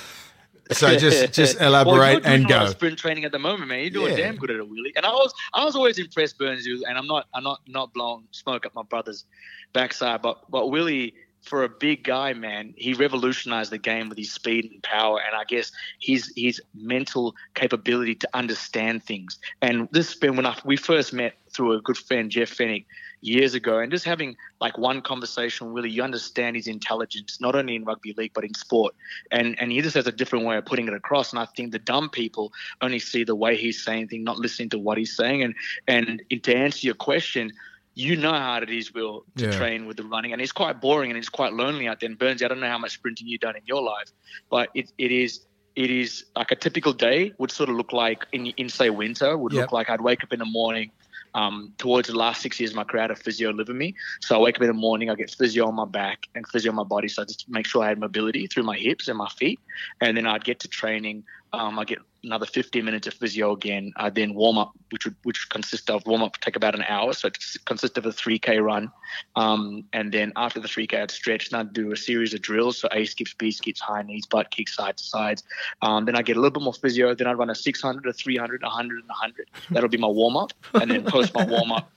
So 0.72 0.96
just 0.98 1.34
just 1.34 1.60
well, 1.60 1.70
elaborate 1.70 2.12
you're 2.12 2.20
doing 2.22 2.34
and 2.42 2.48
go. 2.48 2.68
sprint 2.68 3.00
training 3.00 3.26
at 3.26 3.32
the 3.32 3.40
moment, 3.40 3.70
man. 3.70 3.80
You're 3.82 3.90
doing 3.90 4.12
Yeah. 4.12 4.26
damn 4.26 4.36
good 4.36 4.52
at 4.52 4.58
it, 4.58 4.70
Willie. 4.70 4.94
And 4.96 5.04
I 5.04 5.10
was, 5.10 5.34
I 5.52 5.66
was 5.66 5.76
always 5.76 5.98
impressed, 5.98 6.38
Burns, 6.38 6.64
you, 6.64 6.84
and 6.88 6.96
I'm 6.96 7.08
not, 7.08 7.26
I'm 7.34 7.44
not, 7.44 7.62
not 7.68 7.92
blowing 7.92 8.28
smoke 8.30 8.68
up 8.68 8.76
my 8.76 8.84
brother's 8.84 9.26
backside, 9.74 10.22
but, 10.22 10.44
but 10.52 10.68
Willie, 10.70 11.16
for 11.42 11.64
a 11.64 11.70
big 11.70 12.04
guy, 12.04 12.34
man, 12.34 12.74
he 12.78 12.94
revolutionized 12.94 13.72
the 13.72 13.78
game 13.78 14.10
with 14.10 14.18
his 14.18 14.32
speed 14.32 14.70
and 14.72 14.84
power, 14.84 15.20
and 15.20 15.36
I 15.36 15.44
guess 15.46 15.72
his 16.00 16.32
his 16.36 16.62
mental 16.74 17.36
capability 17.56 18.16
to 18.16 18.30
understand 18.34 19.04
things. 19.04 19.40
And 19.62 19.88
this 19.92 20.10
has 20.10 20.20
been 20.20 20.36
when 20.36 20.46
I, 20.46 20.58
we 20.66 20.76
first 20.76 21.14
met 21.14 21.36
through 21.52 21.74
a 21.74 21.82
good 21.82 21.98
friend, 21.98 22.30
Jeff 22.30 22.56
Fenech, 22.56 22.86
years 23.22 23.54
ago, 23.54 23.80
and 23.80 23.92
just 23.92 24.06
having 24.06 24.36
like 24.62 24.78
one 24.78 25.02
conversation 25.02 25.74
Willie, 25.74 25.90
you 25.90 26.04
understand 26.04 26.56
his 26.56 26.68
intelligence, 26.68 27.40
not 27.42 27.56
only 27.56 27.76
in 27.76 27.84
rugby 27.84 28.14
league 28.18 28.32
but 28.34 28.44
in 28.44 28.54
sport, 28.54 28.94
and 29.32 29.60
and 29.60 29.72
he 29.72 29.82
just 29.82 29.96
has 29.96 30.08
a 30.08 30.12
different 30.12 30.46
way 30.46 30.58
of 30.58 30.66
putting 30.66 30.88
it 30.88 30.94
across. 30.94 31.32
And 31.32 31.40
I 31.40 31.46
think 31.46 31.72
the 31.72 31.80
dumb 31.80 32.10
people 32.10 32.54
only 32.82 33.00
see 33.00 33.24
the 33.24 33.36
way 33.36 33.56
he's 33.56 33.84
saying 33.84 34.10
things, 34.10 34.24
not 34.24 34.38
listening 34.38 34.70
to 34.70 34.80
what 34.80 34.98
he's 34.98 35.16
saying. 35.16 35.44
And 35.44 35.56
and 35.88 36.22
to 36.44 36.56
answer 36.56 36.86
your 36.86 36.96
question, 36.96 37.54
you 38.00 38.16
know 38.16 38.32
how 38.32 38.40
hard 38.40 38.64
it 38.64 38.70
is, 38.70 38.94
Will, 38.94 39.26
to 39.38 39.46
Yeah. 39.46 39.52
train 39.52 39.86
with 39.86 39.98
the 39.98 40.04
running, 40.04 40.32
and 40.34 40.42
it's 40.42 40.54
quite 40.54 40.80
boring 40.82 41.12
and 41.12 41.18
it's 41.18 41.30
quite 41.30 41.54
lonely 41.54 41.88
out 41.88 42.00
there. 42.00 42.10
And 42.10 42.18
Burns, 42.18 42.42
I 42.42 42.48
don't 42.48 42.60
know 42.62 42.70
how 42.70 42.78
much 42.78 42.94
sprinting 42.94 43.28
you've 43.28 43.42
done 43.42 43.56
in 43.58 43.64
your 43.66 43.82
life, 43.82 44.10
but 44.50 44.70
it, 44.74 44.92
it 44.98 45.12
is 45.12 45.46
it 45.76 45.92
is 45.92 46.26
like 46.36 46.52
a 46.52 46.56
typical 46.56 46.94
day 46.94 47.32
would 47.40 47.52
sort 47.52 47.70
of 47.70 47.76
look 47.76 47.94
like 47.94 48.26
in 48.32 48.48
in 48.58 48.70
say 48.70 48.90
winter 48.90 49.38
would 49.38 49.54
Yep. 49.54 49.62
look 49.64 49.72
like 49.72 49.90
I'd 49.90 50.02
wake 50.02 50.24
up 50.24 50.34
in 50.34 50.40
the 50.40 50.46
morning. 50.46 50.92
Um, 51.36 51.74
towards 51.78 52.08
the 52.08 52.16
last 52.18 52.42
six 52.42 52.60
years, 52.60 52.74
my 52.74 52.84
career 52.84 53.04
had 53.04 53.12
a 53.12 53.16
physio 53.16 53.52
live 53.52 53.70
in 53.70 53.78
me. 53.78 53.96
So 54.22 54.36
I 54.36 54.40
wake 54.40 54.56
up 54.56 54.62
in 54.64 54.68
the 54.68 54.74
morning, 54.74 55.12
I 55.12 55.16
get 55.16 55.30
physio 55.30 55.68
on 55.68 55.76
my 55.76 55.86
back 55.86 56.20
and 56.34 56.48
physio 56.48 56.72
on 56.72 56.76
my 56.76 56.84
body. 56.84 57.08
So 57.08 57.22
I 57.22 57.26
just 57.26 57.46
make 57.48 57.68
sure 57.68 57.84
I 57.84 57.90
had 57.90 58.00
mobility 58.00 58.48
through 58.48 58.64
my 58.64 58.76
hips 58.78 59.08
and 59.08 59.18
my 59.18 59.28
feet. 59.38 59.60
And 60.02 60.18
then 60.18 60.26
I'd 60.26 60.44
get 60.44 60.60
to 60.62 60.68
training. 60.68 61.24
Um, 61.54 61.78
I 61.78 61.86
get 61.86 62.00
another 62.24 62.46
15 62.46 62.84
minutes 62.84 63.08
of 63.08 63.14
physio 63.14 63.52
again. 63.52 63.94
I 63.96 64.10
then 64.10 64.34
warm 64.34 64.58
up, 64.58 64.72
which 64.92 65.06
would 65.06 65.16
which 65.24 65.48
consists 65.50 65.90
of 65.90 66.06
warm 66.06 66.22
up 66.24 66.38
take 66.40 66.56
about 66.56 66.76
an 66.76 66.84
hour. 66.88 67.14
So 67.14 67.28
it 67.28 67.38
consists 67.66 67.98
of 67.98 68.06
a 68.06 68.10
3k 68.10 68.62
run, 68.64 68.92
um, 69.36 69.84
and 69.94 70.12
then 70.12 70.34
after 70.36 70.60
the 70.60 70.68
3k 70.68 71.02
I'd 71.02 71.12
stretch 71.12 71.52
and 71.52 71.60
I'd 71.60 71.74
do 71.74 71.92
a 71.92 71.98
series 71.98 72.34
of 72.34 72.42
drills. 72.42 72.78
So 72.78 72.90
A 72.92 73.06
skips, 73.06 73.34
B 73.34 73.52
skips, 73.52 73.80
high 73.80 74.04
knees, 74.04 74.26
butt 74.26 74.52
kicks, 74.52 74.76
side 74.76 74.98
to 74.98 75.04
sides. 75.04 75.44
Um, 75.82 76.06
then 76.06 76.16
I 76.16 76.22
get 76.22 76.38
a 76.38 76.40
little 76.40 76.60
bit 76.60 76.64
more 76.64 76.74
physio. 76.74 77.14
Then 77.16 77.28
I'd 77.28 77.38
run 77.38 77.50
a 77.50 77.56
600, 77.56 78.06
a 78.06 78.14
300, 78.14 78.62
100, 78.62 79.00
and 79.00 79.08
100. 79.08 79.50
That'll 79.72 79.90
be 79.90 79.98
my 79.98 80.08
warm 80.08 80.38
up, 80.38 80.54
and 80.74 80.92
then 80.92 81.04
post 81.06 81.34
my 81.34 81.46
warm 81.46 81.72
up. 81.72 81.92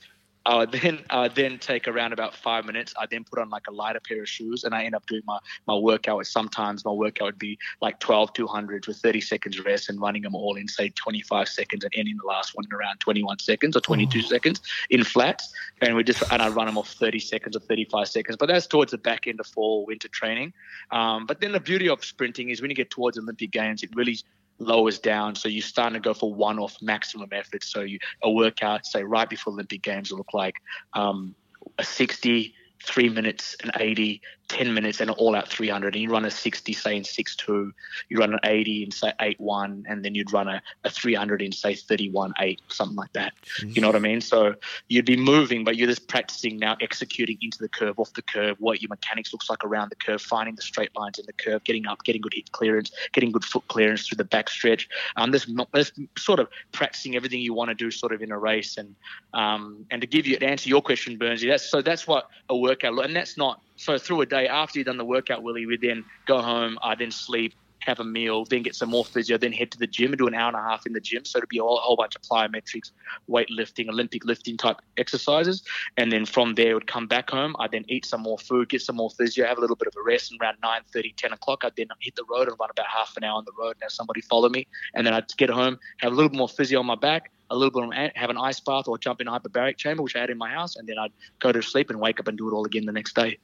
I 0.45 0.57
would 0.57 0.71
then 0.71 0.99
I 1.09 1.21
would 1.21 1.35
then 1.35 1.57
take 1.57 1.87
around 1.87 2.13
about 2.13 2.35
five 2.35 2.65
minutes. 2.65 2.93
I 2.99 3.05
then 3.05 3.23
put 3.23 3.39
on 3.39 3.49
like 3.49 3.67
a 3.67 3.71
lighter 3.71 3.99
pair 3.99 4.21
of 4.21 4.29
shoes, 4.29 4.63
and 4.63 4.75
I 4.75 4.83
end 4.83 4.95
up 4.95 5.05
doing 5.05 5.21
my 5.25 5.39
my 5.67 5.75
workout. 5.75 6.25
Sometimes 6.27 6.83
my 6.83 6.91
workout 6.91 7.25
would 7.25 7.39
be 7.39 7.57
like 7.81 7.99
12 7.99 8.33
200s 8.33 8.87
with 8.87 8.97
30 8.97 9.21
seconds 9.21 9.63
rest, 9.63 9.89
and 9.89 10.01
running 10.01 10.23
them 10.23 10.35
all 10.35 10.55
in 10.55 10.67
say 10.67 10.89
25 10.89 11.47
seconds, 11.47 11.83
and 11.83 11.93
ending 11.95 12.17
the 12.17 12.27
last 12.27 12.55
one 12.55 12.65
in 12.65 12.73
around 12.73 12.99
21 12.99 13.39
seconds 13.39 13.77
or 13.77 13.81
22 13.81 14.21
seconds 14.21 14.61
in 14.89 15.03
flats. 15.03 15.53
And 15.81 15.95
we 15.95 16.03
just 16.03 16.23
and 16.31 16.41
I 16.41 16.49
run 16.49 16.67
them 16.67 16.77
off 16.77 16.89
30 16.89 17.19
seconds 17.19 17.55
or 17.55 17.61
35 17.61 18.07
seconds. 18.07 18.37
But 18.37 18.47
that's 18.47 18.67
towards 18.67 18.91
the 18.91 18.97
back 18.97 19.27
end 19.27 19.39
of 19.39 19.47
fall 19.47 19.85
winter 19.85 20.09
training. 20.09 20.53
Um, 20.91 21.25
but 21.25 21.39
then 21.39 21.53
the 21.53 21.59
beauty 21.59 21.87
of 21.87 22.03
sprinting 22.03 22.49
is 22.49 22.61
when 22.61 22.69
you 22.69 22.75
get 22.75 22.89
towards 22.89 23.17
Olympic 23.17 23.51
Games, 23.51 23.81
it 23.83 23.95
really 23.95 24.17
lowers 24.59 24.99
down. 24.99 25.35
So 25.35 25.49
you're 25.49 25.61
starting 25.61 26.01
to 26.01 26.05
go 26.05 26.13
for 26.13 26.33
one 26.33 26.59
off 26.59 26.75
maximum 26.81 27.29
effort. 27.31 27.63
So 27.63 27.81
you 27.81 27.99
a 28.21 28.31
workout, 28.31 28.85
say 28.85 29.03
right 29.03 29.29
before 29.29 29.53
Olympic 29.53 29.81
Games 29.81 30.11
will 30.11 30.17
look 30.17 30.33
like 30.33 30.55
um, 30.93 31.35
a 31.77 31.83
60, 31.83 32.53
three 32.83 33.09
minutes, 33.09 33.55
an 33.63 33.71
80, 33.79 34.21
10 34.53 34.73
minutes, 34.73 35.01
and 35.01 35.09
all 35.09 35.35
out 35.35 35.47
300. 35.47 35.95
And 35.95 36.03
you 36.03 36.09
run 36.09 36.25
a 36.25 36.31
60, 36.31 36.73
say 36.73 36.95
in 36.95 37.03
6 37.03 37.35
2. 37.35 37.73
You 38.09 38.17
run 38.19 38.33
an 38.33 38.39
80 38.43 38.83
in, 38.83 38.91
say, 38.91 39.11
8 39.19 39.39
1. 39.39 39.85
And 39.89 40.05
then 40.05 40.13
you'd 40.13 40.31
run 40.31 40.47
a, 40.47 40.61
a 40.83 40.91
300 40.91 41.41
in, 41.41 41.51
say, 41.51 41.73
31 41.73 42.33
8, 42.39 42.61
something 42.67 42.95
like 42.95 43.11
that. 43.13 43.33
You 43.65 43.81
know 43.81 43.87
what 43.87 43.95
I 43.95 43.99
mean? 43.99 44.21
So 44.21 44.53
you'd 44.89 45.05
be 45.05 45.17
moving, 45.17 45.63
but 45.63 45.75
you're 45.75 45.87
just 45.87 46.07
practicing 46.07 46.57
now 46.57 46.77
executing 46.81 47.39
into 47.41 47.57
the 47.57 47.67
curve, 47.67 47.97
off 47.97 48.13
the 48.13 48.21
curve, 48.21 48.57
what 48.59 48.79
your 48.81 48.89
mechanics 48.89 49.33
looks 49.33 49.49
like 49.49 49.63
around 49.63 49.89
the 49.89 49.95
curve, 49.95 50.21
finding 50.21 50.55
the 50.55 50.61
straight 50.61 50.95
lines 50.95 51.17
in 51.17 51.25
the 51.25 51.33
curve, 51.33 51.63
getting 51.63 51.87
up, 51.87 52.03
getting 52.03 52.21
good 52.21 52.33
hip 52.35 52.51
clearance, 52.51 52.91
getting 53.11 53.31
good 53.31 53.43
foot 53.43 53.67
clearance 53.69 54.07
through 54.07 54.17
the 54.17 54.23
back 54.23 54.49
stretch. 54.49 54.87
Um, 55.15 55.31
this, 55.31 55.49
this 55.73 55.91
sort 56.17 56.39
of 56.39 56.47
practicing 56.71 57.15
everything 57.15 57.41
you 57.41 57.55
want 57.55 57.69
to 57.69 57.75
do 57.75 57.89
sort 57.89 58.13
of 58.13 58.21
in 58.21 58.31
a 58.31 58.37
race. 58.37 58.77
And 58.77 58.95
um, 59.33 59.85
and 59.89 60.01
to 60.01 60.07
give 60.07 60.27
you 60.27 60.37
to 60.37 60.45
answer 60.45 60.69
your 60.69 60.81
question, 60.81 61.17
Burnsy, 61.17 61.49
that's 61.49 61.69
so 61.69 61.81
that's 61.81 62.05
what 62.05 62.29
a 62.49 62.55
workout, 62.55 63.03
and 63.03 63.15
that's 63.15 63.37
not 63.37 63.61
so 63.75 63.97
through 63.97 64.21
a 64.21 64.25
day 64.25 64.47
after 64.47 64.79
you've 64.79 64.85
done 64.85 64.97
the 64.97 65.05
workout, 65.05 65.43
Willie, 65.43 65.65
we 65.65 65.77
then 65.77 66.05
go 66.25 66.41
home, 66.41 66.77
I 66.81 66.95
then 66.95 67.11
sleep, 67.11 67.53
have 67.85 67.99
a 67.99 68.03
meal, 68.03 68.45
then 68.45 68.63
get 68.63 68.75
some 68.75 68.89
more 68.89 69.05
physio, 69.05 69.37
then 69.37 69.51
head 69.51 69.71
to 69.71 69.77
the 69.77 69.87
gym 69.87 70.11
and 70.11 70.17
do 70.17 70.27
an 70.27 70.33
hour 70.33 70.47
and 70.47 70.55
a 70.55 70.61
half 70.61 70.85
in 70.85 70.93
the 70.93 70.99
gym. 70.99 71.25
So 71.25 71.37
it'll 71.37 71.47
be 71.47 71.57
a 71.57 71.63
whole, 71.63 71.95
bunch 71.97 72.15
of 72.15 72.21
plyometrics, 72.21 72.91
weightlifting, 73.29 73.89
Olympic 73.89 74.25
lifting 74.25 74.57
type 74.57 74.77
exercises. 74.97 75.63
And 75.97 76.11
then 76.11 76.25
from 76.25 76.55
there, 76.55 76.71
I 76.71 76.73
would 76.75 76.87
come 76.87 77.07
back 77.07 77.29
home. 77.29 77.55
I'd 77.59 77.71
then 77.71 77.85
eat 77.87 78.05
some 78.05 78.21
more 78.21 78.37
food, 78.37 78.69
get 78.69 78.81
some 78.81 78.95
more 78.95 79.09
physio, 79.09 79.45
have 79.45 79.57
a 79.57 79.61
little 79.61 79.75
bit 79.75 79.87
of 79.87 79.93
a 79.97 80.03
rest. 80.03 80.31
And 80.31 80.41
around 80.41 80.57
9 80.61 80.81
10 81.15 81.33
o'clock, 81.33 81.63
I'd 81.63 81.75
then 81.75 81.87
hit 81.99 82.15
the 82.15 82.25
road 82.29 82.47
and 82.47 82.57
run 82.59 82.69
about 82.69 82.87
half 82.87 83.15
an 83.17 83.23
hour 83.23 83.37
on 83.37 83.45
the 83.45 83.53
road 83.57 83.71
and 83.71 83.81
have 83.83 83.91
somebody 83.91 84.21
follow 84.21 84.49
me. 84.49 84.67
And 84.93 85.05
then 85.05 85.13
I'd 85.13 85.35
get 85.37 85.49
home, 85.49 85.77
have 85.99 86.11
a 86.11 86.15
little 86.15 86.29
bit 86.29 86.37
more 86.37 86.49
physio 86.49 86.79
on 86.79 86.85
my 86.85 86.95
back, 86.95 87.31
a 87.49 87.55
little 87.55 87.71
bit 87.71 87.83
of, 87.83 88.11
have 88.15 88.29
an 88.29 88.37
ice 88.37 88.59
bath 88.59 88.87
or 88.87 88.97
jump 88.97 89.21
in 89.21 89.27
a 89.27 89.31
hyperbaric 89.31 89.77
chamber, 89.77 90.03
which 90.03 90.15
I 90.15 90.19
had 90.19 90.29
in 90.29 90.37
my 90.37 90.49
house. 90.49 90.75
And 90.75 90.87
then 90.87 90.97
I'd 90.97 91.11
go 91.39 91.51
to 91.51 91.61
sleep 91.61 91.89
and 91.89 91.99
wake 91.99 92.19
up 92.19 92.27
and 92.27 92.37
do 92.37 92.49
it 92.49 92.53
all 92.53 92.65
again 92.65 92.85
the 92.85 92.91
next 92.91 93.15
day. 93.15 93.37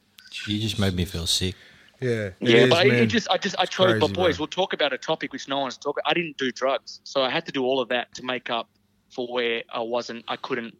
You 0.47 0.59
just 0.59 0.79
made 0.79 0.93
me 0.93 1.05
feel 1.05 1.27
sick. 1.27 1.55
Yeah, 1.99 2.29
Yeah, 2.39 2.57
is, 2.59 2.69
but 2.69 2.77
I, 2.77 2.83
man. 2.85 3.03
it 3.03 3.05
just, 3.07 3.29
I 3.29 3.37
just, 3.37 3.55
I 3.59 3.65
chose. 3.65 3.87
crazy, 3.87 3.99
but 3.99 4.13
boys, 4.13 4.37
bro. 4.37 4.43
we'll 4.43 4.47
talk 4.47 4.73
about 4.73 4.93
a 4.93 4.97
topic 4.97 5.33
which 5.33 5.47
no 5.47 5.59
one's 5.59 5.77
talking. 5.77 6.01
I 6.05 6.13
didn't 6.13 6.37
do 6.37 6.51
drugs, 6.51 7.01
so 7.03 7.21
I 7.21 7.29
had 7.29 7.45
to 7.47 7.51
do 7.51 7.63
all 7.63 7.81
of 7.81 7.89
that 7.89 8.13
to 8.15 8.23
make 8.23 8.49
up 8.49 8.69
for 9.09 9.27
where 9.27 9.63
I 9.73 9.81
wasn't. 9.81 10.23
I 10.27 10.37
couldn't 10.37 10.75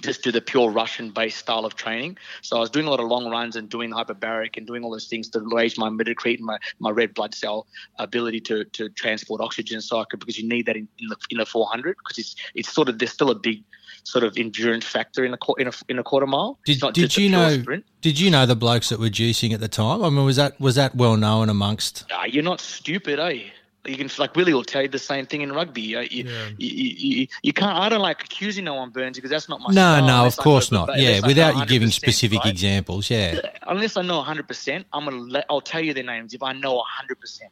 just 0.00 0.22
do 0.22 0.32
the 0.32 0.40
pure 0.40 0.70
Russian 0.70 1.10
based 1.10 1.38
style 1.38 1.64
of 1.64 1.76
training. 1.76 2.18
So 2.42 2.56
I 2.56 2.60
was 2.60 2.70
doing 2.70 2.86
a 2.86 2.90
lot 2.90 3.00
of 3.00 3.06
long 3.06 3.28
runs 3.28 3.56
and 3.56 3.68
doing 3.68 3.90
hyperbaric 3.90 4.56
and 4.56 4.66
doing 4.66 4.84
all 4.84 4.90
those 4.90 5.06
things 5.06 5.28
to 5.30 5.40
raise 5.52 5.78
my 5.78 5.88
hematocrit 5.88 6.36
and 6.36 6.44
my, 6.44 6.58
my 6.78 6.90
red 6.90 7.14
blood 7.14 7.34
cell 7.34 7.66
ability 7.98 8.40
to, 8.42 8.64
to 8.64 8.88
transport 8.90 9.40
oxygen. 9.40 9.80
So 9.80 10.00
I 10.00 10.04
could, 10.10 10.20
because 10.20 10.38
you 10.38 10.48
need 10.48 10.66
that 10.66 10.76
in, 10.76 10.88
in 10.98 11.08
the 11.08 11.16
in 11.30 11.38
the 11.38 11.46
400 11.46 11.96
because 11.98 12.18
it's 12.18 12.36
it's 12.54 12.72
sort 12.72 12.88
of 12.88 12.98
there's 12.98 13.12
still 13.12 13.30
a 13.30 13.38
big 13.38 13.62
sort 14.04 14.24
of 14.24 14.36
endurance 14.36 14.84
factor 14.84 15.24
in 15.24 15.34
a 15.34 15.38
in 15.58 15.68
a, 15.68 15.72
in 15.88 15.98
a 15.98 16.02
quarter 16.02 16.26
mile. 16.26 16.58
Did, 16.64 16.80
did 16.92 17.16
you 17.16 17.30
know? 17.30 17.60
Sprint. 17.60 17.84
Did 18.00 18.18
you 18.18 18.30
know 18.30 18.46
the 18.46 18.56
blokes 18.56 18.88
that 18.88 18.98
were 18.98 19.08
juicing 19.10 19.52
at 19.52 19.60
the 19.60 19.68
time? 19.68 20.02
I 20.04 20.10
mean, 20.10 20.24
was 20.24 20.36
that 20.36 20.60
was 20.60 20.74
that 20.74 20.94
well 20.94 21.16
known 21.16 21.48
amongst? 21.48 22.04
Ah, 22.12 22.24
you're 22.24 22.42
not 22.42 22.60
stupid, 22.60 23.18
eh? 23.18 23.44
You 23.84 23.96
can 23.96 24.08
like 24.16 24.36
Willie 24.36 24.54
will 24.54 24.62
tell 24.62 24.82
you 24.82 24.88
the 24.88 24.98
same 24.98 25.26
thing 25.26 25.40
in 25.40 25.50
rugby. 25.52 25.96
Uh, 25.96 26.02
You, 26.02 26.22
you, 26.22 26.28
you, 26.58 26.94
you, 27.18 27.26
you 27.42 27.52
can't. 27.52 27.76
I 27.76 27.88
don't 27.88 28.00
like 28.00 28.22
accusing 28.22 28.64
no 28.64 28.74
one, 28.74 28.90
Burns, 28.90 29.16
because 29.18 29.30
that's 29.30 29.48
not 29.48 29.60
my 29.60 29.72
No, 29.72 30.04
no, 30.06 30.24
of 30.24 30.36
course 30.36 30.70
know- 30.70 30.84
not. 30.84 31.00
Yeah, 31.00 31.26
without 31.26 31.56
you 31.56 31.66
giving 31.66 31.90
specific 31.90 32.44
right? 32.44 32.52
examples. 32.52 33.10
Yeah, 33.10 33.40
unless 33.66 33.96
I 33.96 34.02
know 34.02 34.18
100, 34.18 34.46
percent 34.46 34.86
I'm 34.92 35.04
gonna 35.04 35.16
let. 35.22 35.46
I'll 35.50 35.60
tell 35.60 35.80
you 35.80 35.94
their 35.94 36.04
names 36.04 36.32
if 36.32 36.42
I 36.44 36.52
know 36.52 36.74
100. 36.74 37.18
percent 37.20 37.50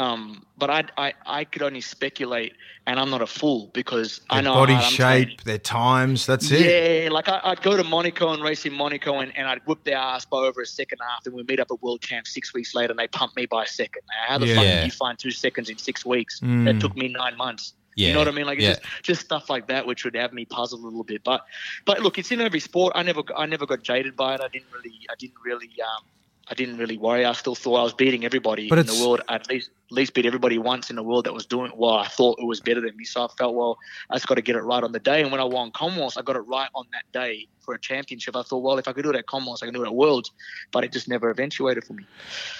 Um, 0.00 0.46
but 0.56 0.70
I, 0.70 0.84
I, 0.96 1.12
I 1.26 1.44
could 1.44 1.62
only 1.62 1.80
speculate, 1.82 2.54
and 2.86 2.98
I'm 2.98 3.10
not 3.10 3.20
a 3.22 3.26
fool 3.26 3.70
because 3.74 4.20
I 4.30 4.36
Their 4.36 4.44
know 4.44 4.54
body 4.54 4.72
how 4.74 4.82
I'm 4.84 4.92
training. 4.92 5.28
shape, 5.28 5.44
their 5.44 5.58
times. 5.58 6.24
That's 6.26 6.50
it. 6.50 7.04
Yeah, 7.04 7.10
like 7.10 7.28
I, 7.28 7.40
I'd 7.44 7.60
go 7.62 7.76
to 7.76 7.84
Monaco 7.84 8.32
and 8.32 8.42
race 8.42 8.64
in 8.64 8.72
Monaco, 8.72 9.18
and, 9.18 9.36
and 9.36 9.46
I'd 9.46 9.60
whip 9.66 9.84
their 9.84 9.98
ass 9.98 10.24
by 10.24 10.38
over 10.38 10.62
a 10.62 10.66
second 10.66 10.98
after. 11.14 11.28
And 11.30 11.36
we 11.36 11.42
meet 11.42 11.60
up 11.60 11.68
at 11.70 11.82
World 11.82 12.00
Champ 12.00 12.26
six 12.26 12.54
weeks 12.54 12.74
later, 12.74 12.92
and 12.92 12.98
they 12.98 13.08
pump 13.08 13.36
me 13.36 13.44
by 13.46 13.64
a 13.64 13.66
second. 13.66 14.02
How 14.26 14.38
the 14.38 14.46
fuck 14.54 14.64
Yeah. 14.64 14.76
did 14.76 14.84
you 14.86 14.90
find 14.92 15.18
two 15.18 15.30
seconds 15.32 15.68
in 15.68 15.76
six 15.76 16.04
weeks? 16.06 16.40
Mm. 16.40 16.64
That 16.64 16.80
took 16.80 16.96
me 16.96 17.08
nine 17.08 17.36
months. 17.36 17.74
yeah. 17.96 18.08
You 18.08 18.14
know 18.14 18.20
what 18.20 18.28
I 18.28 18.32
mean? 18.32 18.46
Like 18.46 18.58
yeah. 18.60 18.70
just, 18.76 18.82
just 19.02 19.20
stuff 19.20 19.50
like 19.50 19.66
that, 19.68 19.86
which 19.86 20.04
would 20.04 20.14
have 20.16 20.32
me 20.32 20.46
puzzled 20.46 20.80
a 20.82 20.84
little 20.86 21.04
bit. 21.04 21.22
But, 21.24 21.44
but 21.84 22.00
look, 22.00 22.18
it's 22.18 22.30
in 22.30 22.40
every 22.40 22.60
sport. 22.60 22.92
I 22.96 23.02
never, 23.02 23.22
I 23.36 23.44
never 23.46 23.66
got 23.66 23.82
jaded 23.82 24.16
by 24.16 24.34
it. 24.36 24.40
I 24.40 24.48
didn't 24.48 24.68
really, 24.72 24.94
I 25.10 25.14
didn't 25.18 25.40
really, 25.44 25.70
um, 25.82 26.04
I 26.50 26.54
didn't 26.54 26.78
really 26.78 26.98
worry. 26.98 27.24
I 27.24 27.32
still 27.32 27.54
thought 27.54 27.76
I 27.76 27.82
was 27.84 27.94
beating 27.94 28.24
everybody 28.24 28.68
But 28.68 28.78
in 28.78 28.86
the 28.86 28.94
world. 28.94 29.20
At 29.28 29.48
least, 29.48 29.70
at 29.86 29.92
least 29.92 30.14
beat 30.14 30.26
everybody 30.26 30.58
once 30.58 30.90
in 30.90 30.96
the 30.96 31.02
world 31.02 31.26
that 31.26 31.32
was 31.32 31.46
doing 31.46 31.70
well. 31.76 31.94
I 31.94 32.08
thought 32.08 32.40
it 32.40 32.44
was 32.44 32.60
better 32.60 32.80
than 32.80 32.96
me, 32.96 33.04
so 33.04 33.24
I 33.24 33.28
felt 33.38 33.54
well. 33.54 33.78
I 34.10 34.16
just 34.16 34.26
got 34.26 34.34
to 34.34 34.42
get 34.42 34.56
it 34.56 34.62
right 34.62 34.82
on 34.82 34.90
the 34.90 34.98
day. 34.98 35.22
And 35.22 35.30
when 35.30 35.40
I 35.40 35.44
won 35.44 35.70
Commonwealth, 35.70 36.18
I 36.18 36.22
got 36.22 36.34
it 36.34 36.40
right 36.40 36.68
on 36.74 36.86
that 36.92 37.04
day 37.12 37.46
for 37.60 37.74
a 37.74 37.78
championship. 37.78 38.34
I 38.34 38.42
thought, 38.42 38.58
well, 38.58 38.78
if 38.78 38.88
I 38.88 38.92
could 38.92 39.04
do 39.04 39.10
it 39.10 39.16
at 39.16 39.26
Commonwealth, 39.26 39.60
I 39.62 39.66
can 39.66 39.74
do 39.74 39.82
it 39.84 39.86
at 39.86 39.94
Worlds. 39.94 40.32
But 40.72 40.82
it 40.82 40.92
just 40.92 41.08
never 41.08 41.30
eventuated 41.30 41.84
for 41.84 41.92
me. 41.92 42.04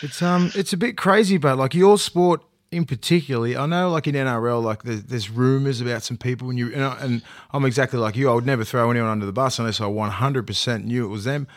It's 0.03 0.23
um, 0.23 0.53
it's 0.55 0.73
a 0.73 0.77
bit 0.77 0.97
crazy, 0.97 1.37
but 1.37 1.59
like 1.59 1.75
your 1.75 1.99
sport 1.99 2.43
in 2.71 2.85
particularly, 2.85 3.57
I 3.57 3.67
know 3.67 3.91
like 3.91 4.07
in 4.07 4.15
NRL, 4.15 4.63
like 4.63 4.85
there's, 4.85 5.03
there's 5.05 5.31
rumors 5.31 5.81
about 5.81 6.05
some 6.05 6.17
people, 6.17 6.51
and 6.51 6.59
you 6.59 6.73
and, 6.73 6.85
I, 6.85 6.99
and 7.01 7.23
I'm 7.53 7.65
exactly 7.65 7.99
like 7.99 8.15
you. 8.15 8.31
I 8.31 8.35
would 8.35 8.47
never 8.47 8.63
throw 8.63 8.89
anyone 8.91 9.09
under 9.09 9.27
the 9.27 9.33
bus 9.33 9.59
unless 9.59 9.81
I 9.81 9.87
100% 9.87 10.85
knew 10.85 11.05
it 11.05 11.09
was 11.09 11.25
them. 11.25 11.49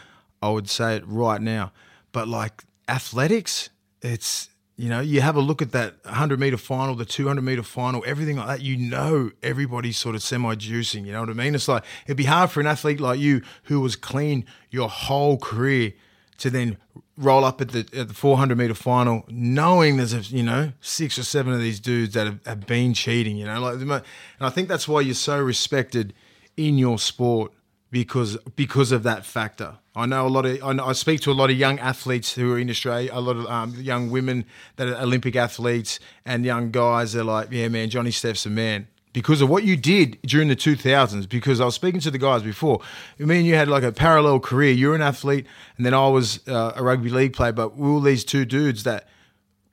I 0.42 0.50
would 0.50 0.70
say 0.70 0.96
it 0.98 1.04
right 1.06 1.42
now, 1.42 1.72
but 2.14 2.30
like 2.30 2.64
athletics, 2.88 3.70
it's 4.02 4.50
you 4.78 4.90
know 4.90 5.02
you 5.02 5.20
have 5.20 5.36
a 5.36 5.42
look 5.42 5.62
at 5.62 5.74
that 5.74 5.96
100 6.06 6.40
meter 6.40 6.58
final, 6.58 6.96
the 6.96 7.04
200 7.04 7.42
meter 7.42 7.64
final, 7.64 8.02
everything 8.08 8.38
like 8.38 8.48
that. 8.48 8.62
You 8.62 8.78
know 8.78 9.32
everybody's 9.42 9.98
sort 9.98 10.16
of 10.16 10.24
semi 10.24 10.56
juicing. 10.56 11.06
You 11.06 11.12
know 11.12 11.20
what 11.20 11.30
I 11.30 11.34
mean? 11.34 11.54
It's 11.54 11.68
like 11.68 11.84
it'd 12.06 12.16
be 12.16 12.24
hard 12.24 12.50
for 12.50 12.62
an 12.62 12.68
athlete 12.68 13.02
like 13.02 13.20
you 13.20 13.42
who 13.64 13.82
was 13.82 13.98
clean 13.98 14.46
your 14.70 14.88
whole 14.88 15.38
career 15.38 15.92
to 16.38 16.50
then 16.50 16.78
roll 17.18 17.46
up 17.46 17.62
at 17.62 17.70
the 17.70 17.88
at 17.94 18.08
the 18.08 18.14
400 18.14 18.58
meter 18.58 18.74
final, 18.74 19.26
knowing 19.28 19.98
there's 19.98 20.14
a 20.14 20.22
you 20.22 20.44
know 20.44 20.72
six 20.80 21.18
or 21.18 21.24
seven 21.24 21.54
of 21.54 21.60
these 21.60 21.80
dudes 21.80 22.14
that 22.14 22.26
have, 22.26 22.46
have 22.46 22.68
been 22.68 22.94
cheating. 22.94 23.36
You 23.36 23.46
know, 23.46 23.60
like 23.60 23.82
and 23.82 24.04
I 24.40 24.50
think 24.50 24.70
that's 24.70 24.88
why 24.88 25.02
you're 25.02 25.16
so 25.16 25.42
respected 25.42 26.14
in 26.56 26.78
your 26.78 27.00
sport 27.00 27.52
because 27.94 28.38
because 28.56 28.92
of 28.92 29.04
that 29.04 29.24
factor. 29.24 29.78
I 29.96 30.08
know 30.08 30.26
a 30.26 30.28
lot 30.28 30.48
of 30.48 30.62
I, 30.64 30.74
know, 30.74 30.88
I 30.88 30.94
speak 30.94 31.22
to 31.22 31.32
a 31.32 31.34
lot 31.34 31.52
of 31.52 31.58
young 31.58 31.78
athletes 31.78 32.34
who 32.34 32.52
are 32.52 32.58
in 32.58 32.70
Australia, 32.70 33.12
a 33.14 33.22
lot 33.22 33.38
of 33.38 33.46
um, 33.46 33.76
young 33.76 34.10
women 34.10 34.46
that 34.78 34.88
are 34.88 35.00
Olympic 35.00 35.36
athletes 35.36 36.00
and 36.26 36.44
young 36.44 36.72
guys. 36.72 37.14
They're 37.14 37.24
like, 37.24 37.50
yeah, 37.52 37.68
man, 37.68 37.92
Johnny 37.92 38.10
Steph's 38.10 38.48
a 38.48 38.50
man 38.50 38.88
because 39.14 39.42
of 39.42 39.50
what 39.50 39.64
you 39.64 39.78
did 39.78 40.20
during 40.24 40.48
the 40.48 40.56
2000s. 40.56 41.30
Because 41.30 41.62
I 41.62 41.66
was 41.66 41.76
speaking 41.76 42.02
to 42.02 42.10
the 42.10 42.18
guys 42.18 42.42
before. 42.42 42.82
I 43.20 43.26
mean, 43.26 43.46
you 43.46 43.54
had 43.54 43.68
like 43.68 43.84
a 43.84 43.92
parallel 43.92 44.40
career. 44.40 44.72
You're 44.72 44.96
an 44.96 45.04
athlete, 45.04 45.46
and 45.78 45.86
then 45.86 45.94
I 45.94 46.08
was 46.08 46.46
uh, 46.48 46.74
a 46.76 46.84
rugby 46.84 47.12
league 47.12 47.34
player. 47.34 47.52
But 47.52 47.78
we 47.78 47.92
were 47.92 48.02
these 48.02 48.26
two 48.26 48.44
dudes 48.44 48.84
that 48.84 49.08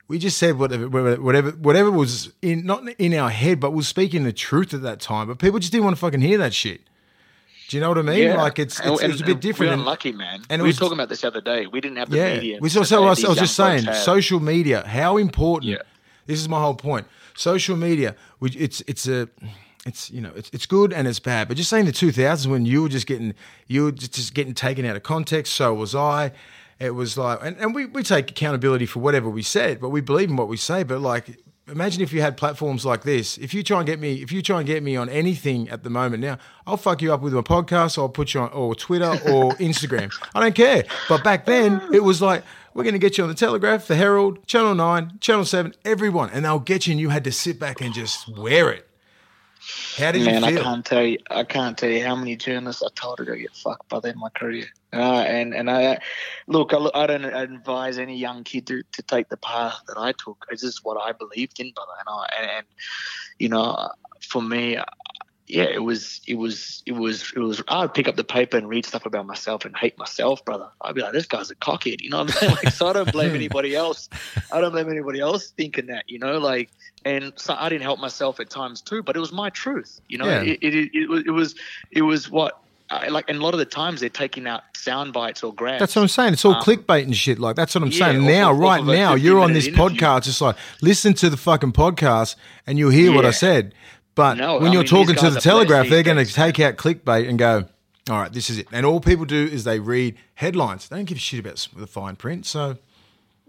we 0.09 0.19
just 0.19 0.37
said 0.37 0.59
whatever, 0.59 0.91
whatever, 0.91 1.53
whatever 1.53 1.91
was 1.91 2.35
in 2.43 2.67
not 2.67 2.87
in 2.99 3.15
our 3.15 3.31
head, 3.31 3.61
but 3.61 3.71
we 3.71 3.77
were 3.77 3.83
speaking 3.83 4.25
the 4.25 4.33
truth 4.35 4.75
at 4.75 4.83
that 4.83 5.01
time. 5.01 5.29
But 5.29 5.39
people 5.39 5.59
just 5.59 5.73
didn't 5.73 5.85
want 5.85 5.97
to 5.97 6.01
fucking 6.01 6.21
hear 6.21 6.37
that 6.37 6.53
shit. 6.53 6.83
Do 7.71 7.77
you 7.77 7.83
know 7.83 7.91
what 7.91 7.99
I 7.99 8.03
mean? 8.03 8.37
Like 8.37 8.59
it's 8.59 8.81
it's, 8.81 9.01
And- 9.01 9.13
it's 9.13 9.23
a 9.23 9.25
bit 9.25 9.41
different. 9.41 9.71
We're 9.71 9.79
unlucky, 9.79 10.11
man. 10.11 10.43
and 10.51 10.61
we 10.61 10.67
was- 10.67 10.81
were 10.81 10.87
talking 10.87 10.99
about 10.99 11.09
this 11.09 11.21
the 11.21 11.29
other 11.29 11.41
day. 11.41 11.69
We 11.69 11.81
didn't 11.81 11.99
have 11.99 12.11
the 12.11 12.17
yeah, 12.17 12.35
media. 12.35 12.59
we 12.61 12.69
saw. 12.69 12.83
So 12.83 13.05
I 13.05 13.11
was, 13.11 13.25
I 13.25 13.29
was 13.29 13.39
just 13.39 13.55
saying, 13.55 13.85
social 13.95 14.41
media. 14.41 14.85
How 14.85 15.19
important? 15.19 15.71
Yeah. 15.71 15.83
This 16.27 16.41
is 16.41 16.49
my 16.49 16.61
whole 16.61 16.75
point. 16.75 17.07
Social 17.37 17.77
media. 17.77 18.17
Which 18.41 18.57
it's 18.57 18.81
it's 18.89 19.07
a. 19.07 19.29
It's 19.87 20.11
you 20.11 20.21
know 20.21 20.33
it's 20.35 20.51
it's 20.53 20.67
good 20.67 20.93
and 20.93 21.07
it's 21.07 21.21
bad, 21.21 21.47
but 21.47 21.57
just 21.57 21.71
saying 21.71 21.85
the 21.87 21.93
2000s 21.93 22.49
when 22.49 22.67
you 22.67 22.83
were 22.83 22.89
just 22.89 23.07
getting 23.07 23.35
you 23.69 23.85
were 23.85 23.93
just, 23.93 24.15
just 24.15 24.35
getting 24.35 24.53
taken 24.53 24.85
out 24.85 24.97
of 24.97 25.05
context. 25.05 25.55
So 25.55 25.73
was 25.73 25.95
I. 25.95 26.33
It 26.81 26.95
was 26.97 27.17
like, 27.17 27.39
and, 27.43 27.57
and 27.59 27.75
we, 27.75 27.87
we 27.87 28.03
take 28.03 28.31
accountability 28.31 28.87
for 28.87 28.99
whatever 29.01 29.29
we 29.31 29.43
said, 29.43 29.81
but 29.81 29.91
we 29.91 30.01
believe 30.01 30.29
in 30.31 30.37
what 30.37 30.49
we 30.49 30.57
say. 30.57 30.83
But 30.83 31.01
like, 31.01 31.39
imagine 31.71 32.03
if 32.03 32.13
you 32.13 32.21
had 32.21 32.37
platforms 32.37 32.85
like 32.85 33.03
this. 33.03 33.39
If 33.39 33.55
you 33.55 33.63
try 33.63 33.79
and 33.79 33.87
get 33.87 33.99
me, 33.99 34.23
if 34.23 34.33
you 34.33 34.43
try 34.43 34.59
and 34.59 34.67
get 34.67 34.83
me 34.83 34.97
on 34.97 35.09
anything 35.09 35.69
at 35.69 35.83
the 35.83 35.91
moment 35.91 36.23
now, 36.23 36.39
I'll 36.67 36.77
fuck 36.77 37.03
you 37.03 37.13
up 37.13 37.21
with 37.21 37.33
my 37.33 37.41
podcast. 37.41 37.99
I'll 37.99 38.09
put 38.09 38.35
you 38.35 38.41
on 38.41 38.51
or 38.51 38.75
Twitter 38.75 39.11
or 39.11 39.53
Instagram. 39.59 40.13
I 40.35 40.41
don't 40.41 40.55
care. 40.55 40.85
But 41.09 41.25
back 41.25 41.47
then, 41.47 41.81
it 41.93 42.03
was 42.05 42.21
like 42.21 42.45
we're 42.75 42.85
going 42.85 42.95
to 42.95 42.99
get 42.99 43.19
you 43.19 43.25
on 43.25 43.29
the 43.31 43.37
Telegraph, 43.37 43.87
the 43.87 43.97
Herald, 43.97 44.47
Channel 44.47 44.75
Nine, 44.75 45.19
Channel 45.21 45.45
Seven, 45.45 45.75
everyone, 45.85 46.31
and 46.31 46.45
they'll 46.45 46.59
get 46.59 46.87
you, 46.87 46.93
and 46.93 47.01
you 47.01 47.09
had 47.09 47.25
to 47.25 47.33
sit 47.33 47.59
back 47.59 47.81
and 47.81 47.95
just 47.95 48.29
wear 48.37 48.71
it. 48.71 48.87
How 49.97 50.13
did 50.13 50.25
Man, 50.25 50.43
you 50.43 50.59
I 50.59 50.63
can't 50.63 50.85
tell 50.85 51.03
you. 51.03 51.19
I 51.31 51.45
can't 51.45 51.77
tell 51.77 51.91
you 51.91 52.05
how 52.05 52.17
many 52.17 52.37
journalists 52.37 52.83
I 52.83 52.89
told 52.95 53.19
to 53.19 53.25
go 53.25 53.35
get 53.35 53.55
fucked 53.55 53.89
by 53.89 53.99
of 53.99 54.17
my 54.17 54.31
career. 54.31 54.67
Uh, 54.93 55.25
and 55.27 55.55
and 55.55 55.71
I 55.71 55.99
look, 56.47 56.73
I, 56.75 56.89
I 56.95 57.07
don't 57.07 57.25
advise 57.25 57.99
any 57.99 58.17
young 58.17 58.43
kid 58.45 58.67
to, 58.69 58.83
to 58.93 59.03
take 59.03 59.29
the 59.29 59.37
path 59.37 59.81
that 59.87 59.97
I 59.97 60.13
took. 60.13 60.47
It's 60.51 60.63
just 60.63 60.85
what 60.85 61.01
I 61.01 61.13
believed 61.13 61.61
in, 61.61 61.73
brother. 61.73 61.93
And 62.01 62.09
I, 62.09 62.29
and, 62.41 62.51
and 62.51 62.67
you 63.39 63.49
know, 63.49 63.91
for 64.21 64.43
me, 64.43 64.79
yeah, 65.51 65.65
it 65.65 65.83
was 65.83 66.21
it 66.27 66.35
was 66.35 66.83
it 66.87 66.93
was 66.93 67.33
it 67.35 67.41
was. 67.41 67.63
I'd 67.69 67.93
pick 67.93 68.07
up 68.07 68.17
the 68.17 68.25
paper 68.25 68.57
and 68.57 68.69
read 68.69 68.87
stuff 68.87 69.05
about 69.05 69.27
myself 69.27 69.65
and 69.65 69.77
hate 69.77 69.99
myself, 69.99 70.45
brother. 70.45 70.69
I'd 70.81 70.95
be 70.95 71.03
like, 71.03 71.13
this 71.13 71.27
guy's 71.27 71.51
a 71.51 71.57
cockhead, 71.57 72.01
you 72.01 72.11
know 72.11 72.19
what 72.19 72.31
I'm 72.31 72.37
saying? 72.37 72.57
Like, 72.65 72.73
so 72.73 72.87
I 72.89 72.93
don't 72.93 73.11
blame 73.11 73.35
anybody 73.35 73.75
else. 73.75 74.09
I 74.53 74.61
don't 74.61 74.73
blame 74.73 74.91
anybody 74.91 75.21
else 75.21 75.51
thinking 75.51 75.87
that, 75.87 76.05
you 76.09 76.19
know, 76.19 76.39
like. 76.39 76.71
And 77.05 77.33
so 77.37 77.57
I 77.59 77.69
didn't 77.69 77.83
help 77.83 77.99
myself 77.99 78.41
at 78.41 78.51
times 78.51 78.81
too, 78.83 79.03
but 79.03 79.17
it 79.17 79.21
was 79.21 79.33
my 79.33 79.51
truth, 79.51 80.01
you 80.09 80.19
know. 80.19 80.27
Yeah. 80.27 80.43
It, 80.43 80.59
it, 80.63 80.75
it, 80.75 80.91
it 80.95 81.09
was 81.09 81.23
it 81.27 81.31
was 81.31 81.55
it 81.91 82.03
was 82.03 82.31
what 82.31 82.63
I, 82.91 83.09
like, 83.09 83.27
and 83.29 83.39
a 83.39 83.43
lot 83.43 83.55
of 83.55 83.59
the 83.59 83.65
times 83.67 84.01
they're 84.01 84.09
taking 84.09 84.47
out 84.49 84.63
sound 84.77 85.13
bites 85.13 85.43
or 85.45 85.55
grabs. 85.55 85.79
That's 85.79 85.95
what 85.95 86.03
I'm 86.03 86.09
saying. 86.09 86.33
It's 86.33 86.45
all 86.45 86.57
Um, 86.57 86.63
clickbait 86.63 87.05
and 87.05 87.17
shit. 87.17 87.39
Like 87.39 87.55
that's 87.57 87.75
what 87.75 87.85
I'm 87.85 87.91
yeah, 87.91 87.99
saying. 87.99 88.27
Now, 88.27 88.51
of- 88.53 88.59
right 88.59 88.85
now, 88.85 89.15
you're 89.15 89.39
on 89.41 89.53
this 89.53 89.67
interview. 89.69 89.97
podcast. 89.99 90.27
It's 90.27 90.41
like 90.41 90.57
listen 90.83 91.15
to 91.15 91.31
the 91.31 91.37
fucking 91.37 91.73
podcast 91.73 92.35
and 92.67 92.79
you'll 92.79 92.91
hear 92.91 93.13
what 93.13 93.25
I 93.25 93.31
said. 93.31 93.75
But 94.17 94.35
No, 94.39 94.55
when 94.59 94.71
I 94.71 94.73
you're 94.73 94.83
mean, 94.83 94.89
talking 94.89 95.15
to 95.15 95.31
the 95.31 95.41
Telegraph, 95.41 95.89
they're 95.89 96.03
going 96.03 96.25
to 96.25 96.31
take 96.31 96.59
out 96.59 96.77
clickbait 96.77 97.29
and 97.29 97.39
go, 97.39 97.67
"All 98.11 98.19
right, 98.19 98.33
this 98.33 98.51
is 98.51 98.59
it." 98.59 98.67
And 98.73 98.85
all 98.85 99.01
people 99.01 99.25
do 99.25 99.45
is 99.47 99.63
they 99.65 99.79
read 99.79 100.17
headlines. 100.35 100.89
They 100.89 100.97
don't 100.97 101.05
give 101.05 101.17
a 101.17 101.21
shit 101.21 101.41
about 101.41 101.69
the 101.77 101.87
fine 101.87 102.17
print. 102.17 102.45
So 102.45 102.77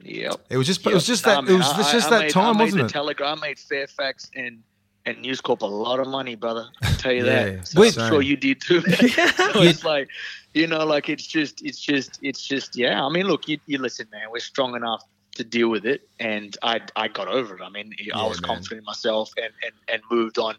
Yep. 0.04 0.36
it 0.50 0.58
was 0.58 0.68
just, 0.68 0.86
it 0.86 0.94
was 0.94 1.06
just 1.06 1.24
that, 1.26 1.40
it 1.40 1.42
man, 1.50 1.58
was 1.58 1.68
I- 1.68 1.92
just 1.92 2.08
I 2.08 2.10
that 2.12 2.22
made- 2.26 2.32
time, 2.32 2.58
wasn't 2.60 2.80
the 2.82 2.86
it? 2.86 2.90
Telegraph. 2.92 3.38
I 3.38 3.42
made 3.42 3.60
Fairfax 3.60 4.30
and 4.36 4.60
and 5.06 5.20
News 5.22 5.42
Corp 5.42 5.62
a 5.62 5.66
lot 5.66 6.00
of 6.00 6.08
money, 6.08 6.36
brother. 6.36 6.68
I 6.82 6.92
tell 6.94 7.12
you 7.12 7.26
Yeah, 7.26 7.46
that. 7.46 7.68
So 7.68 7.84
I'm 7.84 7.92
sure 7.92 8.22
you 8.22 8.38
did 8.38 8.62
too. 8.62 8.82
so 8.82 9.62
it's 9.62 9.84
like, 9.84 10.10
you 10.54 10.68
know, 10.68 10.86
like 10.86 11.10
it's 11.10 11.26
just, 11.26 11.64
it's 11.64 11.80
just, 11.80 12.20
it's 12.22 12.46
just, 12.48 12.76
yeah. 12.76 13.04
I 13.04 13.10
mean, 13.10 13.28
look, 13.28 13.48
you, 13.48 13.58
you 13.66 13.78
listen, 13.78 14.08
man. 14.12 14.32
We're 14.32 14.40
strong 14.40 14.76
enough 14.76 15.04
to 15.36 15.44
deal 15.44 15.70
with 15.70 15.86
it, 15.86 16.10
and 16.20 16.58
I, 16.62 16.82
I 16.96 17.08
got 17.08 17.28
over 17.28 17.56
it. 17.56 17.62
I 17.62 17.70
mean, 17.70 17.94
I 18.14 18.28
was 18.28 18.42
man. 18.42 18.50
confident 18.50 18.80
in 18.80 18.84
myself 18.86 19.32
and 19.38 19.52
and 19.64 19.74
and 19.88 20.02
moved 20.12 20.38
on, 20.38 20.56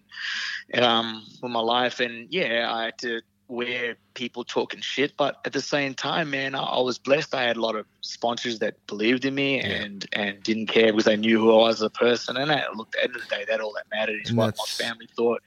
um, 0.75 1.25
with 1.43 1.53
my 1.53 1.61
life. 1.61 2.01
And 2.01 2.27
yeah, 2.31 2.73
I 2.73 2.85
had 2.87 2.99
to 2.99 3.21
wear 3.53 3.97
people 4.15 4.45
talking 4.45 4.81
shit, 4.81 5.13
but 5.17 5.37
at 5.45 5.53
the 5.53 5.61
same 5.61 5.95
time, 5.95 6.31
man, 6.31 6.55
I, 6.55 6.63
I 6.63 6.81
was 6.81 6.99
blessed. 6.99 7.35
I 7.35 7.43
had 7.43 7.57
a 7.57 7.61
lot 7.61 7.77
of 7.77 7.87
sponsors 8.01 8.59
that 8.61 8.75
believed 8.87 9.25
in 9.25 9.35
me 9.35 9.61
and 9.61 10.07
and 10.13 10.43
didn't 10.43 10.67
care 10.67 10.87
because 10.93 11.05
they 11.05 11.17
knew 11.17 11.39
who 11.39 11.53
I 11.53 11.57
was 11.57 11.77
as 11.77 11.83
a 11.83 11.91
person. 11.91 12.37
And 12.37 12.51
I, 12.51 12.65
look, 12.75 12.89
at 12.89 12.93
the 12.93 13.05
end 13.05 13.17
of 13.17 13.23
the 13.23 13.29
day, 13.37 13.45
that 13.49 13.61
all 13.61 13.73
that 13.75 13.85
mattered 13.93 14.21
is 14.23 14.31
And 14.31 14.39
what 14.39 14.47
that's- 14.57 14.77
my 14.79 14.85
family 14.87 15.09
thought. 15.17 15.43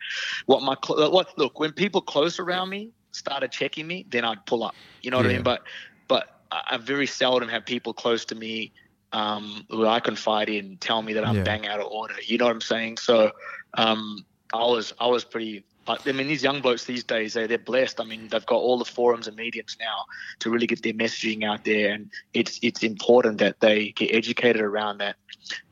What 0.45 0.61
my 0.61 0.75
cl- 0.85 1.11
what 1.11 1.37
look 1.37 1.59
when 1.59 1.73
people 1.73 2.01
close 2.01 2.39
around 2.39 2.69
me 2.69 2.91
started 3.11 3.51
checking 3.51 3.87
me, 3.87 4.05
then 4.09 4.23
I'd 4.23 4.45
pull 4.45 4.63
up. 4.63 4.75
You 5.01 5.11
know 5.11 5.17
what 5.17 5.25
I 5.25 5.29
mean? 5.29 5.43
But 5.43 5.61
but 6.07 6.27
I 6.51 6.61
I 6.71 6.77
very 6.77 7.07
seldom 7.07 7.49
have 7.49 7.65
people 7.65 7.93
close 7.93 8.23
to 8.25 8.35
me 8.35 8.71
um, 9.13 9.65
who 9.69 9.85
I 9.87 9.99
confide 9.99 10.49
in 10.49 10.77
tell 10.77 11.01
me 11.01 11.13
that 11.13 11.25
I'm 11.25 11.35
Yeah. 11.37 11.43
bang 11.43 11.67
out 11.67 11.79
of 11.79 11.87
order. 11.87 12.15
You 12.25 12.37
know 12.37 12.45
what 12.45 12.51
I'm 12.53 12.61
saying? 12.61 12.97
So 12.97 13.31
um, 13.77 14.25
I 14.53 14.63
was 14.65 14.93
I 14.99 15.07
was 15.07 15.23
pretty 15.23 15.65
but 15.85 16.07
I 16.07 16.11
mean, 16.11 16.27
these 16.27 16.43
young 16.43 16.61
blokes 16.61 16.85
these 16.85 17.03
days, 17.03 17.33
they, 17.33 17.45
they're 17.45 17.57
blessed. 17.57 18.01
I 18.01 18.05
mean, 18.05 18.27
they've 18.27 18.45
got 18.45 18.57
all 18.57 18.79
the 18.79 18.85
forums 18.85 19.27
and 19.27 19.37
mediums 19.37 19.77
now 19.79 20.05
to 20.39 20.49
really 20.49 20.65
get 20.65 20.81
their 20.81 20.93
messaging 20.93 21.43
out 21.43 21.63
there, 21.63 21.93
and 21.93 22.09
it's 22.33 22.59
it's 22.63 22.81
important 22.83 23.37
that 23.37 23.59
they 23.59 23.91
get 23.91 24.13
educated 24.13 24.61
around 24.61 24.97
that, 24.97 25.15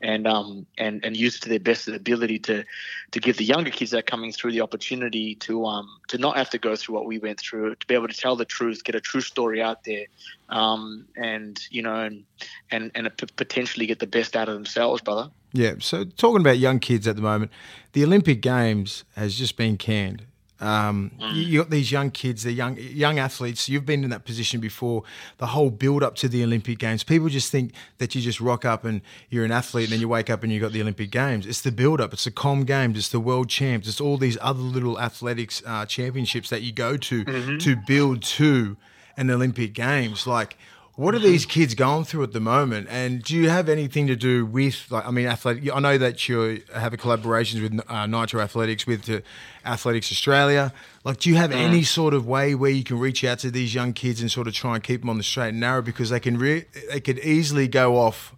and 0.00 0.26
um 0.26 0.66
and 0.78 1.04
and 1.04 1.16
use 1.16 1.36
it 1.36 1.42
to 1.42 1.48
their 1.48 1.58
best 1.58 1.88
ability 1.88 2.38
to 2.40 2.64
to 3.10 3.20
give 3.20 3.36
the 3.36 3.44
younger 3.44 3.70
kids 3.70 3.90
that 3.90 3.98
are 3.98 4.02
coming 4.02 4.32
through 4.32 4.52
the 4.52 4.60
opportunity 4.60 5.34
to 5.36 5.66
um 5.66 5.88
to 6.08 6.18
not 6.18 6.36
have 6.36 6.50
to 6.50 6.58
go 6.58 6.76
through 6.76 6.94
what 6.94 7.06
we 7.06 7.18
went 7.18 7.40
through, 7.40 7.74
to 7.74 7.86
be 7.86 7.94
able 7.94 8.08
to 8.08 8.14
tell 8.16 8.36
the 8.36 8.44
truth, 8.44 8.84
get 8.84 8.94
a 8.94 9.00
true 9.00 9.20
story 9.20 9.60
out 9.60 9.82
there, 9.84 10.06
um 10.48 11.06
and 11.16 11.60
you 11.70 11.82
know 11.82 11.96
and 11.96 12.24
and 12.70 12.92
and 12.94 13.10
potentially 13.36 13.86
get 13.86 13.98
the 13.98 14.06
best 14.06 14.36
out 14.36 14.48
of 14.48 14.54
themselves, 14.54 15.02
brother. 15.02 15.30
Yeah. 15.54 15.74
So 15.78 16.04
talking 16.04 16.42
about 16.42 16.58
young 16.58 16.80
kids 16.80 17.08
at 17.08 17.16
the 17.16 17.22
moment, 17.22 17.50
the 17.92 18.04
Olympic 18.04 18.42
Games 18.42 19.04
has 19.16 19.36
just 19.36 19.56
been 19.56 19.78
canned. 19.78 20.24
Um, 20.60 21.12
you, 21.18 21.42
you 21.42 21.58
got 21.58 21.70
these 21.70 21.92
young 21.92 22.10
kids, 22.10 22.42
they're 22.42 22.52
young 22.52 22.76
young 22.78 23.18
athletes. 23.18 23.68
You've 23.68 23.84
been 23.84 24.02
in 24.02 24.10
that 24.10 24.24
position 24.24 24.60
before. 24.60 25.02
The 25.38 25.48
whole 25.48 25.70
build 25.70 26.02
up 26.02 26.14
to 26.16 26.28
the 26.28 26.42
Olympic 26.42 26.78
Games, 26.78 27.04
people 27.04 27.28
just 27.28 27.52
think 27.52 27.72
that 27.98 28.14
you 28.14 28.22
just 28.22 28.40
rock 28.40 28.64
up 28.64 28.84
and 28.84 29.00
you're 29.30 29.44
an 29.44 29.52
athlete, 29.52 29.84
and 29.84 29.92
then 29.92 30.00
you 30.00 30.08
wake 30.08 30.30
up 30.30 30.42
and 30.42 30.52
you 30.52 30.60
got 30.60 30.72
the 30.72 30.80
Olympic 30.80 31.10
Games. 31.10 31.46
It's 31.46 31.60
the 31.60 31.72
build 31.72 32.00
up. 32.00 32.12
It's 32.12 32.24
the 32.24 32.30
Com 32.30 32.64
Games. 32.64 32.96
It's 32.98 33.10
the 33.10 33.20
World 33.20 33.48
Champs. 33.48 33.88
It's 33.88 34.00
all 34.00 34.16
these 34.16 34.38
other 34.40 34.62
little 34.62 34.98
athletics 34.98 35.62
uh, 35.66 35.86
championships 35.86 36.50
that 36.50 36.62
you 36.62 36.72
go 36.72 36.96
to 36.96 37.58
to 37.58 37.76
build 37.86 38.22
to 38.22 38.76
an 39.16 39.30
Olympic 39.30 39.74
Games. 39.74 40.26
Like, 40.26 40.56
what 40.96 41.14
are 41.14 41.18
these 41.18 41.44
kids 41.44 41.74
going 41.74 42.04
through 42.04 42.22
at 42.22 42.32
the 42.32 42.40
moment? 42.40 42.86
And 42.88 43.20
do 43.22 43.34
you 43.34 43.48
have 43.48 43.68
anything 43.68 44.06
to 44.06 44.14
do 44.14 44.46
with, 44.46 44.86
like, 44.90 45.04
I 45.04 45.10
mean, 45.10 45.26
athletic? 45.26 45.68
I 45.74 45.80
know 45.80 45.98
that 45.98 46.28
you 46.28 46.62
have 46.72 46.92
a 46.92 46.96
collaborations 46.96 47.62
with 47.62 47.90
uh, 47.90 48.06
Nitro 48.06 48.40
Athletics, 48.40 48.86
with 48.86 49.10
uh, 49.10 49.20
Athletics 49.64 50.12
Australia. 50.12 50.72
Like, 51.02 51.18
do 51.18 51.30
you 51.30 51.36
have 51.36 51.50
any 51.50 51.82
sort 51.82 52.14
of 52.14 52.28
way 52.28 52.54
where 52.54 52.70
you 52.70 52.84
can 52.84 53.00
reach 53.00 53.24
out 53.24 53.40
to 53.40 53.50
these 53.50 53.74
young 53.74 53.92
kids 53.92 54.20
and 54.20 54.30
sort 54.30 54.46
of 54.46 54.54
try 54.54 54.76
and 54.76 54.84
keep 54.84 55.00
them 55.00 55.10
on 55.10 55.16
the 55.16 55.24
straight 55.24 55.48
and 55.48 55.60
narrow 55.60 55.82
because 55.82 56.10
they 56.10 56.20
can 56.20 56.38
re- 56.38 56.66
they 56.90 57.00
could 57.00 57.18
easily 57.18 57.66
go 57.66 57.96
off 57.96 58.34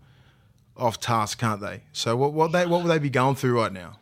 off 0.79 0.99
task, 0.99 1.39
can't 1.39 1.61
they? 1.61 1.83
So, 1.93 2.17
what 2.17 2.33
what 2.33 2.53
they 2.53 2.65
what 2.67 2.83
will 2.83 2.89
they 2.89 2.99
be 2.99 3.11
going 3.11 3.35
through 3.35 3.61
right 3.61 3.73
now? 3.73 3.99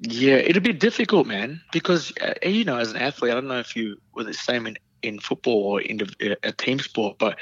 Yeah, 0.00 0.36
it'll 0.36 0.62
be 0.62 0.72
difficult, 0.72 1.26
man, 1.26 1.60
because 1.72 2.12
uh, 2.20 2.34
you 2.42 2.64
know, 2.64 2.76
as 2.76 2.92
an 2.92 2.98
athlete, 2.98 3.32
I 3.32 3.34
don't 3.34 3.48
know 3.48 3.58
if 3.58 3.74
you 3.74 3.98
were 4.14 4.24
the 4.24 4.34
same 4.34 4.66
in, 4.66 4.76
in 5.02 5.18
football 5.18 5.62
or 5.64 5.80
in 5.80 6.00
a 6.42 6.52
team 6.52 6.78
sport, 6.78 7.16
but 7.18 7.38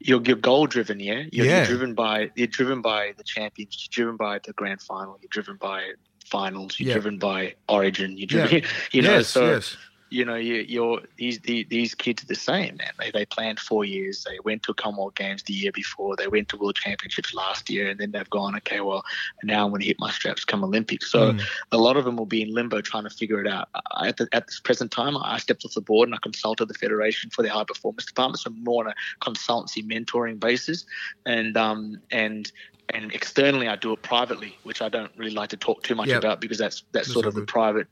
you're 0.00 0.22
you're 0.22 0.36
goal 0.36 0.66
driven, 0.66 1.00
yeah. 1.00 1.24
You're, 1.32 1.46
Yeah. 1.46 1.56
you're 1.58 1.66
driven 1.66 1.94
by 1.94 2.30
you're 2.34 2.46
driven 2.46 2.80
by 2.82 3.12
the 3.16 3.24
champions. 3.24 3.76
You're 3.90 4.04
driven 4.04 4.16
by 4.16 4.40
the 4.44 4.52
grand 4.52 4.80
final. 4.82 5.18
You're 5.20 5.28
driven 5.30 5.56
by 5.56 5.92
finals. 6.24 6.78
You're 6.78 6.88
Yeah. 6.88 6.94
driven 6.94 7.18
by 7.18 7.54
Origin. 7.68 8.16
You're 8.18 8.28
Yeah. 8.30 8.46
driven, 8.48 8.70
you 8.92 9.02
know. 9.02 9.12
yes, 9.18 9.28
so 9.28 9.46
yes. 9.50 9.76
You 10.10 10.24
know, 10.24 10.36
you, 10.36 10.54
you're 10.56 11.00
these 11.16 11.38
the, 11.40 11.64
these 11.64 11.94
kids 11.94 12.22
are 12.22 12.26
the 12.26 12.34
same, 12.34 12.76
man. 12.76 12.92
They, 12.98 13.10
they 13.10 13.26
planned 13.26 13.58
four 13.60 13.84
years. 13.84 14.24
They 14.24 14.38
went 14.44 14.62
to 14.64 14.74
Commonwealth 14.74 15.14
Games 15.16 15.42
the 15.42 15.52
year 15.52 15.72
before. 15.72 16.16
They 16.16 16.28
went 16.28 16.48
to 16.48 16.56
World 16.56 16.76
Championships 16.76 17.34
last 17.34 17.68
year, 17.68 17.88
and 17.90 18.00
then 18.00 18.12
they've 18.12 18.30
gone, 18.30 18.56
okay, 18.56 18.80
well, 18.80 19.02
now 19.42 19.64
I'm 19.64 19.70
going 19.70 19.80
to 19.80 19.86
hit 19.86 19.96
my 19.98 20.10
straps 20.10 20.44
come 20.44 20.64
Olympics. 20.64 21.10
So 21.10 21.32
Mm. 21.32 21.42
a 21.72 21.78
lot 21.78 21.96
of 21.96 22.04
them 22.04 22.16
will 22.16 22.26
be 22.26 22.42
in 22.42 22.54
limbo 22.54 22.80
trying 22.80 23.04
to 23.04 23.10
figure 23.10 23.40
it 23.40 23.46
out. 23.46 23.68
I- 23.92 24.08
At, 24.08 24.16
the, 24.16 24.28
at 24.32 24.46
this 24.46 24.60
present 24.60 24.90
time, 24.90 25.16
I 25.16 25.38
stepped 25.38 25.64
off 25.64 25.74
the 25.74 25.80
board 25.80 26.08
and 26.08 26.14
I 26.14 26.18
consulted 26.22 26.68
the 26.68 26.74
federation 26.74 27.30
for 27.30 27.42
their 27.42 27.52
high 27.52 27.64
performance 27.64 28.06
department, 28.06 28.40
so 28.40 28.50
more 28.50 28.84
on 28.86 28.90
a 28.92 28.94
consultancy 29.24 29.86
mentoring 29.86 30.40
basis, 30.40 30.84
and 31.26 31.56
um 31.56 32.00
and. 32.10 32.50
And 32.94 33.12
externally, 33.12 33.68
I 33.68 33.76
do 33.76 33.92
it 33.92 34.02
privately, 34.02 34.56
which 34.62 34.80
I 34.80 34.88
don't 34.88 35.12
really 35.16 35.34
like 35.34 35.50
to 35.50 35.56
talk 35.56 35.82
too 35.82 35.94
much 35.94 36.08
Yep. 36.08 36.18
about 36.18 36.40
because 36.40 36.58
that's 36.58 36.84
that's, 36.92 37.08
That's 37.08 37.12
sort 37.12 37.26
of 37.26 37.34
the 37.34 37.42
private 37.42 37.86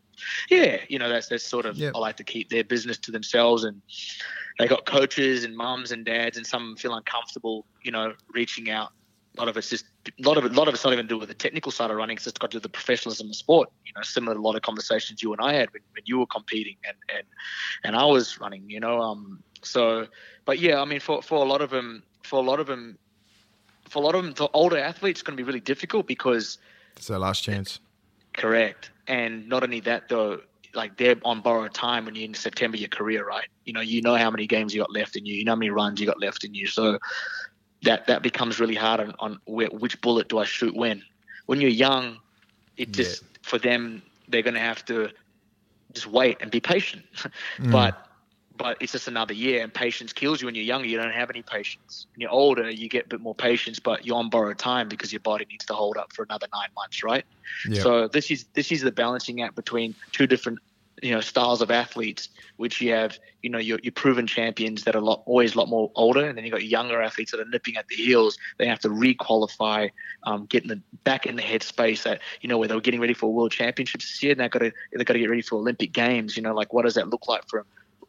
yeah, 0.51 0.79
you 0.89 0.99
know, 0.99 1.09
that's 1.09 1.29
that's 1.29 1.45
sort 1.45 1.67
of 1.67 1.77
Yep. 1.77 1.93
I 1.95 1.99
like 1.99 2.17
to 2.17 2.25
keep 2.25 2.49
their 2.49 2.65
business 2.65 2.99
to 2.99 3.11
themselves 3.11 3.65
and 3.65 3.83
they 4.59 4.67
got 4.67 4.87
coaches 4.87 5.45
and 5.45 5.57
mums 5.57 5.93
and 5.93 6.05
dads 6.05 6.37
and 6.37 6.47
some 6.47 6.77
feel 6.77 6.95
uncomfortable, 6.95 7.67
you 7.83 7.93
know, 7.93 8.15
reaching 8.33 8.71
out. 8.71 8.91
A 9.37 9.41
lot 9.41 9.49
of 9.49 9.57
it's 9.59 9.69
just 9.69 9.85
a 10.07 10.27
lot 10.27 10.39
of 10.39 10.47
it 10.47 10.53
a 10.53 10.55
lot 10.55 10.67
of 10.67 10.73
it's 10.75 10.85
not 10.85 10.95
even 10.95 11.05
to 11.05 11.09
do 11.09 11.19
with 11.19 11.29
the 11.29 11.35
technical 11.35 11.71
side 11.71 11.91
of 11.91 11.97
running, 11.97 12.17
it's 12.17 12.25
just 12.25 12.39
got 12.39 12.51
to 12.51 12.55
do 12.55 12.57
with 12.57 12.63
the 12.63 12.69
professionalism 12.71 13.29
of 13.29 13.37
sport. 13.37 13.69
You 13.85 13.93
know, 13.95 14.03
similar 14.03 14.35
to 14.35 14.41
a 14.41 14.43
lot 14.43 14.57
of 14.57 14.63
conversations 14.63 15.23
you 15.23 15.33
and 15.33 15.43
I 15.43 15.53
had 15.53 15.71
when, 15.73 15.83
when 15.93 16.03
you 16.07 16.19
were 16.19 16.27
competing 16.27 16.77
and, 16.87 16.97
and 17.15 17.27
and 17.85 17.97
I 17.97 18.05
was 18.07 18.41
running, 18.41 18.69
you 18.71 18.81
know. 18.81 19.01
Um 19.01 19.43
so 19.63 20.07
but 20.47 20.59
yeah, 20.59 20.81
I 20.81 20.87
mean 20.87 21.01
for, 21.01 21.21
for 21.21 21.45
a 21.45 21.49
lot 21.49 21.61
of 21.61 21.69
them 21.69 22.03
for 22.25 22.39
a 22.39 22.43
lot 22.43 22.61
of 22.61 22.67
them 22.67 22.99
for 23.88 24.03
a 24.03 24.07
lot 24.07 24.14
of 24.14 24.25
them, 24.25 24.33
the 24.35 24.49
older 24.53 24.79
athletes, 24.79 25.20
it's 25.20 25.22
going 25.22 25.37
to 25.37 25.42
be 25.42 25.46
really 25.46 25.61
difficult 25.61 26.07
because 26.07 26.59
It's 26.96 27.07
their 27.07 27.18
last 27.18 27.42
chance. 27.42 27.81
Correct. 28.35 28.90
And 29.07 29.49
not 29.49 29.62
only 29.62 29.81
that, 29.81 30.09
though, 30.09 30.40
like 30.75 30.96
they're 30.96 31.16
on 31.25 31.40
borrowed 31.40 31.75
time 31.75 32.05
when 32.05 32.14
you're 32.14 32.25
in 32.25 32.35
September 32.35 32.77
your 32.77 32.88
career, 32.88 33.27
right? 33.27 33.49
You 33.64 33.72
know, 33.72 33.81
you 33.81 34.03
know 34.03 34.16
how 34.16 34.31
many 34.31 34.46
games 34.46 34.75
you 34.75 34.81
got 34.81 34.92
left 34.92 35.16
in 35.16 35.25
you, 35.25 35.35
you 35.35 35.44
know 35.44 35.53
how 35.53 35.57
many 35.57 35.70
runs 35.70 36.01
you 36.01 36.07
got 36.07 36.20
left 36.20 36.44
in 36.44 36.55
you. 36.55 36.66
So 36.66 36.99
that 37.83 38.07
that 38.07 38.22
becomes 38.22 38.61
really 38.61 38.75
hard 38.75 39.01
on, 39.01 39.14
on 39.18 39.40
where, 39.46 39.68
which 39.68 40.01
bullet 40.01 40.29
do 40.29 40.38
I 40.38 40.44
shoot 40.44 40.75
when. 40.75 41.03
When 41.46 41.61
you're 41.61 41.70
young, 41.70 42.18
it 42.77 42.92
just 42.92 43.25
for 43.42 43.59
them 43.59 44.03
they're 44.29 44.42
going 44.42 44.55
to 44.55 44.61
have 44.61 44.85
to 44.87 45.11
just 45.92 46.07
wait 46.07 46.38
and 46.40 46.51
be 46.51 46.61
patient. 46.61 47.05
But 47.70 48.06
but 48.57 48.77
it's 48.81 48.92
just 48.92 49.09
another 49.09 49.35
year, 49.35 49.62
and 49.62 49.73
patience 49.73 50.12
kills 50.12 50.40
you. 50.40 50.47
When 50.47 50.55
you're 50.55 50.64
younger, 50.64 50.88
you 50.88 50.97
don't 50.97 51.12
have 51.12 51.31
any 51.31 51.42
patience. 51.42 52.07
When 52.14 52.23
you're 52.23 52.31
older, 52.31 52.71
you 52.71 52.88
get 52.88 53.07
a 53.07 53.09
bit 53.09 53.21
more 53.21 53.35
patience, 53.35 53.79
but 53.79 54.07
you're 54.07 54.16
on 54.16 54.31
borrowed 54.31 54.59
time 54.59 54.88
because 54.88 55.12
your 55.12 55.21
body 55.21 55.47
needs 55.51 55.64
to 55.66 55.75
hold 55.75 55.97
up 55.97 56.12
for 56.12 56.23
another 56.23 56.47
nine 56.53 56.69
months, 56.77 57.03
right? 57.03 57.25
Yeah. 57.69 57.83
So 57.83 58.09
this 58.09 58.31
is 58.31 58.47
this 58.55 58.73
is 58.73 58.83
the 58.83 58.92
balancing 58.92 59.42
act 59.42 59.55
between 59.55 59.95
two 60.12 60.27
different 60.27 60.59
you 61.03 61.11
know 61.12 61.21
styles 61.21 61.61
of 61.61 61.71
athletes, 61.71 62.29
which 62.57 62.81
you 62.81 62.92
have 62.92 63.19
you 63.42 63.51
know 63.51 63.59
your, 63.59 63.79
your 63.83 63.92
proven 63.92 64.27
champions 64.27 64.85
that 64.85 64.97
are 64.97 65.01
lot, 65.01 65.23
always 65.27 65.55
a 65.55 65.59
lot 65.59 65.69
more 65.69 65.90
older, 65.95 66.27
and 66.27 66.37
then 66.37 66.45
you've 66.45 66.53
got 66.53 66.64
younger 66.64 67.01
athletes 67.03 67.33
that 67.33 67.40
are 67.40 67.45
nipping 67.47 67.77
at 67.77 67.87
the 67.88 67.97
heels. 67.97 68.38
They 68.59 68.66
have 68.66 68.81
to 68.81 68.90
re-qualify, 68.90 69.88
um, 70.23 70.47
get 70.47 70.62
in 70.62 70.69
the 70.69 70.81
back 71.05 71.27
in 71.27 71.37
the 71.37 71.42
headspace 71.42 72.03
that 72.05 72.21
you 72.40 72.49
know 72.49 72.59
where 72.59 72.69
they 72.69 72.75
were 72.75 72.81
getting 72.81 73.01
ready 73.01 73.14
for 73.14 73.33
World 73.33 73.53
Championships 73.53 74.09
this 74.09 74.23
year, 74.23 74.33
and 74.33 74.40
they 74.40 74.49
got 74.49 74.61
to 74.61 74.73
they 74.92 75.05
got 75.05 75.14
to 75.14 75.21
get 75.21 75.31
ready 75.31 75.42
for 75.42 75.57
Olympic 75.57 75.92
Games. 75.92 76.37
You 76.37 76.42
know, 76.42 76.55
like 76.55 76.73
what 76.73 76.85
does 76.85 76.95
that 76.95 77.09
look 77.09 77.29
like 77.29 77.49
for 77.49 77.61
them? 77.61 77.66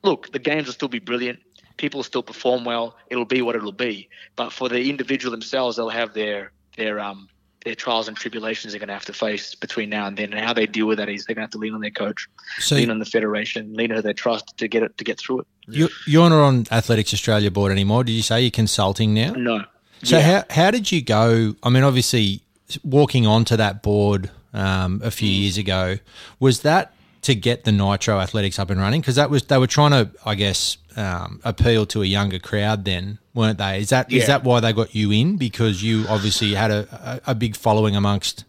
Look, 0.07 0.31
the 0.31 0.39
games 0.39 0.67
will 0.67 0.73
still 0.73 0.87
be 0.87 0.99
brilliant. 0.99 1.39
People 1.75 1.97
will 1.99 2.03
still 2.05 2.23
perform 2.23 2.63
well. 2.63 2.95
It'll 3.11 3.25
be 3.25 3.41
what 3.41 3.55
it'll 3.57 3.73
be. 3.73 4.09
But 4.37 4.53
for 4.53 4.69
the 4.69 4.89
individual 4.89 5.31
themselves, 5.31 5.75
they'll 5.75 5.89
have 5.89 6.13
their 6.13 6.51
their 6.77 6.99
um 6.99 7.27
their 7.65 7.75
trials 7.75 8.07
and 8.07 8.15
tribulations 8.15 8.71
they're 8.71 8.79
going 8.79 8.87
to 8.87 8.93
have 8.93 9.03
to 9.05 9.13
face 9.13 9.53
between 9.55 9.89
now 9.89 10.07
and 10.07 10.15
then, 10.15 10.31
and 10.31 10.39
how 10.45 10.53
they 10.53 10.65
deal 10.65 10.85
with 10.87 10.97
that 10.99 11.09
is 11.09 11.25
they're 11.25 11.35
going 11.35 11.41
to 11.43 11.47
have 11.47 11.51
to 11.51 11.57
lean 11.57 11.73
on 11.73 11.81
their 11.81 11.91
coach, 11.91 12.29
So 12.59 12.75
lean 12.75 12.89
on 12.89 12.99
the 12.99 13.05
federation, 13.05 13.73
lean 13.73 13.91
on 13.91 14.01
their 14.01 14.13
trust 14.13 14.55
to 14.57 14.67
get 14.69 14.81
it 14.83 14.97
to 14.97 15.03
get 15.03 15.19
through 15.19 15.41
it. 15.41 15.47
you, 15.67 15.89
you're 16.05 16.29
not 16.29 16.39
on 16.41 16.65
Athletics 16.71 17.13
Australia 17.13 17.51
board 17.51 17.73
anymore. 17.73 18.05
Did 18.05 18.13
you 18.13 18.21
say 18.21 18.41
you're 18.41 18.51
consulting 18.51 19.13
now? 19.13 19.33
No, 19.33 19.65
So 20.03 20.17
Yeah. 20.17 20.21
how 20.29 20.43
how 20.49 20.71
did 20.71 20.89
you 20.93 21.01
go? 21.01 21.55
I 21.63 21.69
mean, 21.69 21.83
obviously, 21.83 22.41
walking 22.83 23.27
onto 23.27 23.57
that 23.57 23.83
board 23.83 24.29
um, 24.53 25.01
a 25.03 25.11
few 25.11 25.29
years 25.29 25.57
ago 25.57 25.97
was 26.39 26.61
that 26.61 26.93
to 27.27 27.35
get 27.35 27.63
the 27.65 27.71
Nitro 27.71 28.19
Athletics 28.19 28.57
up 28.57 28.69
and 28.69 28.79
running 28.79 29.01
because 29.01 29.15
that 29.15 29.29
was 29.29 29.43
they 29.43 29.57
were 29.57 29.67
trying 29.67 29.91
to, 29.91 30.09
I 30.25 30.35
guess, 30.35 30.77
um, 30.95 31.39
appeal 31.43 31.85
to 31.87 32.01
a 32.01 32.05
younger 32.05 32.39
crowd. 32.39 32.85
Then 32.85 33.19
weren't 33.33 33.57
they? 33.57 33.79
Is 33.79 33.89
that 33.89 34.11
is 34.11 34.21
Yeah. 34.21 34.27
that 34.27 34.43
why 34.43 34.59
they 34.61 34.73
got 34.73 34.95
you 34.95 35.11
in? 35.11 35.37
Because 35.37 35.83
you 35.83 36.05
obviously 36.09 36.53
had 36.53 36.71
a, 36.71 37.21
a, 37.25 37.31
a 37.31 37.35
big 37.35 37.55
following 37.55 37.95
amongst, 37.95 38.45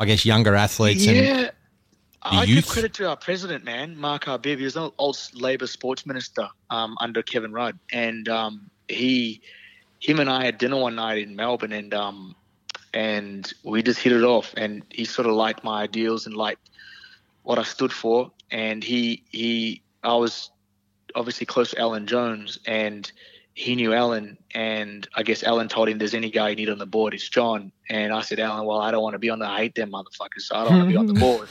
I 0.00 0.06
guess, 0.06 0.24
younger 0.24 0.54
athletes. 0.54 1.06
And 1.06 1.16
Yeah. 1.16 1.50
I 2.22 2.44
youth? 2.44 2.64
give 2.64 2.68
credit 2.68 2.94
to 2.94 3.08
our 3.08 3.16
president, 3.16 3.64
man, 3.64 3.96
Mark 3.98 4.24
Arbib. 4.24 4.58
He 4.58 4.64
was 4.64 4.76
an 4.76 4.90
old 4.96 5.18
Labor 5.34 5.66
sports 5.66 6.06
minister 6.06 6.48
um, 6.70 6.96
under 7.00 7.22
Kevin 7.22 7.52
Rudd, 7.52 7.78
and 7.92 8.28
um, 8.30 8.70
he, 8.88 9.42
him 10.00 10.20
and 10.20 10.30
I 10.30 10.44
had 10.44 10.56
dinner 10.56 10.78
one 10.78 10.94
night 10.94 11.18
in 11.18 11.36
Melbourne, 11.36 11.72
and 11.72 11.92
um, 11.92 12.34
and 12.94 13.52
we 13.62 13.82
just 13.82 14.00
hit 14.00 14.12
it 14.12 14.22
off. 14.22 14.54
And 14.56 14.82
he 14.90 15.04
sort 15.04 15.26
of 15.28 15.34
liked 15.34 15.64
my 15.64 15.82
ideals 15.82 16.24
and 16.26 16.34
liked 16.34 16.70
what 17.44 17.58
I 17.58 17.62
stood 17.62 17.92
for. 17.92 18.32
And 18.50 18.82
he 18.82 19.22
he, 19.30 19.82
I 20.02 20.16
was 20.16 20.50
obviously 21.14 21.46
close 21.46 21.70
to 21.70 21.78
Alan 21.78 22.06
Jones, 22.06 22.58
and 22.66 23.10
he 23.54 23.76
knew 23.76 23.94
Alan, 23.94 24.36
and 24.52 25.08
I 25.14 25.22
guess 25.22 25.44
Alan 25.44 25.68
told 25.68 25.88
him, 25.88 25.98
"There's 25.98 26.14
any 26.14 26.30
guy 26.30 26.50
you 26.50 26.56
need 26.56 26.68
on 26.68 26.78
the 26.78 26.86
board, 26.86 27.14
it's 27.14 27.28
John." 27.28 27.70
And 27.88 28.12
I 28.12 28.22
said, 28.22 28.40
"Alan, 28.40 28.66
well, 28.66 28.80
I 28.80 28.90
don't 28.90 29.02
want 29.02 29.14
to 29.14 29.20
be 29.20 29.30
on 29.30 29.38
the. 29.38 29.46
I 29.46 29.58
hate 29.58 29.76
them 29.76 29.92
motherfuckers, 29.92 30.42
so 30.42 30.56
I 30.56 30.64
don't 30.64 30.78
want 30.78 30.84
to 30.84 30.90
be 30.90 30.96
on 30.96 31.06
the 31.06 31.14
board." 31.20 31.48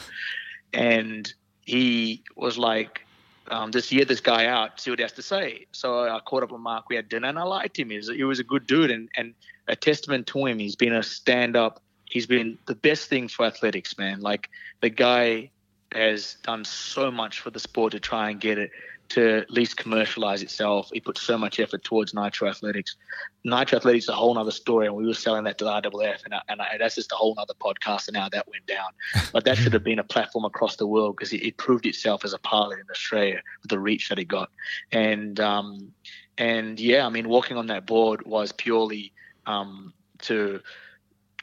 And 0.73 1.31
he 1.61 2.23
was 2.35 2.57
like, 2.57 3.05
um, 3.49 3.71
"Just 3.71 3.89
hear 3.89 4.05
this 4.05 4.19
guy 4.19 4.47
out, 4.47 4.81
see 4.81 4.91
what 4.91 4.99
he 4.99 5.03
has 5.03 5.13
to 5.13 5.21
say." 5.21 5.65
So 5.71 6.07
I 6.07 6.19
caught 6.25 6.43
up 6.43 6.51
with 6.51 6.61
Mark. 6.61 6.89
We 6.89 6.95
had 6.95 7.07
dinner, 7.07 7.29
and 7.29 7.39
I 7.39 7.43
liked 7.43 7.79
him. 7.79 7.89
He 7.89 7.97
was, 7.97 8.09
he 8.09 8.23
was 8.23 8.39
a 8.39 8.43
good 8.43 8.67
dude, 8.67 8.91
and 8.91 9.09
and 9.15 9.33
a 9.67 9.75
testament 9.75 10.27
to 10.27 10.45
him. 10.45 10.59
He's 10.59 10.75
been 10.75 10.93
a 10.93 11.03
stand-up. 11.03 11.81
He's 12.05 12.27
been 12.27 12.57
the 12.67 12.75
best 12.75 13.09
thing 13.09 13.27
for 13.29 13.45
athletics, 13.45 13.97
man. 13.97 14.19
Like 14.19 14.49
the 14.81 14.89
guy 14.89 15.51
has 15.95 16.35
done 16.43 16.65
so 16.65 17.11
much 17.11 17.39
for 17.39 17.49
the 17.49 17.59
sport 17.59 17.91
to 17.91 17.99
try 17.99 18.29
and 18.29 18.39
get 18.39 18.57
it 18.57 18.71
to 19.09 19.37
at 19.37 19.51
least 19.51 19.77
commercialize 19.77 20.41
itself. 20.41 20.89
He 20.91 20.99
put 20.99 21.17
so 21.17 21.37
much 21.37 21.59
effort 21.59 21.83
towards 21.83 22.13
Nitro 22.13 22.49
Athletics. 22.49 22.95
Nitro 23.43 23.77
Athletics 23.77 24.05
is 24.05 24.09
a 24.09 24.13
whole 24.13 24.37
other 24.37 24.51
story, 24.51 24.87
and 24.87 24.95
we 24.95 25.05
were 25.05 25.13
selling 25.13 25.43
that 25.43 25.57
to 25.59 25.65
the 25.65 25.71
RWF, 25.71 26.23
and, 26.25 26.33
I, 26.33 26.41
and 26.49 26.61
I, 26.61 26.77
that's 26.79 26.95
just 26.95 27.11
a 27.11 27.15
whole 27.15 27.35
other 27.37 27.53
podcast 27.53 28.07
and 28.07 28.17
how 28.17 28.29
that 28.29 28.47
went 28.47 28.65
down. 28.65 28.87
But 29.33 29.45
that 29.45 29.57
should 29.57 29.73
have 29.73 29.83
been 29.83 29.99
a 29.99 30.03
platform 30.03 30.45
across 30.45 30.77
the 30.77 30.87
world 30.87 31.15
because 31.15 31.33
it, 31.33 31.43
it, 31.43 31.57
proved 31.57 31.85
itself 31.85 32.23
as 32.23 32.33
a 32.33 32.39
pilot 32.39 32.79
in 32.79 32.85
Australia 32.89 33.41
with 33.61 33.69
the 33.69 33.79
reach 33.79 34.09
that 34.09 34.19
it 34.19 34.25
got. 34.25 34.49
And 34.91 35.39
um, 35.39 35.91
and 36.37 36.79
yeah, 36.79 37.05
I 37.05 37.09
mean, 37.09 37.29
walking 37.29 37.57
on 37.57 37.67
that 37.67 37.85
board 37.85 38.25
was 38.25 38.51
purely 38.51 39.13
um, 39.45 39.93
to 40.19 40.61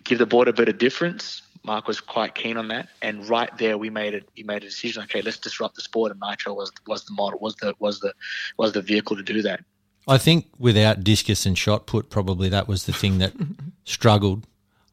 give 0.05 0.19
the 0.19 0.27
board 0.27 0.49
a 0.49 0.53
bit 0.53 0.69
of 0.69 0.79
difference 0.79 1.43
Mark 1.63 1.87
was 1.87 2.01
quite 2.01 2.35
keen 2.35 2.57
on 2.57 2.69
that, 2.69 2.89
and 3.03 3.29
right 3.29 3.57
there 3.59 3.77
we 3.77 3.91
made 3.91 4.15
it. 4.15 4.29
We 4.37 4.43
made 4.43 4.63
a 4.63 4.67
decision. 4.67 5.03
Okay, 5.05 5.21
let's 5.21 5.39
disrupt 5.39 5.75
the 5.77 5.83
sport, 5.83 6.11
and 6.11 6.21
Nitro 6.21 6.55
was 6.55 6.73
was 6.87 7.05
the 7.05 7.13
model, 7.13 7.39
was 7.39 7.55
the 7.57 7.75
was 7.79 8.01
the 8.01 8.15
was 8.57 8.73
the 8.73 8.83
vehicle 8.83 9.17
to 9.17 9.23
do 9.23 9.43
that. 9.43 9.63
I 10.09 10.19
think 10.19 10.47
without 10.59 11.05
discus 11.05 11.45
and 11.45 11.57
shot 11.57 11.87
put, 11.87 12.09
probably 12.09 12.49
that 12.49 12.67
was 12.67 12.87
the 12.87 12.93
thing 12.93 13.19
that 13.19 13.35
struggled. 13.85 14.47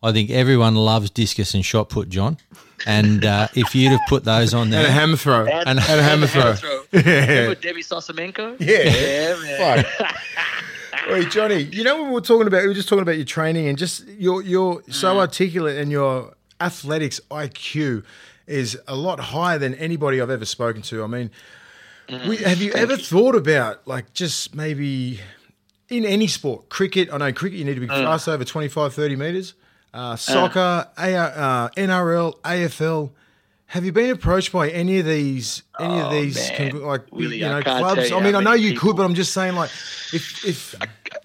I 0.03 0.11
think 0.11 0.29
everyone 0.29 0.75
loves 0.75 1.09
discus 1.09 1.53
and 1.53 1.65
shot 1.65 1.89
put, 1.89 2.09
John. 2.09 2.37
And 2.85 3.25
uh, 3.25 3.47
if 3.55 3.73
you'd 3.73 3.91
have 3.91 4.01
put 4.07 4.25
those 4.25 4.53
on 4.53 4.69
there, 4.69 4.81
and 4.81 4.89
a 4.89 4.91
hammer 4.91 5.17
throw, 5.17 5.45
and, 5.45 5.67
and, 5.67 5.79
and 5.79 5.79
a 5.79 6.03
hammer 6.03 6.27
throw, 6.27 6.53
throw. 6.53 6.83
yeah. 6.91 7.01
Remember 7.01 7.55
Debbie 7.55 7.81
Sosimenko? 7.81 8.57
Yeah, 8.59 8.83
yeah, 8.83 9.83
man. 9.83 9.85
Wait, 11.09 11.31
Johnny, 11.31 11.63
you 11.63 11.83
know 11.83 11.95
when 11.97 12.07
we 12.07 12.13
were 12.13 12.21
talking 12.21 12.47
about, 12.47 12.61
we 12.61 12.67
were 12.67 12.73
just 12.73 12.89
talking 12.89 13.01
about 13.01 13.15
your 13.15 13.25
training 13.25 13.67
and 13.67 13.77
just 13.77 14.05
you're 14.07 14.41
you're 14.41 14.83
so 14.89 15.15
mm. 15.15 15.19
articulate 15.19 15.77
and 15.77 15.89
your 15.89 16.33
athletics 16.59 17.19
IQ 17.29 18.03
is 18.47 18.77
a 18.87 18.95
lot 18.95 19.19
higher 19.19 19.59
than 19.59 19.75
anybody 19.75 20.21
I've 20.21 20.29
ever 20.29 20.45
spoken 20.45 20.81
to. 20.83 21.03
I 21.03 21.07
mean, 21.07 21.31
we, 22.09 22.37
have 22.37 22.61
you 22.61 22.71
ever 22.71 22.97
thought 22.97 23.35
about 23.35 23.85
like 23.87 24.13
just 24.13 24.55
maybe 24.55 25.19
in 25.89 26.05
any 26.05 26.27
sport, 26.27 26.69
cricket? 26.69 27.09
I 27.11 27.17
know 27.17 27.31
cricket, 27.33 27.59
you 27.59 27.65
need 27.65 27.75
to 27.75 27.81
be 27.81 27.87
mm. 27.87 28.03
fast 28.03 28.27
over 28.27 28.45
25, 28.45 28.93
30 28.93 29.15
meters. 29.15 29.53
Uh, 29.93 30.15
soccer, 30.15 30.87
uh, 30.97 31.01
uh, 31.01 31.69
NRL, 31.69 32.39
AFL. 32.41 33.11
Have 33.71 33.83
you 33.83 33.91
been 33.91 34.11
approached 34.11 34.53
by 34.53 34.69
any 34.69 34.99
of 34.99 35.05
these, 35.05 35.63
any 35.77 35.93
oh, 35.93 36.05
of 36.05 36.11
these, 36.11 36.49
man. 36.51 36.81
like 36.83 37.01
really, 37.11 37.37
you 37.37 37.45
know, 37.45 37.57
I 37.57 37.63
clubs? 37.63 38.09
you 38.09 38.15
I 38.15 38.23
mean, 38.23 38.35
I 38.35 38.41
know 38.41 38.53
you 38.53 38.71
people. 38.71 38.89
could, 38.89 38.97
but 38.97 39.03
I'm 39.03 39.13
just 39.13 39.33
saying, 39.33 39.55
like, 39.55 39.69
if, 40.13 40.45
if, 40.45 40.75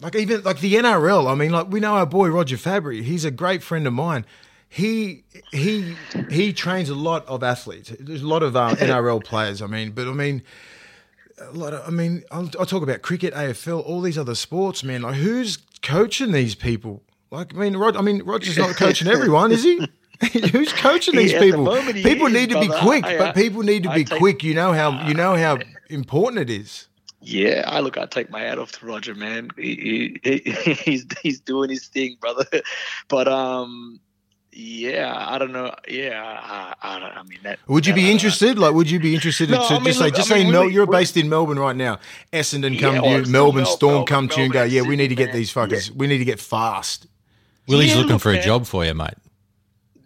like, 0.00 0.16
even 0.16 0.42
like 0.42 0.58
the 0.58 0.74
NRL. 0.74 1.30
I 1.30 1.36
mean, 1.36 1.52
like, 1.52 1.70
we 1.70 1.78
know 1.78 1.94
our 1.94 2.06
boy 2.06 2.30
Roger 2.30 2.56
Fabri. 2.56 3.02
He's 3.02 3.24
a 3.24 3.30
great 3.30 3.62
friend 3.62 3.86
of 3.86 3.92
mine 3.92 4.24
he 4.72 5.22
he 5.50 5.94
he 6.30 6.54
trains 6.54 6.88
a 6.88 6.94
lot 6.94 7.26
of 7.26 7.42
athletes. 7.42 7.92
There's 8.00 8.22
a 8.22 8.26
lot 8.26 8.42
of 8.42 8.56
um, 8.56 8.74
NRL 8.76 9.22
players. 9.30 9.60
I 9.60 9.66
mean, 9.66 9.90
but 9.90 10.08
I 10.08 10.12
mean, 10.12 10.42
a 11.38 11.52
lot 11.52 11.74
of. 11.74 11.86
I 11.86 11.90
mean, 11.90 12.22
I'll, 12.30 12.48
I'll, 12.58 12.64
talk 12.64 12.82
about 12.82 13.02
cricket, 13.02 13.34
AFL, 13.34 13.84
all 13.84 14.00
these 14.00 14.16
other 14.16 14.34
sports. 14.34 14.82
Man, 14.82 15.02
like 15.02 15.16
who's 15.16 15.58
coaching 15.82 16.32
these 16.32 16.54
people? 16.54 17.02
Like, 17.30 17.54
I 17.54 17.58
mean, 17.58 17.76
Rod, 17.76 17.96
I 17.96 18.00
mean, 18.00 18.22
Roger's 18.22 18.56
not 18.56 18.74
coaching 18.76 19.08
everyone, 19.08 19.52
is 19.52 19.62
he? 19.62 19.86
who's 20.52 20.72
coaching 20.72 21.16
these 21.16 21.32
Yeah, 21.32 21.38
at 21.38 21.40
the 21.40 21.46
people? 21.50 21.92
People 21.92 22.26
is, 22.28 22.32
need 22.32 22.50
to 22.50 22.60
be 22.60 22.68
quick, 22.68 23.04
I, 23.04 23.16
uh, 23.16 23.18
but 23.18 23.34
people 23.34 23.62
need 23.62 23.82
to 23.82 23.90
I 23.90 23.96
be 23.96 24.04
take- 24.04 24.18
quick. 24.18 24.42
You 24.42 24.54
know 24.54 24.72
how 24.72 25.06
you 25.06 25.12
know 25.12 25.36
how 25.36 25.58
important 25.90 26.40
it 26.40 26.48
is. 26.48 26.88
Yeah, 27.20 27.64
I 27.66 27.80
look. 27.80 27.98
I 27.98 28.06
take 28.06 28.30
my 28.30 28.40
hat 28.40 28.58
off 28.58 28.72
to 28.72 28.86
Roger, 28.86 29.14
man. 29.14 29.50
He, 29.56 30.18
he, 30.24 30.40
he, 30.40 30.72
he's 30.72 31.06
he's 31.20 31.40
doing 31.40 31.68
his 31.68 31.88
thing, 31.88 32.16
brother. 32.18 32.46
But 33.08 33.28
um, 33.28 34.00
yeah, 34.52 35.14
I 35.28 35.38
don't 35.38 35.52
know. 35.52 35.74
Yeah, 35.88 36.22
I, 36.22 36.74
I 36.82 36.98
don't. 36.98 37.16
I 37.16 37.22
mean 37.22 37.38
that. 37.42 37.58
Would 37.68 37.86
you 37.86 37.92
that- 37.92 37.96
be 37.96 38.02
I 38.02 38.04
know. 38.06 38.12
interested? 38.12 38.58
Like, 38.58 38.74
would 38.74 38.90
you 38.90 39.00
be 39.00 39.14
interested 39.14 39.50
No, 39.50 39.66
to 39.68 39.74
I 39.74 39.78
mean, 39.78 39.84
just 39.86 39.98
say, 39.98 40.04
look, 40.06 40.14
just 40.14 40.30
I 40.30 40.34
say, 40.38 40.44
mean, 40.44 40.52
Mel, 40.52 40.66
we- 40.66 40.72
you're 40.74 40.86
based 40.86 41.16
in 41.16 41.28
Melbourne 41.28 41.58
right 41.58 41.76
now. 41.76 41.98
Essendon 42.32 42.78
come 42.78 42.96
Yeah, 42.96 43.00
to 43.00 43.08
you, 43.08 43.16
it's 43.18 43.28
Melbourne 43.30 43.64
Storm 43.66 43.92
Melbourne, 43.92 44.06
come 44.06 44.28
to 44.28 44.36
you 44.38 44.44
and 44.44 44.52
go, 44.52 44.62
yeah, 44.64 44.82
we 44.82 44.96
need 44.96 45.08
to 45.08 45.14
get 45.14 45.26
Sydney, 45.28 45.40
these 45.40 45.56
man. 45.56 45.68
fuckers. 45.68 45.90
We 45.90 46.06
need 46.06 46.18
to 46.18 46.24
get 46.24 46.40
fast. 46.40 47.06
Willie's 47.68 47.90
Yeah, 47.90 47.96
looking 47.96 48.12
look, 48.12 48.22
for 48.22 48.30
a 48.30 48.34
man. 48.34 48.42
job 48.42 48.66
for 48.66 48.84
you, 48.84 48.94
mate. 48.94 49.14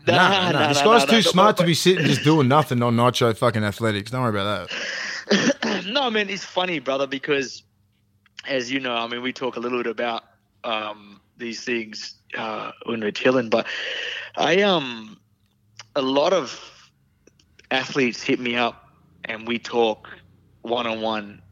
Nah, 0.07 0.15
Nah, 0.17 0.29
nah, 0.29 0.51
nah, 0.53 0.59
nah, 0.61 0.69
this 0.69 0.79
guy's 0.83 1.01
nah, 1.01 1.07
too 1.07 1.17
nah, 1.17 1.21
smart 1.23 1.57
to 1.57 1.65
be 1.65 1.75
sitting 1.75 2.05
just 2.07 2.23
doing 2.23 2.47
nothing 2.47 2.81
on 2.83 2.95
Nacho 2.97 3.37
fucking 3.37 3.65
athletics. 3.65 4.11
Don't 4.13 4.23
worry 4.23 4.31
about 4.41 4.69
that. 4.69 5.85
no, 5.89 6.09
man, 6.11 6.29
it's 6.31 6.45
funny, 6.45 6.79
brother, 6.79 7.07
because 7.09 7.65
as 8.47 8.71
you 8.71 8.79
know, 8.79 8.95
I 8.95 9.09
mean, 9.09 9.23
we 9.23 9.33
talk 9.33 9.57
a 9.57 9.61
little 9.61 9.83
bit 9.83 9.91
about 9.91 10.23
um, 10.63 11.21
these 11.37 11.65
things 11.65 12.16
uh, 12.37 12.73
we're 12.87 13.11
chilling, 13.11 13.49
but 13.49 13.67
I 14.37 14.63
um, 14.63 15.19
a 15.95 16.03
lot 16.03 16.33
of 16.33 16.61
athletes 17.71 18.23
hit 18.23 18.39
me 18.39 18.57
up 18.57 18.89
and 19.25 19.47
we 19.47 19.59
talk 19.59 20.09
one 20.63 20.87
on 20.87 21.01
one 21.01 21.43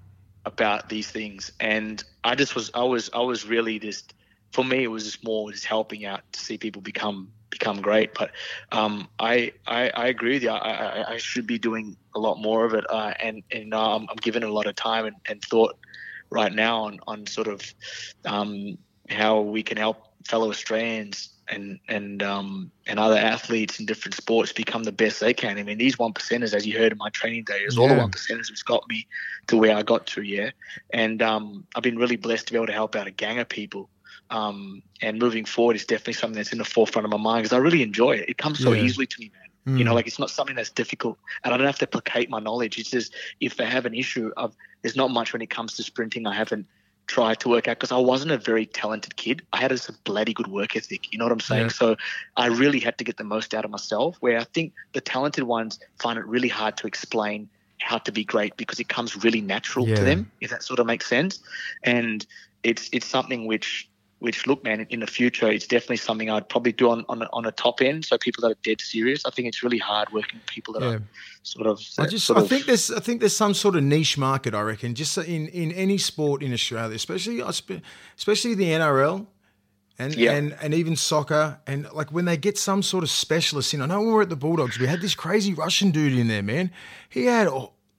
about 0.44 0.88
these 0.88 1.10
things, 1.10 1.50
and 1.60 2.04
I 2.22 2.34
just 2.34 2.54
was, 2.54 2.70
I 2.74 2.82
was, 2.82 3.10
I 3.14 3.20
was 3.20 3.46
really 3.46 3.78
just, 3.78 4.14
for 4.52 4.64
me, 4.64 4.84
it 4.84 4.88
was 4.88 5.04
just 5.04 5.24
more 5.24 5.50
just 5.50 5.64
helping 5.64 6.04
out 6.04 6.20
to 6.32 6.40
see 6.40 6.58
people 6.58 6.82
become 6.82 7.30
become 7.50 7.80
great. 7.80 8.14
But 8.14 8.32
um, 8.72 9.08
I, 9.18 9.52
I 9.66 9.90
I 9.90 10.06
agree 10.08 10.34
with 10.34 10.42
you. 10.42 10.50
I, 10.50 10.70
I, 10.70 11.12
I 11.12 11.16
should 11.16 11.46
be 11.46 11.58
doing 11.58 11.96
a 12.14 12.18
lot 12.18 12.40
more 12.40 12.64
of 12.64 12.74
it, 12.74 12.84
uh, 12.90 13.14
and 13.20 13.42
and 13.50 13.72
uh, 13.72 13.96
I'm, 13.96 14.02
I'm 14.10 14.16
giving 14.20 14.42
a 14.42 14.48
lot 14.48 14.66
of 14.66 14.74
time 14.76 15.06
and, 15.06 15.16
and 15.28 15.42
thought 15.42 15.76
right 16.30 16.52
now 16.52 16.82
on 16.84 17.00
on 17.06 17.26
sort 17.26 17.48
of 17.48 17.62
um, 18.24 18.76
how 19.08 19.40
we 19.40 19.62
can 19.62 19.76
help 19.76 20.13
fellow 20.26 20.50
Australians 20.50 21.30
and 21.48 21.78
and 21.88 22.22
um, 22.22 22.72
and 22.86 22.98
other 22.98 23.16
athletes 23.16 23.78
in 23.78 23.86
different 23.86 24.14
sports 24.14 24.52
become 24.52 24.84
the 24.84 24.92
best 24.92 25.20
they 25.20 25.34
can. 25.34 25.58
I 25.58 25.62
mean, 25.62 25.78
these 25.78 25.98
one 25.98 26.12
percenters, 26.12 26.54
as 26.54 26.66
you 26.66 26.78
heard 26.78 26.92
in 26.92 26.98
my 26.98 27.10
training 27.10 27.44
day, 27.44 27.58
is 27.58 27.76
all 27.76 27.88
the 27.88 27.94
Yeah. 27.94 28.00
one 28.02 28.10
percenters 28.10 28.50
which 28.50 28.64
got 28.64 28.88
me 28.88 29.06
to 29.48 29.56
where 29.56 29.76
I 29.76 29.82
got 29.82 30.06
to. 30.08 30.22
Yeah, 30.22 30.50
and 30.92 31.20
um, 31.22 31.66
I've 31.76 31.82
been 31.82 31.98
really 31.98 32.16
blessed 32.16 32.46
to 32.46 32.52
be 32.52 32.56
able 32.58 32.68
to 32.68 32.72
help 32.72 32.96
out 32.96 33.06
a 33.06 33.10
gang 33.10 33.38
of 33.38 33.48
people. 33.48 33.90
Um, 34.30 34.82
and 35.02 35.18
moving 35.18 35.44
forward 35.44 35.76
is 35.76 35.84
definitely 35.84 36.14
something 36.14 36.36
that's 36.36 36.52
in 36.52 36.58
the 36.58 36.64
forefront 36.64 37.04
of 37.04 37.10
my 37.12 37.18
mind 37.18 37.42
because 37.42 37.52
I 37.52 37.58
really 37.58 37.82
enjoy 37.82 38.12
it. 38.12 38.28
It 38.28 38.38
comes 38.38 38.58
so 38.58 38.72
Yeah. 38.72 38.82
easily 38.82 39.06
to 39.06 39.20
me, 39.20 39.30
man. 39.32 39.78
You 39.78 39.84
know, 39.84 39.92
Mm. 39.92 39.94
like 39.94 40.06
it's 40.06 40.18
not 40.18 40.30
something 40.30 40.56
that's 40.56 40.70
difficult, 40.70 41.18
and 41.42 41.52
I 41.52 41.56
don't 41.56 41.66
have 41.66 41.78
to 41.78 41.86
placate 41.86 42.30
my 42.30 42.38
knowledge. 42.38 42.78
It's 42.78 42.90
just 42.90 43.14
if 43.40 43.60
I 43.60 43.64
have 43.64 43.86
an 43.86 43.94
issue, 43.94 44.30
of 44.36 44.54
there's 44.82 44.96
not 44.96 45.10
much 45.10 45.32
when 45.32 45.42
it 45.42 45.50
comes 45.50 45.74
to 45.74 45.82
sprinting. 45.82 46.26
I 46.26 46.34
haven't 46.34 46.66
tried 47.06 47.40
to 47.40 47.48
work 47.48 47.68
out 47.68 47.78
because 47.78 47.92
I 47.92 47.98
wasn't 47.98 48.32
a 48.32 48.38
very 48.38 48.66
talented 48.66 49.16
kid. 49.16 49.42
I 49.52 49.58
had 49.58 49.72
a 49.72 49.78
bloody 50.04 50.32
good 50.32 50.46
work 50.46 50.76
ethic. 50.76 51.12
You 51.12 51.18
know 51.18 51.26
what 51.26 51.32
I'm 51.32 51.40
saying? 51.40 51.62
Yeah. 51.66 51.68
So 51.68 51.96
I 52.36 52.46
really 52.46 52.80
had 52.80 52.98
to 52.98 53.04
get 53.04 53.16
the 53.16 53.24
most 53.24 53.54
out 53.54 53.64
of 53.64 53.70
myself. 53.70 54.16
Where 54.20 54.38
I 54.38 54.44
think 54.44 54.72
the 54.92 55.00
talented 55.00 55.44
ones 55.44 55.78
find 55.98 56.18
it 56.18 56.26
really 56.26 56.48
hard 56.48 56.76
to 56.78 56.86
explain 56.86 57.48
how 57.78 57.98
to 57.98 58.12
be 58.12 58.24
great 58.24 58.56
because 58.56 58.80
it 58.80 58.88
comes 58.88 59.22
really 59.24 59.40
natural 59.40 59.86
Yeah. 59.88 59.96
to 59.96 60.04
them. 60.04 60.30
If 60.40 60.50
that 60.50 60.62
sort 60.62 60.80
of 60.80 60.86
makes 60.86 61.06
sense, 61.06 61.40
and 61.82 62.24
it's 62.62 62.88
it's 62.92 63.06
something 63.06 63.46
which 63.46 63.88
which 64.24 64.46
look 64.48 64.60
man 64.64 64.78
in 64.90 65.00
the 65.00 65.06
future 65.18 65.48
it's 65.56 65.66
definitely 65.74 65.96
something 66.08 66.28
i'd 66.30 66.48
probably 66.48 66.72
do 66.72 66.86
on 66.94 67.04
on, 67.12 67.18
a- 67.22 67.28
on 67.32 67.44
a 67.46 67.52
top 67.64 67.80
end 67.80 68.04
so 68.04 68.16
people 68.26 68.40
that 68.42 68.50
are 68.54 68.60
dead 68.62 68.80
serious 68.80 69.20
i 69.26 69.30
think 69.30 69.46
it's 69.50 69.62
really 69.62 69.78
hard 69.90 70.06
working 70.12 70.36
with 70.40 70.46
people 70.56 70.72
that 70.74 70.82
Yeah. 70.82 70.94
are 70.96 71.02
sort 71.52 71.66
of 71.72 71.76
I 71.98 72.06
just, 72.06 72.30
I 72.30 72.34
of- 72.40 72.48
think 72.48 72.62
there's, 72.66 72.90
I 72.90 73.00
think 73.00 73.20
there's 73.20 73.36
some 73.36 73.54
sort 73.54 73.76
of 73.76 73.82
niche 73.82 74.16
market. 74.16 74.54
I 74.54 74.62
reckon, 74.62 74.94
just 74.94 75.18
in 75.18 75.42
in 75.62 75.68
any 75.72 75.98
sport 75.98 76.42
in 76.42 76.52
Australia, 76.58 76.94
especially, 76.96 77.40
especially 78.16 78.54
the 78.54 78.70
NRL. 78.82 79.26
And, 79.96 80.12
Yeah. 80.16 80.32
and 80.36 80.56
and 80.60 80.74
even 80.74 80.96
soccer 80.96 81.60
and 81.68 81.86
like 81.98 82.10
when 82.10 82.24
they 82.24 82.36
get 82.36 82.58
some 82.58 82.82
sort 82.82 83.04
of 83.04 83.10
specialist 83.10 83.72
in. 83.74 83.80
I 83.80 83.86
know 83.86 83.98
when 84.00 84.08
we 84.08 84.12
were 84.14 84.22
at 84.22 84.28
the 84.28 84.36
Bulldogs, 84.44 84.76
we 84.78 84.88
had 84.88 85.00
this 85.00 85.14
crazy 85.14 85.54
Russian 85.54 85.92
dude 85.92 86.18
in 86.18 86.26
there, 86.28 86.42
man. 86.42 86.70
He 87.08 87.26
had 87.26 87.46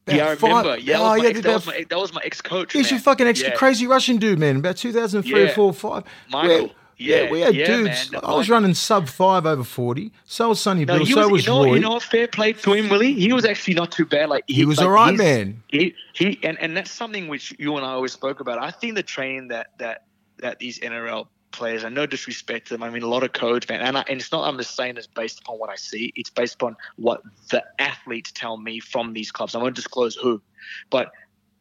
about 0.08 0.16
yeah, 0.18 0.26
I 0.30 0.36
five- 0.36 0.50
remember. 0.66 0.78
Yeah, 0.78 0.98
that, 0.98 1.02
oh, 1.02 1.10
was 1.14 1.18
my 1.18 1.24
yeah, 1.24 1.30
ex, 1.30 1.42
that, 1.42 1.54
was 1.54 1.66
my, 1.68 1.86
that 1.90 1.98
was 2.00 2.14
my 2.14 2.22
ex-coach. 2.24 2.74
He's 2.74 2.86
man. 2.86 2.94
your 2.94 3.00
fucking 3.02 3.28
ex 3.28 3.42
Yeah. 3.42 3.52
crazy 3.56 3.88
Russian 3.88 4.18
dude, 4.18 4.40
man. 4.40 4.58
About 4.58 4.78
2003 4.78 5.42
or 5.42 5.46
Yeah. 5.46 5.54
4 5.54 5.74
5. 5.74 6.04
Michael. 6.30 6.68
We- 6.68 6.72
Yeah, 6.98 7.30
we 7.30 7.42
had 7.42 7.54
yeah, 7.54 7.66
dudes. 7.66 8.10
man. 8.12 8.22
I 8.24 8.34
was 8.36 8.50
running 8.50 8.74
sub 8.74 9.10
5 9.10 9.46
over 9.46 9.66
40. 9.66 10.14
So 10.24 10.48
was 10.50 10.62
Sonny 10.62 10.86
Bill. 10.86 11.00
he 11.04 11.12
So 11.12 11.24
was, 11.24 11.32
was 11.32 11.46
you 11.46 11.52
know, 11.52 11.66
Roy. 11.66 11.74
you 11.74 11.80
know, 11.82 12.00
fair 12.00 12.26
play 12.28 12.54
to 12.54 12.72
him, 12.74 12.88
Willie. 12.88 13.14
He 13.14 13.34
was 13.34 13.44
actually 13.44 13.74
not 13.74 13.92
too 13.92 14.06
bad. 14.06 14.30
Like 14.30 14.46
He 14.48 14.64
was 14.64 14.78
like, 14.78 14.86
all 14.88 14.94
right, 14.94 15.14
man. 15.14 15.62
He 15.68 15.94
he, 16.14 16.40
and, 16.44 16.58
and 16.62 16.78
that's 16.78 16.92
something 16.92 17.28
which 17.28 17.54
you 17.60 17.76
and 17.76 17.86
I 17.86 17.90
always 17.90 18.14
spoke 18.14 18.40
about. 18.40 18.60
I 18.64 18.72
think 18.72 18.96
the 18.96 19.04
training 19.04 19.50
that 19.50 19.72
that 19.80 20.04
that 20.38 20.60
these 20.60 20.80
NRL 20.80 21.28
players, 21.56 21.84
and 21.84 21.96
no 21.96 22.06
disrespect 22.06 22.68
to 22.68 22.74
them, 22.74 22.84
I 22.84 22.90
mean 22.90 23.04
a 23.04 23.08
lot 23.08 23.24
of 23.24 23.34
codes, 23.34 23.68
man. 23.68 23.82
And, 23.82 23.98
I, 23.98 24.04
and 24.08 24.20
it's 24.20 24.32
not 24.32 24.48
I'm 24.48 24.58
just 24.58 24.76
saying 24.76 24.98
it's 24.98 25.08
based 25.08 25.40
upon 25.40 25.58
what 25.58 25.70
I 25.70 25.76
see. 25.76 26.14
It's 26.16 26.30
based 26.30 26.56
upon 26.56 26.76
what 26.98 27.22
the 27.50 27.64
athletes 27.80 28.32
tell 28.32 28.58
me 28.58 28.80
from 28.80 29.14
these 29.14 29.32
clubs. 29.32 29.56
I 29.56 29.60
won't 29.60 29.76
disclose 29.76 30.16
who, 30.16 30.42
but 30.90 31.12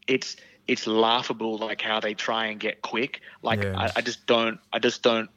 it's 0.06 0.36
it's 0.66 0.86
laughable 0.86 1.58
like 1.58 1.80
how 1.80 2.00
they 2.00 2.14
try 2.14 2.46
and 2.46 2.58
get 2.58 2.82
quick. 2.82 3.20
Like 3.42 3.62
Yeah. 3.62 3.78
I, 3.78 3.90
I 3.96 4.00
just 4.00 4.26
don't 4.26 4.58
I 4.72 4.78
just 4.78 5.02
don't 5.02 5.30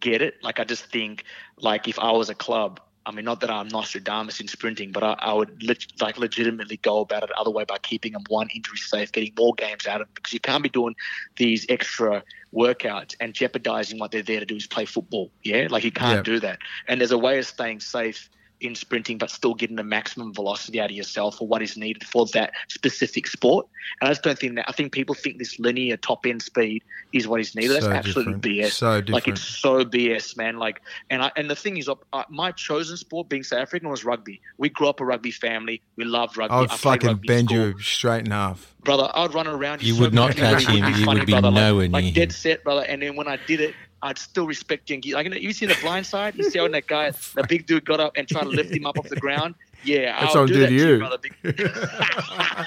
get 0.00 0.22
it. 0.22 0.42
Like 0.42 0.60
I 0.60 0.64
just 0.64 0.86
think 0.86 1.24
like 1.58 1.88
if 1.88 1.98
I 1.98 2.10
was 2.12 2.28
a 2.28 2.34
club, 2.34 2.80
I 3.06 3.12
mean 3.12 3.24
not 3.24 3.40
that 3.40 3.50
I'm 3.50 3.68
Nostradamus 3.68 4.40
in 4.40 4.48
sprinting, 4.48 4.92
but 4.92 5.02
I, 5.02 5.12
I 5.18 5.32
would 5.34 5.62
lit, 5.62 5.84
like 6.00 6.18
legitimately 6.18 6.78
go 6.78 7.00
about 7.00 7.22
it 7.24 7.28
the 7.28 7.38
other 7.40 7.50
way 7.50 7.64
by 7.64 7.78
keeping 7.78 8.12
them 8.12 8.24
one 8.28 8.48
injury 8.54 8.78
safe, 8.78 9.12
getting 9.12 9.32
more 9.38 9.54
games 9.54 9.86
out 9.86 10.00
of 10.00 10.06
them 10.06 10.12
because 10.14 10.32
you 10.32 10.40
can't 10.40 10.62
be 10.62 10.68
doing 10.68 10.94
these 11.36 11.66
extra 11.68 12.22
workouts 12.54 13.14
and 13.20 13.34
jeopardizing 13.34 13.98
what 13.98 14.10
they're 14.10 14.22
there 14.22 14.40
to 14.40 14.46
do 14.46 14.56
is 14.56 14.66
play 14.66 14.84
football. 14.84 15.30
Yeah, 15.42 15.66
like 15.70 15.84
you 15.84 15.92
can't 15.92 16.18
Yeah. 16.18 16.22
do 16.34 16.40
that. 16.40 16.58
And 16.88 17.00
there's 17.00 17.12
a 17.12 17.18
way 17.18 17.38
of 17.38 17.46
staying 17.46 17.80
safe 17.80 18.30
in 18.64 18.74
sprinting, 18.74 19.18
but 19.18 19.30
still 19.30 19.54
getting 19.54 19.76
the 19.76 19.84
maximum 19.84 20.32
velocity 20.32 20.80
out 20.80 20.90
of 20.90 20.96
yourself 20.96 21.38
for 21.38 21.46
what 21.46 21.62
is 21.62 21.76
needed 21.76 22.04
for 22.04 22.26
that 22.32 22.52
specific 22.68 23.26
sport. 23.26 23.66
And 24.00 24.08
I 24.08 24.12
just 24.12 24.22
don't 24.22 24.38
think 24.38 24.56
that. 24.56 24.64
I 24.68 24.72
think 24.72 24.92
people 24.92 25.14
think 25.14 25.38
this 25.38 25.58
linear 25.58 25.96
top 25.96 26.26
end 26.26 26.42
speed 26.42 26.82
is 27.12 27.28
what 27.28 27.40
is 27.40 27.54
needed. 27.54 27.82
So 27.82 27.88
That's 27.88 28.06
absolutely 28.06 28.34
different. 28.34 28.68
BS. 28.68 28.72
So 28.72 29.00
different. 29.00 29.10
Like 29.10 29.28
it's 29.28 29.42
so 29.42 29.84
BS, 29.84 30.36
man. 30.36 30.58
Like, 30.58 30.80
and 31.10 31.22
I 31.22 31.30
and 31.36 31.48
the 31.50 31.56
thing 31.56 31.76
is, 31.76 31.88
my 32.28 32.50
chosen 32.52 32.96
sport 32.96 33.28
being 33.28 33.42
South 33.42 33.60
African 33.60 33.88
was 33.88 34.04
rugby. 34.04 34.40
We 34.58 34.68
grew 34.70 34.88
up 34.88 35.00
a 35.00 35.04
rugby 35.04 35.30
family. 35.30 35.82
We 35.96 36.04
loved 36.04 36.36
rugby. 36.36 36.54
I 36.54 36.60
would 36.60 36.70
played 36.70 36.80
fucking 36.80 37.08
rugby 37.08 37.28
bend 37.28 37.48
school 37.50 37.60
you 37.68 37.78
straight 37.80 38.24
in 38.24 38.30
half. 38.32 38.74
brother. 38.84 39.10
I'd 39.14 39.34
run 39.34 39.46
around. 39.46 39.82
You 39.82 39.94
so 39.94 40.00
would 40.02 40.14
not 40.14 40.32
quickly, 40.34 40.42
catch 40.42 40.62
it 40.62 40.68
would 40.68 40.76
him. 40.84 40.92
be 40.92 40.98
You 40.98 41.04
funny, 41.04 41.20
would 41.20 41.26
be 41.26 41.32
brother. 41.32 41.50
nowhere 41.50 41.88
like, 41.88 42.04
near 42.04 42.08
like 42.08 42.14
dead 42.14 42.32
set, 42.32 42.64
brother. 42.64 42.82
And 42.82 43.02
then 43.02 43.16
when 43.16 43.28
I 43.28 43.36
did 43.46 43.60
it, 43.60 43.74
I'd 44.04 44.18
still 44.18 44.46
respect 44.46 44.90
you. 44.90 45.14
Like, 45.14 45.32
you 45.42 45.52
seen 45.52 45.70
the 45.70 45.78
blind 45.80 46.04
side? 46.06 46.36
You 46.36 46.44
see 46.50 46.58
how 46.58 46.68
that 46.68 46.86
guy, 46.86 47.10
the 47.34 47.44
big 47.48 47.66
dude, 47.66 47.84
got 47.86 47.98
up 48.00 48.12
and 48.16 48.28
tried 48.28 48.42
to 48.42 48.48
lift 48.50 48.70
him 48.70 48.84
up 48.86 48.98
off 48.98 49.08
the 49.08 49.16
ground. 49.16 49.54
Yeah, 49.82 50.18
That's 50.20 50.36
I'll 50.36 50.46
do 50.46 50.60
that 50.60 50.68
to 50.68 50.74
you. 50.74 50.98
brother. 50.98 51.18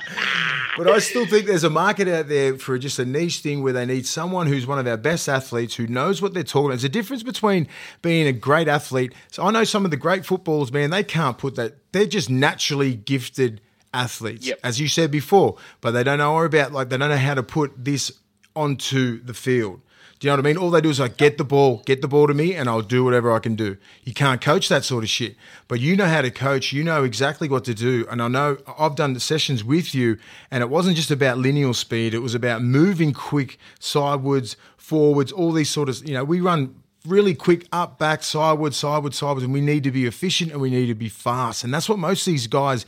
But 0.77 0.87
I 0.91 0.99
still 0.99 1.25
think 1.25 1.47
there's 1.47 1.63
a 1.63 1.71
market 1.71 2.07
out 2.07 2.27
there 2.27 2.55
for 2.59 2.77
just 2.77 2.99
a 2.99 3.05
niche 3.05 3.39
thing 3.39 3.63
where 3.63 3.73
they 3.73 3.83
need 3.87 4.05
someone 4.05 4.45
who's 4.45 4.67
one 4.67 4.77
of 4.77 4.85
our 4.85 4.95
best 4.97 5.27
athletes 5.27 5.73
who 5.73 5.87
knows 5.87 6.21
what 6.21 6.35
they're 6.35 6.43
talking 6.43 6.65
about. 6.67 6.73
There's 6.73 6.83
a 6.83 6.89
difference 6.89 7.23
between 7.23 7.67
being 8.03 8.27
a 8.27 8.31
great 8.31 8.67
athlete. 8.67 9.11
So 9.31 9.41
I 9.43 9.49
know 9.49 9.63
some 9.63 9.85
of 9.85 9.91
the 9.91 9.97
great 9.97 10.23
footballers, 10.23 10.71
man, 10.71 10.91
they 10.91 11.03
can't 11.03 11.35
put 11.39 11.55
that. 11.55 11.77
They're 11.93 12.05
just 12.05 12.29
naturally 12.29 12.93
gifted 12.93 13.59
athletes, 13.91 14.45
Yep. 14.45 14.59
as 14.63 14.79
you 14.79 14.87
said 14.87 15.09
before, 15.09 15.57
but 15.81 15.91
they 15.91 16.03
don't 16.03 16.19
know 16.19 16.37
about 16.43 16.73
like 16.73 16.89
they 16.89 16.97
don't 16.97 17.09
know 17.09 17.17
how 17.17 17.33
to 17.33 17.41
put 17.43 17.73
this 17.83 18.11
onto 18.55 19.19
the 19.23 19.33
field. 19.33 19.81
Do 20.19 20.27
you 20.27 20.31
know 20.31 20.37
what 20.37 20.45
I 20.47 20.49
mean? 20.49 20.57
All 20.57 20.71
they 20.71 20.81
do 20.81 20.89
is 20.89 20.99
like 20.99 21.17
get 21.17 21.37
the 21.37 21.43
ball, 21.43 21.83
get 21.85 22.01
the 22.01 22.07
ball 22.07 22.25
to 22.25 22.33
me, 22.33 22.55
and 22.55 22.67
I'll 22.67 22.81
do 22.81 23.03
whatever 23.03 23.31
I 23.31 23.39
can 23.39 23.55
do. 23.55 23.77
You 24.03 24.13
can't 24.13 24.41
coach 24.41 24.67
that 24.69 24.83
sort 24.83 25.03
of 25.03 25.09
shit, 25.09 25.35
but 25.67 25.79
you 25.79 25.95
know 25.95 26.07
how 26.07 26.21
to 26.21 26.31
coach. 26.31 26.73
You 26.73 26.83
know 26.83 27.03
exactly 27.03 27.47
what 27.47 27.63
to 27.65 27.75
do. 27.75 28.07
And 28.09 28.21
I 28.21 28.27
know 28.27 28.57
I've 28.79 28.95
done 28.95 29.13
the 29.13 29.19
sessions 29.19 29.63
with 29.63 29.93
you, 29.93 30.17
and 30.49 30.63
it 30.63 30.69
wasn't 30.69 30.95
just 30.95 31.11
about 31.11 31.37
linear 31.37 31.71
speed. 31.73 32.15
It 32.15 32.19
was 32.19 32.33
about 32.33 32.63
moving 32.63 33.13
quick, 33.13 33.59
sidewards, 33.79 34.57
forwards, 34.75 35.31
all 35.31 35.51
these 35.51 35.69
sort 35.69 35.87
of. 35.87 36.07
You 36.07 36.15
know, 36.15 36.23
we 36.23 36.41
run 36.41 36.81
really 37.05 37.35
quick 37.35 37.67
up, 37.71 37.99
back, 37.99 38.23
sideways, 38.23 38.75
sideways, 38.75 39.15
sideways, 39.15 39.43
and 39.43 39.53
we 39.53 39.61
need 39.61 39.83
to 39.83 39.91
be 39.91 40.05
efficient 40.05 40.51
and 40.51 40.59
we 40.59 40.71
need 40.71 40.87
to 40.87 40.95
be 40.95 41.09
fast. 41.09 41.63
And 41.63 41.71
that's 41.71 41.87
what 41.87 41.99
most 41.99 42.27
of 42.27 42.31
these 42.31 42.47
guys. 42.47 42.85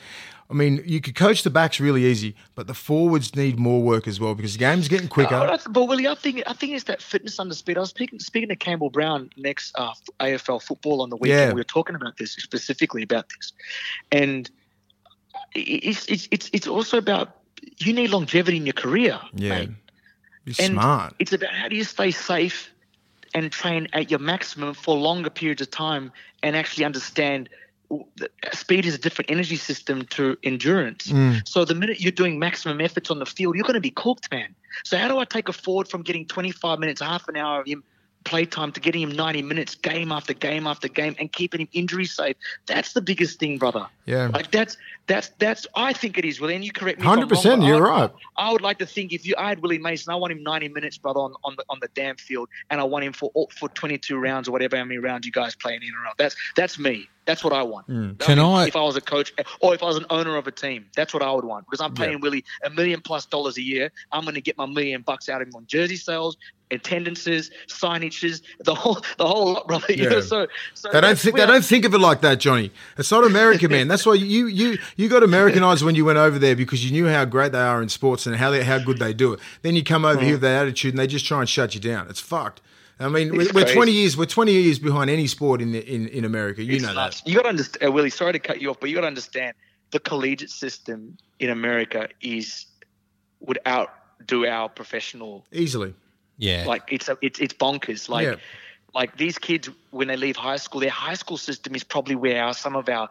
I 0.52 0.56
mean, 0.56 0.82
you 0.84 1.00
could 1.00 1.14
coach 1.14 1.44
the 1.44 1.52
backs 1.52 1.80
really 1.80 2.06
easy, 2.06 2.36
but 2.56 2.66
the 2.66 2.74
forwards 2.74 3.36
need 3.36 3.60
more 3.60 3.84
work 3.84 4.08
as 4.08 4.20
well 4.20 4.34
because 4.34 4.54
the 4.54 4.60
game's 4.60 4.88
getting 4.88 5.08
quicker. 5.08 5.38
That's- 5.38 5.68
but 5.70 5.86
Willie, 5.86 6.08
I 6.08 6.16
think 6.16 6.42
I 6.48 6.54
think 6.54 6.74
it's 6.74 6.86
that 6.86 7.04
fitness 7.04 7.40
under 7.40 7.54
speed. 7.54 7.78
I 7.78 7.82
was 7.82 7.90
speaking, 7.92 8.20
speaking 8.20 8.50
to 8.50 8.56
Campbell 8.56 8.90
Brown 8.90 9.30
next 9.38 9.78
uh, 9.78 9.94
AFL 10.20 10.62
football 10.64 11.02
on 11.02 11.12
the 11.12 11.18
weekend. 11.18 11.40
Yeah. 11.40 11.48
We 11.50 11.60
were 11.60 11.64
talking 11.64 11.96
about 11.96 12.18
this 12.18 12.32
specifically 12.32 13.04
about 13.04 13.30
this, 13.30 13.54
and 14.12 14.50
it's 15.54 16.08
it's 16.08 16.28
it's 16.32 16.50
it's 16.52 16.68
also 16.68 16.98
about 16.98 17.38
you 17.78 17.94
need 17.94 18.10
longevity 18.10 18.58
in 18.58 18.66
your 18.66 18.74
career. 18.74 19.20
Yeah. 19.36 19.50
mate. 19.50 19.70
Be 20.46 20.56
And 20.60 20.74
smart. 20.74 21.14
It's 21.20 21.34
about 21.34 21.54
how 21.54 21.68
do 21.68 21.76
you 21.76 21.84
stay 21.84 22.10
safe 22.10 22.72
and 23.36 23.52
train 23.52 23.88
at 23.94 24.10
your 24.10 24.20
maximum 24.20 24.74
for 24.74 24.96
longer 24.98 25.30
periods 25.30 25.62
of 25.62 25.70
time 25.70 26.12
and 26.42 26.56
actually 26.56 26.86
understand 26.86 27.50
speed 28.54 28.86
is 28.86 28.96
a 28.96 28.98
different 28.98 29.32
energy 29.32 29.56
system 29.56 30.06
to 30.06 30.38
endurance. 30.44 31.08
Mm. 31.08 31.48
So 31.48 31.66
the 31.66 31.76
minute 31.76 32.00
you're 32.00 32.12
doing 32.12 32.40
maximum 32.40 32.82
efforts 32.82 33.10
on 33.10 33.20
the 33.20 33.26
field, 33.26 33.56
you're 33.56 33.64
going 33.64 33.74
to 33.76 33.82
be 33.82 33.92
cooked, 33.92 34.32
man. 34.32 34.54
So 34.84 34.98
how 34.98 35.08
do 35.08 35.18
I 35.18 35.26
take 35.26 35.50
a 35.50 35.54
forward 35.54 35.88
from 35.88 36.04
getting 36.04 36.26
25 36.26 36.80
minutes, 36.80 37.02
half 37.02 37.28
an 37.28 37.36
hour 37.36 37.62
of 37.62 37.68
him 37.68 37.84
playtime 38.26 38.72
to 38.74 38.80
getting 38.80 39.02
him 39.02 39.12
90 39.12 39.42
minutes, 39.44 39.76
game 39.76 40.12
after 40.12 40.34
game 40.34 40.68
after 40.68 40.88
game, 40.88 41.16
and 41.20 41.32
keeping 41.32 41.62
him 41.62 41.70
injury 41.74 42.06
safe? 42.06 42.36
That's 42.68 42.94
the 42.94 43.02
biggest 43.02 43.40
thing, 43.40 43.58
brother. 43.58 43.88
Yeah. 44.06 44.28
Like 44.28 44.52
that's 44.52 44.78
that's 45.10 45.30
that's 45.40 45.68
I 45.76 45.92
think 45.92 46.18
it 46.18 46.24
is, 46.24 46.40
Willie. 46.40 46.56
And 46.56 46.64
you 46.64 46.72
correct 46.72 47.00
me. 47.00 47.06
if 47.06 47.10
I'm 47.12 47.20
wrong, 47.20 47.28
100%, 47.28 47.68
you're 47.68 47.86
I- 47.92 48.02
right. 48.04 48.12
I 48.38 48.52
would 48.54 48.62
like 48.62 48.78
to 48.80 48.86
think 48.86 49.12
if 49.12 49.26
you 49.28 49.36
I 49.38 49.50
had 49.50 49.62
Willie 49.62 49.78
Mason, 49.80 50.14
I 50.14 50.16
want 50.16 50.32
him 50.32 50.42
90 50.44 50.70
minutes, 50.70 50.98
brother, 50.98 51.20
on, 51.20 51.34
on 51.44 51.56
the 51.58 51.66
on 51.70 51.80
the 51.82 51.90
damn 51.94 52.16
field, 52.16 52.48
and 52.70 52.80
I 52.80 52.86
want 52.86 53.04
him 53.04 53.12
for 53.12 53.30
for 53.60 53.68
22 53.68 54.18
rounds 54.18 54.48
or 54.48 54.54
whatever 54.54 54.78
how 54.78 54.86
many 54.86 55.00
rounds 55.00 55.26
you 55.26 55.34
guys 55.34 55.54
play 55.56 55.76
in 55.76 55.84
a 55.84 55.86
row. 56.06 56.12
That's 56.18 56.36
that's 56.56 56.80
me. 56.80 57.10
That's 57.26 57.44
what 57.44 57.54
I 57.54 57.62
want. 57.62 57.86
Hmm. 57.86 58.12
Can 58.20 58.40
I- 58.40 58.66
If 58.68 58.76
I 58.76 58.82
was 58.82 58.96
a 58.96 59.02
coach 59.02 59.34
or 59.60 59.76
if 59.76 59.84
I 59.84 59.88
was 59.88 59.98
an 59.98 60.06
owner 60.10 60.38
of 60.38 60.48
a 60.48 60.52
team, 60.52 60.86
that's 60.96 61.14
what 61.14 61.22
I 61.22 61.32
would 61.32 61.44
want 61.46 61.66
because 61.66 61.82
I'm 61.82 61.94
paying 61.94 62.22
Willie 62.22 62.44
a 62.64 62.70
million 62.72 63.02
plus 63.02 63.26
dollars 63.26 63.58
a 63.58 63.62
year. 63.62 63.92
I'm 64.12 64.24
going 64.24 64.34
to 64.36 64.42
get 64.42 64.58
my 64.58 64.66
million 64.66 65.02
bucks 65.02 65.28
out 65.30 65.42
of 65.42 65.48
him 65.48 65.56
on 65.56 65.66
jersey 65.68 65.96
sales, 65.98 66.38
attendances, 66.72 67.52
signages, 67.68 68.42
the 68.60 68.74
whole 68.74 69.02
the 69.18 69.28
whole 69.28 69.54
lot, 69.54 69.68
brother. 69.68 69.86
You 69.94 70.04
Yeah. 70.06 70.10
know, 70.10 70.22
so 70.22 70.48
so 70.74 70.90
They 70.92 71.02
don't 71.02 71.18
think 71.20 71.36
they 71.36 71.46
don't 71.46 71.66
think 71.66 71.86
of 71.86 71.94
it 71.94 72.00
like 72.00 72.22
that, 72.22 72.40
Johnny. 72.40 72.72
It's 72.98 73.12
not 73.12 73.24
America, 73.26 73.68
man. 73.76 73.88
That's 73.88 74.06
why 74.06 74.14
you 74.16 74.48
you 74.48 74.78
you 75.00 75.08
got 75.10 75.24
Americanized 75.24 75.82
when 75.86 75.96
you 75.96 76.04
went 76.06 76.18
over 76.18 76.38
there 76.38 76.56
because 76.56 76.84
you 76.86 76.92
knew 76.92 77.08
how 77.08 77.26
great 77.26 77.52
they 77.54 77.60
are 77.62 77.82
in 77.82 77.90
sports 77.90 78.26
and 78.26 78.36
how 78.36 78.50
they, 78.52 78.64
how 78.64 78.80
good 78.80 79.00
they 79.00 79.14
do 79.14 79.34
it. 79.34 79.40
Then 79.62 79.76
you 79.76 79.84
come 79.84 80.04
over 80.06 80.20
here 80.22 80.34
with 80.34 80.42
that 80.42 80.62
attitude 80.62 80.94
and 80.94 81.00
they 81.00 81.08
just 81.08 81.26
try 81.26 81.40
and 81.40 81.48
shut 81.50 81.74
you 81.74 81.80
down. 81.82 82.08
It's 82.10 82.20
fucked. 82.20 82.62
I 83.00 83.08
mean, 83.08 83.32
we're, 83.32 83.42
It's 83.44 83.54
we're 83.54 83.62
crazy. 83.64 83.76
twenty 83.76 83.92
years 83.94 84.18
we're 84.18 84.26
twenty 84.26 84.52
years 84.52 84.78
behind 84.78 85.10
any 85.10 85.26
sport 85.28 85.62
in 85.62 85.72
the, 85.72 85.80
in 85.88 86.08
in 86.10 86.26
America. 86.26 86.62
You 86.62 86.76
It's 86.76 86.84
know 86.84 86.94
nuts. 86.94 87.22
that. 87.22 87.30
You 87.30 87.36
got 87.38 87.44
to 87.44 87.50
understand, 87.50 87.88
uh, 87.88 87.92
Willie. 87.94 88.10
Sorry 88.10 88.34
to 88.34 88.40
cut 88.40 88.60
you 88.62 88.70
off, 88.72 88.80
but 88.82 88.90
you 88.90 88.96
got 88.96 89.02
to 89.02 89.08
understand 89.08 89.54
the 89.92 90.00
collegiate 90.02 90.50
system 90.50 91.18
in 91.40 91.50
America 91.50 92.10
is 92.22 92.66
would 93.40 93.60
outdo 93.66 94.46
our 94.46 94.68
professional. 94.68 95.46
Easily. 95.54 95.94
Yeah. 96.38 96.66
Like 96.68 96.84
it's 96.92 97.08
a, 97.08 97.18
it's 97.22 97.40
it's 97.40 97.54
bonkers. 97.54 98.10
Like 98.10 98.28
Yeah. 98.28 98.36
like 98.94 99.16
these 99.16 99.38
kids 99.38 99.70
when 99.92 100.10
they 100.10 100.18
leave 100.18 100.36
high 100.36 100.58
school, 100.58 100.82
their 100.82 100.90
high 100.90 101.14
school 101.14 101.38
system 101.38 101.76
is 101.76 101.86
probably 101.86 102.16
where 102.16 102.44
our, 102.44 102.54
some 102.54 102.76
of 102.76 102.90
our 102.90 103.08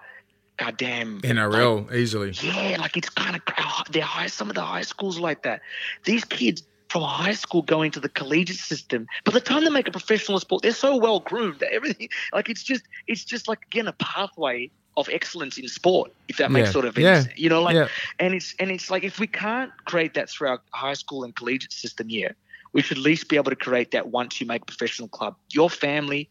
goddamn 0.59 1.21
NRL 1.23 1.93
easily. 1.95 2.33
yeah, 2.43 2.77
like 2.81 2.97
it's 2.97 3.09
kind 3.09 3.37
of 3.37 3.43
uh, 3.57 3.83
they're 3.91 4.03
high. 4.03 4.27
Some 4.27 4.49
of 4.51 4.55
the 4.55 4.63
high 4.63 4.83
schools 4.83 5.19
like 5.19 5.43
that. 5.45 5.61
These 6.05 6.25
kids 6.25 6.63
from 6.91 7.03
high 7.03 7.33
school 7.35 7.63
going 7.63 7.91
to 7.93 8.01
the 8.01 8.09
collegiate 8.09 8.57
system. 8.59 9.07
By 9.25 9.33
the 9.33 9.41
time 9.41 9.65
they 9.65 9.71
make 9.71 9.89
a 9.89 9.91
professional 9.93 10.41
sport, 10.41 10.63
they're 10.63 10.73
so 10.73 10.97
well 10.97 11.21
groomed 11.21 11.61
that 11.61 11.73
everything 11.73 12.09
like 12.33 12.49
it's 12.49 12.63
just 12.63 12.83
it's 13.07 13.25
just 13.25 13.49
like 13.49 13.61
again 13.67 13.87
a 13.87 13.93
pathway 13.95 14.71
of 14.97 15.09
excellence 15.13 15.59
in 15.59 15.69
sport. 15.69 16.13
If 16.29 16.39
that 16.39 16.51
makes 16.51 16.69
Yeah. 16.69 16.73
sort 16.73 16.85
of 16.87 16.99
Yeah. 16.99 17.23
sense. 17.23 17.39
you 17.39 17.49
know 17.49 17.63
like 17.63 17.75
Yeah. 17.77 17.89
and 18.19 18.35
it's 18.35 18.55
and 18.59 18.71
it's 18.71 18.91
like 18.91 19.05
if 19.05 19.19
we 19.21 19.27
can't 19.27 19.71
create 19.85 20.15
that 20.15 20.29
through 20.31 20.49
our 20.49 20.61
high 20.73 20.95
school 20.95 21.25
and 21.25 21.35
collegiate 21.37 21.73
system 21.73 22.09
here, 22.09 22.35
we 22.73 22.83
should 22.83 22.99
at 22.99 23.05
least 23.05 23.29
be 23.29 23.37
able 23.37 23.51
to 23.51 23.57
create 23.57 23.93
that 23.93 24.09
once 24.09 24.41
you 24.41 24.47
make 24.47 24.63
a 24.63 24.67
professional 24.67 25.09
club. 25.09 25.37
Your 25.53 25.71
family, 25.71 26.29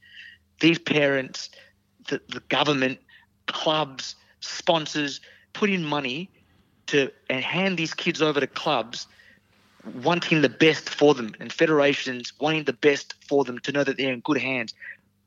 these 0.60 0.80
parents, 0.80 1.50
the, 2.10 2.20
the 2.30 2.42
government, 2.50 3.00
clubs, 3.48 4.16
sponsors 4.40 5.22
put 5.54 5.70
in 5.70 5.84
money 5.84 6.30
to 6.88 7.12
and 7.30 7.44
hand 7.44 7.78
these 7.78 7.94
kids 7.94 8.22
over 8.22 8.40
to 8.40 8.48
clubs 8.48 9.08
wanting 10.04 10.42
the 10.42 10.50
best 10.50 10.90
for 10.90 11.14
them 11.14 11.34
and 11.40 11.52
federations 11.52 12.34
wanting 12.40 12.64
the 12.66 12.74
best 12.74 13.14
for 13.28 13.44
them 13.44 13.60
to 13.60 13.72
know 13.72 13.84
that 13.84 13.98
they're 13.98 14.14
in 14.14 14.20
good 14.22 14.38
hands. 14.38 14.74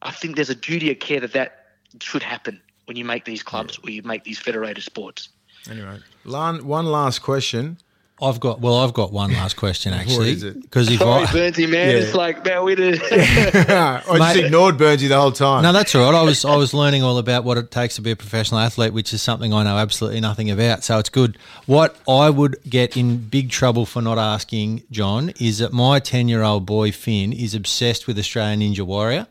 I 0.02 0.10
think 0.10 0.36
there's 0.36 0.50
a 0.50 0.54
duty 0.54 0.90
of 0.90 0.98
care 0.98 1.20
that 1.20 1.32
that 1.32 1.66
should 2.00 2.22
happen 2.22 2.60
when 2.84 2.96
you 2.96 3.04
make 3.04 3.24
these 3.24 3.42
clubs 3.42 3.78
or 3.82 3.90
you 3.90 4.02
make 4.02 4.24
these 4.24 4.38
federated 4.38 4.82
sports. 4.84 5.28
Anyway, 5.70 5.98
Lan, 6.24 6.66
one 6.66 6.86
last 6.86 7.20
question. 7.20 7.78
I've 8.22 8.40
got 8.40 8.60
well, 8.60 8.76
I've 8.76 8.92
got 8.92 9.12
one 9.12 9.32
last 9.32 9.56
question 9.56 9.92
actually. 10.00 10.34
Because 10.34 10.90
if 10.90 10.98
Sorry, 10.98 11.24
I 11.24 11.26
Burnsy, 11.26 11.68
man. 11.68 11.90
Yeah. 11.90 11.96
It's 12.02 12.14
like, 12.14 12.44
man, 12.44 12.64
we 12.64 12.74
did. 12.74 13.00
I 13.12 14.02
just 14.06 14.18
Mate- 14.18 14.44
ignored 14.44 14.76
Burnsy 14.76 15.08
the 15.08 15.18
whole 15.20 15.32
time. 15.32 15.62
no, 15.62 15.72
that's 15.72 15.94
all 15.94 16.10
right. 16.10 16.18
I 16.18 16.22
was 16.22 16.44
I 16.44 16.56
was 16.56 16.74
learning 16.74 17.02
all 17.02 17.18
about 17.18 17.44
what 17.44 17.56
it 17.58 17.70
takes 17.70 17.96
to 17.96 18.02
be 18.02 18.10
a 18.10 18.16
professional 18.16 18.60
athlete, 18.60 18.92
which 18.92 19.12
is 19.12 19.22
something 19.22 19.52
I 19.54 19.62
know 19.64 19.76
absolutely 19.78 20.20
nothing 20.20 20.50
about. 20.50 20.84
So 20.84 20.98
it's 20.98 21.08
good. 21.10 21.38
What 21.66 21.96
I 22.08 22.30
would 22.30 22.56
get 22.68 22.96
in 22.96 23.18
big 23.18 23.50
trouble 23.50 23.86
for 23.86 24.02
not 24.02 24.18
asking 24.18 24.82
John 24.90 25.30
is 25.40 25.58
that 25.58 25.72
my 25.72 25.98
ten 26.00 26.28
year 26.28 26.42
old 26.42 26.66
boy 26.66 26.92
Finn 26.92 27.32
is 27.32 27.54
obsessed 27.54 28.06
with 28.06 28.18
Australian 28.18 28.60
Ninja 28.60 28.82
Warrior. 28.82 29.26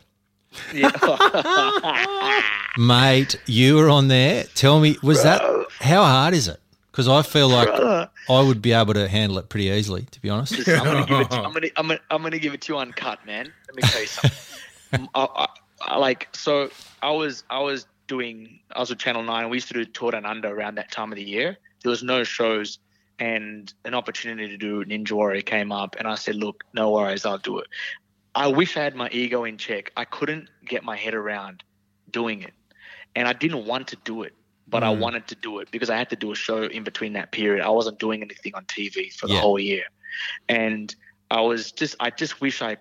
Mate, 2.78 3.36
you 3.46 3.76
were 3.76 3.90
on 3.90 4.08
there. 4.08 4.46
Tell 4.56 4.80
me, 4.80 4.98
was 5.04 5.24
that 5.24 5.42
how 5.80 6.04
hard 6.04 6.34
is 6.34 6.48
it? 6.48 6.60
Because 6.92 7.08
I 7.08 7.22
feel 7.22 7.50
like 7.50 7.70
I 7.70 8.42
would 8.42 8.62
be 8.62 8.74
able 8.74 8.94
to 8.94 9.08
handle 9.08 9.38
it 9.38 9.50
pretty 9.50 9.68
easily, 9.68 10.04
to 10.12 10.22
be 10.22 10.30
honest. 10.30 10.54
I'm 10.68 10.84
gonna 10.84 11.06
give 11.06 11.20
it. 11.20 11.30
To, 11.30 11.36
I'm 11.42 11.54
gonna. 11.54 11.68
I'm 11.76 11.88
gonna. 11.88 12.00
I'm 12.10 12.24
gonna 12.24 12.40
give 12.40 12.54
it 12.54 12.62
to 12.62 12.74
you 12.74 12.80
uncut, 12.80 13.26
man. 13.26 13.52
Let 13.68 13.76
me 13.76 13.82
tell 13.84 14.02
you 14.02 14.08
something. 14.08 15.10
I, 15.16 15.28
I, 15.36 15.48
I, 15.82 15.98
like 15.98 16.30
so. 16.34 16.70
I 17.02 17.12
was. 17.12 17.44
I 17.50 17.60
was 17.60 17.86
doing. 18.08 18.60
I 18.76 18.80
was 18.80 18.90
with 18.90 19.00
Channel 19.00 19.24
Nine. 19.24 19.50
We 19.50 19.58
used 19.58 19.68
to 19.70 19.74
do 19.76 19.86
Tour 19.86 20.12
Down 20.12 20.26
Under 20.26 20.50
around 20.50 20.76
that 20.76 20.92
time 20.92 21.12
of 21.12 21.16
the 21.16 21.24
year. 21.24 21.58
There 21.84 21.90
was 21.92 22.04
no 22.04 22.24
shows, 22.24 22.80
and 23.20 23.72
an 23.86 23.94
opportunity 23.94 24.50
to 24.50 24.58
do 24.58 24.84
Ninja 24.84 25.12
Warrior 25.12 25.42
came 25.42 25.72
up, 25.72 25.96
and 26.00 26.08
I 26.08 26.16
said, 26.16 26.36
"Look, 26.36 26.64
no 26.74 26.92
worries, 26.92 27.26
I'll 27.26 27.38
do 27.38 27.60
it." 27.60 27.68
I 28.36 28.48
wish 28.48 28.78
I 28.78 28.84
had 28.84 28.96
my 28.96 29.10
ego 29.12 29.44
in 29.44 29.58
check. 29.58 29.92
I 29.96 30.06
couldn't 30.06 30.50
get 30.66 30.84
my 30.84 30.96
head 30.96 31.14
around 31.14 31.64
doing 32.12 32.42
it, 32.42 32.54
and 33.16 33.28
I 33.28 33.34
didn't 33.34 33.66
want 33.66 33.88
to 33.90 33.96
do 34.04 34.24
it, 34.24 34.34
but 34.70 34.84
I 34.84 34.93
mm. 34.93 34.99
wanted 34.99 35.28
to 35.28 35.36
do 35.36 35.59
it 35.59 35.72
because 35.72 35.89
I 35.89 35.97
had 35.97 36.09
to 36.11 36.15
do 36.15 36.32
a 36.32 36.36
show 36.36 36.63
in 36.63 36.84
between 36.84 37.13
that 37.13 37.32
period. 37.32 37.63
I 37.63 37.70
wasn't 37.70 37.99
doing 37.99 38.22
anything 38.22 38.53
on 38.55 38.65
TV 38.65 39.11
for 39.13 39.28
the 39.28 39.34
Yeah. 39.34 39.41
whole 39.41 39.59
year, 39.59 39.86
and 40.47 40.93
I 41.32 41.41
was 41.41 41.72
just 41.72 41.95
I 41.99 42.09
just 42.09 42.41
wish 42.41 42.61
I 42.61 42.78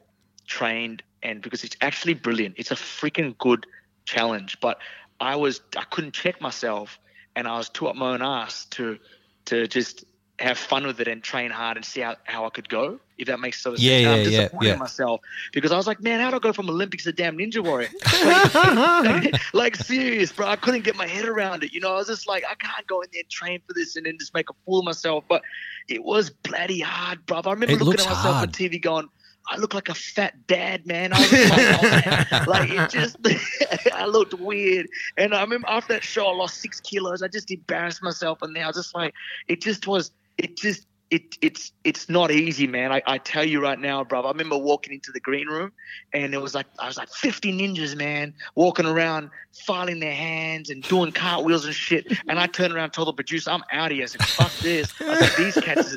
trained 0.47 1.03
and 1.23 1.43
because 1.43 1.65
it's 1.65 1.77
actually 1.81 2.15
brilliant. 2.15 2.55
It's 2.59 2.71
a 2.71 2.77
freaking 2.77 3.37
good 3.39 3.67
challenge, 4.05 4.59
but 4.61 4.79
I 5.21 5.37
was 5.37 5.61
I 5.77 5.85
couldn't 5.85 6.13
check 6.13 6.41
myself, 6.41 6.99
and 7.35 7.49
I 7.49 7.57
was 7.57 7.69
too 7.69 7.89
up 7.89 7.97
my 7.97 8.13
own 8.15 8.23
ass 8.23 8.67
to 8.67 8.99
to 9.47 9.67
just 9.67 10.05
have 10.41 10.57
fun 10.57 10.87
with 10.87 11.01
it 11.01 11.09
and 11.09 11.23
train 11.23 11.51
hard 11.51 11.77
and 11.77 11.85
see 11.85 12.01
how, 12.01 12.15
how 12.25 12.45
I 12.47 12.51
could 12.51 12.69
go. 12.69 13.01
If 13.19 13.27
that 13.27 13.41
makes 13.41 13.61
sort 13.61 13.75
of 13.77 13.81
Yeah, 13.83 13.91
sense. 13.91 14.03
Yeah, 14.05 14.11
I'm 14.13 14.19
yeah, 14.19 14.25
disappointed 14.43 14.67
yeah. 14.69 14.73
in 14.75 14.79
myself 14.79 15.21
because 15.53 15.73
I 15.73 15.77
was 15.77 15.89
like, 15.89 16.01
man, 16.01 16.21
how 16.21 16.31
do 16.31 16.37
I 16.37 16.39
go 16.39 16.53
from 16.53 16.71
Olympics 16.71 17.03
to 17.05 17.13
damn 17.13 17.37
Ninja 17.37 17.63
Warrior? 17.65 17.89
Like, 18.55 19.35
like 19.53 19.77
serious, 19.77 20.31
bro. 20.33 20.47
I 20.47 20.57
couldn't 20.57 20.85
get 20.85 20.95
my 20.97 21.07
head 21.07 21.25
around 21.25 21.65
it. 21.65 21.73
You 21.73 21.81
know, 21.81 21.93
I 21.93 21.97
was 21.97 22.07
just 22.07 22.29
like, 22.29 22.45
I 22.49 22.55
can't 22.55 22.87
go 22.87 23.01
in 23.01 23.09
there 23.13 23.21
and 23.23 23.31
train 23.31 23.61
for 23.67 23.73
this 23.75 23.97
and 23.97 24.07
then 24.07 24.17
just 24.19 24.35
make 24.35 24.49
a 24.51 24.55
fool 24.65 24.79
of 24.81 24.85
myself. 24.85 25.25
But 25.29 25.43
it 25.89 26.05
was 26.05 26.31
bloody 26.31 26.81
hard, 26.81 27.27
bro. 27.27 27.41
I 27.45 27.51
remember 27.53 27.75
It 27.75 27.81
looking 27.81 28.01
at 28.01 28.07
myself 28.07 28.37
hard. 28.37 28.49
on 28.49 28.53
TV 28.55 28.81
going, 28.81 29.09
I 29.51 29.57
look 29.57 29.73
like 29.75 29.89
a 29.89 29.95
fat 29.95 30.47
dad, 30.47 30.87
man. 30.87 31.13
I 31.13 31.21
was 31.21 31.33
like, 31.33 32.47
like 32.47 32.71
it 32.71 32.91
just, 32.91 33.17
I 33.95 34.05
looked 34.07 34.35
weird. 34.35 34.87
And 35.17 35.35
I 35.35 35.41
remember 35.41 35.67
after 35.69 35.95
that 35.95 36.05
show, 36.05 36.27
I 36.27 36.35
lost 36.35 36.61
six 36.61 36.81
kilos. 36.81 37.23
I 37.23 37.29
just 37.29 37.51
embarrassed 37.51 38.03
myself, 38.03 38.43
and 38.43 38.55
then 38.55 38.63
I 38.63 38.67
was 38.67 38.77
just 38.77 38.95
like, 38.95 39.15
it 39.49 39.63
just 39.63 39.87
was, 39.87 40.11
it 40.39 40.57
just, 40.57 40.87
it, 41.11 41.37
it's, 41.41 41.73
it's 41.85 42.09
not 42.11 42.31
easy, 42.31 42.67
man. 42.67 42.93
I, 42.93 43.01
I 43.07 43.17
tell 43.19 43.43
you 43.45 43.63
right 43.63 43.79
now, 43.79 44.05
bro. 44.05 44.21
I 44.23 44.29
remember 44.29 44.59
walking 44.59 44.93
into 44.93 45.11
the 45.11 45.21
green 45.21 45.49
room, 45.49 45.73
and 46.13 46.35
it 46.35 46.39
was 46.41 46.55
like, 46.55 46.67
I 46.79 46.87
was 46.87 46.99
like 46.99 47.09
50 47.09 47.51
ninjas, 47.59 47.97
man, 47.97 48.35
walking 48.55 48.85
around, 48.85 49.31
filing 49.65 50.01
their 50.01 50.13
hands 50.15 50.69
and 50.69 50.83
doing 50.83 51.13
cartwheels 51.13 51.65
and 51.65 51.75
shit. 51.75 52.13
And 52.29 52.39
I 52.39 52.47
turned 52.47 52.75
around, 52.75 52.85
and 52.85 52.93
told 52.93 53.09
the 53.09 53.15
producer, 53.15 53.51
I'm 53.51 53.63
out 53.73 53.91
of 53.91 53.97
here. 53.97 54.05
I 54.05 54.07
said, 54.07 54.23
fuck 54.27 54.53
this. 54.59 54.93
I 55.01 55.27
said, 55.27 55.45
these 55.45 55.55
cats, 55.55 55.97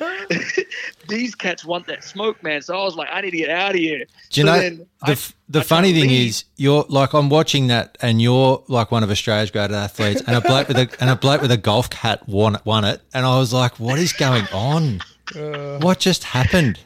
these 1.10 1.36
cats 1.36 1.66
want 1.66 1.88
that 1.88 2.04
smoke, 2.06 2.42
man. 2.42 2.62
So 2.62 2.78
I 2.80 2.84
was 2.84 2.96
like, 2.96 3.10
I 3.12 3.20
need 3.22 3.32
to 3.32 3.38
get 3.38 3.50
out 3.50 3.72
of 3.72 3.78
here. 3.82 4.06
Do 4.30 4.42
you 4.42 4.46
So 4.48 4.54
know 4.54 4.60
then 4.60 4.78
the 5.06 5.12
I- 5.12 5.16
the 5.52 5.60
I 5.60 5.64
funny 5.64 5.94
thing 5.94 6.10
leave. 6.10 6.30
is 6.30 6.46
you're 6.58 6.86
like 6.90 7.14
I'm 7.14 7.30
watching 7.30 7.68
that 7.68 7.98
and 8.02 8.22
you're 8.22 8.64
like 8.68 8.92
one 8.92 9.04
of 9.04 9.10
Australia's 9.12 9.52
greatest 9.52 9.78
athletes 9.78 10.22
and 10.26 10.36
a 10.36 10.42
bloke 10.42 10.68
with 10.68 10.78
a 10.78 10.90
and 11.00 11.10
a 11.10 11.16
bloke 11.16 11.42
with 11.42 11.52
a 11.52 11.58
golf 11.58 11.92
hat 11.94 12.28
won 12.28 12.58
won 12.66 12.86
it 12.86 13.02
and 13.14 13.26
I 13.26 13.38
was 13.38 13.52
like 13.54 13.80
what 13.80 14.00
is 14.00 14.14
going 14.14 14.46
on? 14.54 15.02
Uh. 15.36 15.80
what 15.80 16.00
just 16.00 16.24
happened? 16.24 16.80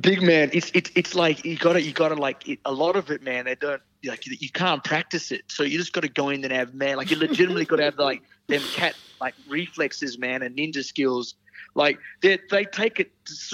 big 0.00 0.20
man 0.20 0.50
it's 0.52 0.70
it's 0.74 0.90
it's 0.94 1.14
like 1.14 1.44
you 1.44 1.56
gotta 1.56 1.80
you 1.80 1.92
gotta 1.92 2.14
like 2.14 2.48
it, 2.48 2.58
a 2.64 2.72
lot 2.72 2.96
of 2.96 3.10
it 3.10 3.22
man 3.22 3.44
they 3.44 3.54
don't 3.54 3.80
like 4.04 4.26
you, 4.26 4.36
you 4.40 4.50
can't 4.50 4.82
practice 4.84 5.30
it 5.30 5.42
so 5.48 5.62
you 5.62 5.78
just 5.78 5.92
gotta 5.92 6.08
go 6.08 6.28
in 6.28 6.42
and 6.44 6.52
have 6.52 6.74
man 6.74 6.96
like 6.96 7.10
you 7.10 7.16
legitimately 7.16 7.64
gotta 7.64 7.84
have 7.84 7.98
like 7.98 8.22
them 8.48 8.60
cat 8.74 8.94
like 9.20 9.34
reflexes 9.48 10.18
man 10.18 10.42
and 10.42 10.56
ninja 10.56 10.84
skills 10.84 11.34
like 11.74 11.98
they 12.20 12.38
they 12.50 12.64
take 12.64 12.98
it 13.00 13.10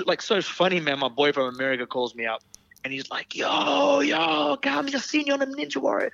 like 0.07 0.23
so 0.23 0.41
funny 0.41 0.81
man 0.81 0.99
my 0.99 1.09
boy 1.09 1.33
from 1.33 1.55
america 1.55 1.87
calls 1.87 2.15
me 2.15 2.27
up 2.27 2.43
and 2.85 2.93
he's 2.93 3.11
like, 3.11 3.35
yo, 3.37 4.01
yo, 4.01 4.57
come, 4.57 4.89
just 4.89 5.09
seen 5.09 5.27
you 5.27 5.33
on 5.33 5.41
the 5.41 5.47
Ninja 5.47 5.77
Warrior. 5.77 6.11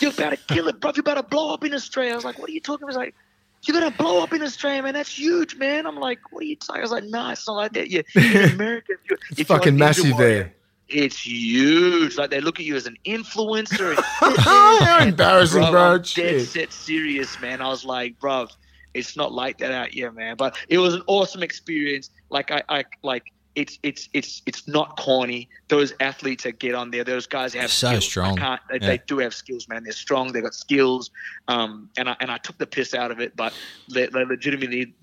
You're 0.00 0.10
about 0.10 0.30
to 0.30 0.36
kill 0.36 0.68
it, 0.68 0.80
bro. 0.80 0.92
You're 0.94 1.00
about 1.00 1.14
to 1.14 1.22
blow 1.22 1.54
up 1.54 1.64
in 1.64 1.72
Australia. 1.74 2.12
I 2.12 2.16
was 2.16 2.24
like, 2.24 2.38
what 2.38 2.48
are 2.48 2.52
you 2.52 2.60
talking 2.60 2.84
about? 2.84 2.90
He's 2.90 2.96
like, 2.96 3.14
you're 3.62 3.78
gonna 3.78 3.90
blow 3.90 4.22
up 4.22 4.32
in 4.32 4.42
Australia, 4.42 4.82
man. 4.82 4.94
That's 4.94 5.18
huge, 5.18 5.56
man. 5.56 5.86
I'm 5.86 5.96
like, 5.96 6.20
what 6.30 6.42
are 6.42 6.46
you 6.46 6.56
talking? 6.56 6.80
I 6.80 6.82
was 6.82 6.92
like, 6.92 7.04
nah, 7.04 7.32
it's 7.32 7.46
not 7.46 7.56
like 7.56 7.72
that. 7.72 7.90
Yeah, 7.90 8.02
in 8.14 8.52
America, 8.52 8.92
if 8.92 9.00
you're, 9.08 9.18
It's 9.30 9.40
if 9.40 9.48
you're 9.48 9.58
fucking 9.58 9.76
massive 9.76 10.12
Warrior, 10.12 10.28
there. 10.28 10.54
It's 10.88 11.26
huge. 11.26 12.16
Like 12.16 12.30
they 12.30 12.40
look 12.40 12.60
at 12.60 12.66
you 12.66 12.76
as 12.76 12.86
an 12.86 12.96
influencer. 13.04 13.94
How 14.02 14.98
embarrassing, 15.02 15.60
Bro, 15.62 15.70
bro. 15.70 15.80
I'm 15.94 16.02
dead 16.02 16.42
set 16.42 16.72
serious, 16.72 17.38
man. 17.40 17.60
I 17.60 17.68
was 17.68 17.84
like, 17.84 18.18
bro, 18.18 18.46
it's 18.94 19.16
not 19.16 19.32
like 19.32 19.58
that 19.58 19.72
out 19.72 19.88
here, 19.88 20.10
man. 20.12 20.36
But 20.36 20.56
it 20.68 20.78
was 20.78 20.94
an 20.94 21.02
awesome 21.06 21.42
experience. 21.42 22.10
Like 22.30 22.50
I, 22.50 22.62
I 22.68 22.84
like 23.02 23.32
it's 23.58 23.78
it's 23.82 24.08
it's 24.12 24.40
it's 24.46 24.68
not 24.68 24.96
corny. 24.96 25.48
Those 25.66 25.92
athletes 26.00 26.44
that 26.44 26.60
get 26.60 26.74
on 26.74 26.90
there, 26.92 27.02
those 27.02 27.26
guys 27.26 27.52
have 27.54 27.70
So 27.72 27.88
skills. 27.88 28.04
strong. 28.04 28.36
They, 28.36 28.78
Yeah. 28.80 28.86
they 28.86 28.98
do 29.06 29.18
have 29.18 29.34
skills, 29.34 29.68
man. 29.68 29.82
They're 29.82 29.92
strong. 29.92 30.32
They've 30.32 30.42
got 30.42 30.54
skills. 30.54 31.10
Um, 31.48 31.90
and 31.98 32.08
I 32.08 32.16
and 32.20 32.30
I 32.30 32.38
took 32.38 32.56
the 32.58 32.66
piss 32.66 32.94
out 32.94 33.10
of 33.10 33.18
it, 33.20 33.34
but 33.36 33.52
they, 33.92 34.06
they 34.06 34.24
legitimately 34.24 34.94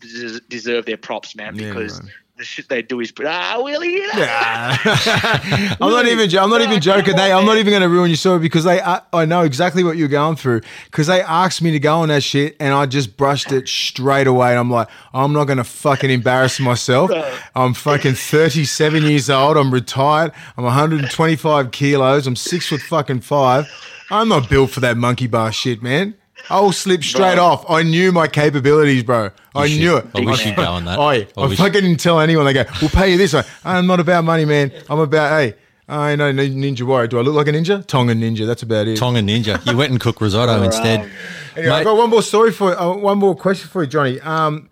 deserve 0.49 0.85
their 0.85 0.97
props, 0.97 1.35
man, 1.35 1.55
Yeah, 1.55 1.67
because 1.73 2.01
man. 2.01 2.11
The 2.37 2.43
shit 2.43 2.67
they 2.67 2.81
do 2.81 2.99
is 2.99 3.13
ah, 3.25 3.61
Willie. 3.63 4.01
I'm 4.13 5.89
not 5.89 6.05
even. 6.05 6.37
I'm 6.37 6.49
not 6.49 6.61
even 6.61 6.81
joking. 6.81 7.15
They. 7.15 7.31
I'm 7.31 7.45
not 7.45 7.57
even 7.57 7.71
going 7.71 7.81
to 7.81 7.89
ruin 7.89 8.09
your 8.09 8.17
story 8.17 8.39
because 8.39 8.65
they. 8.65 8.81
I, 8.81 9.01
I 9.13 9.25
know 9.25 9.43
exactly 9.43 9.83
what 9.83 9.95
you're 9.95 10.09
going 10.09 10.35
through 10.35 10.61
because 10.85 11.07
they 11.07 11.21
asked 11.21 11.61
me 11.61 11.71
to 11.71 11.79
go 11.79 11.99
on 11.99 12.09
that 12.09 12.23
shit 12.23 12.57
and 12.59 12.73
I 12.73 12.87
just 12.87 13.15
brushed 13.15 13.51
it 13.53 13.69
straight 13.69 14.27
away. 14.27 14.49
And 14.49 14.59
I'm 14.59 14.69
like, 14.69 14.89
I'm 15.13 15.31
not 15.31 15.45
going 15.45 15.59
to 15.59 15.63
fucking 15.63 16.09
embarrass 16.09 16.59
myself. 16.59 17.09
I'm 17.55 17.73
fucking 17.73 18.15
37 18.15 19.03
years 19.03 19.29
old. 19.29 19.55
I'm 19.55 19.73
retired. 19.73 20.33
I'm 20.57 20.65
125 20.65 21.71
kilos. 21.71 22.27
I'm 22.27 22.35
six 22.35 22.67
foot 22.67 22.81
fucking 22.81 23.21
five. 23.21 23.65
I'm 24.11 24.27
not 24.27 24.49
built 24.49 24.71
for 24.71 24.81
that 24.81 24.97
monkey 24.97 25.27
bar 25.27 25.51
shit, 25.53 25.81
man. 25.81 26.15
I 26.49 26.59
will 26.59 26.71
slip 26.71 27.03
straight 27.03 27.35
Bro. 27.35 27.43
off. 27.45 27.69
I 27.69 27.83
knew 27.83 28.11
my 28.11 28.27
capabilities, 28.27 29.03
bro. 29.03 29.31
I 29.55 29.67
should- 29.67 29.79
knew 29.79 29.97
it. 29.97 30.05
I 30.15 30.19
wish 30.21 30.45
you'd 30.45 30.55
go 30.55 30.63
on 30.63 30.85
that. 30.85 30.99
I, 30.99 31.27
I 31.37 31.43
I 31.45 31.55
fucking 31.55 31.81
didn't 31.81 31.99
tell 31.99 32.19
anyone. 32.19 32.45
They 32.45 32.53
go, 32.53 32.65
"We'll 32.81 32.89
pay 32.89 33.11
you 33.11 33.17
this." 33.17 33.33
I, 33.33 33.43
I'm 33.63 33.87
not 33.87 33.99
about 33.99 34.23
money, 34.23 34.45
man. 34.45 34.71
I'm 34.89 34.99
about 34.99 35.29
hey. 35.31 35.55
I 35.87 36.15
know 36.15 36.33
Ninja 36.33 36.81
Warrior. 36.81 37.07
Do 37.07 37.19
I 37.19 37.21
look 37.21 37.35
like 37.35 37.47
a 37.47 37.51
ninja? 37.51 37.85
Tongan 37.85 38.19
ninja. 38.19 38.47
That's 38.47 38.63
about 38.63 38.87
it. 38.87 38.97
Tonga 38.97 39.19
Ninja. 39.19 39.63
You 39.69 39.77
went 39.77 39.91
and 39.91 39.99
cooked 40.01 40.19
risotto 40.19 40.63
instead. 40.63 41.07
Anyway, 41.55 41.71
I've 41.71 41.83
got 41.85 41.95
one 41.95 42.09
more 42.09 42.23
story 42.23 42.51
for 42.51 42.71
you. 42.71 42.75
Uh, 42.77 42.95
one 42.97 43.19
more 43.19 43.35
question 43.35 43.69
for 43.69 43.83
you, 43.83 43.87
Johnny. 43.89 44.19
Um, 44.21 44.69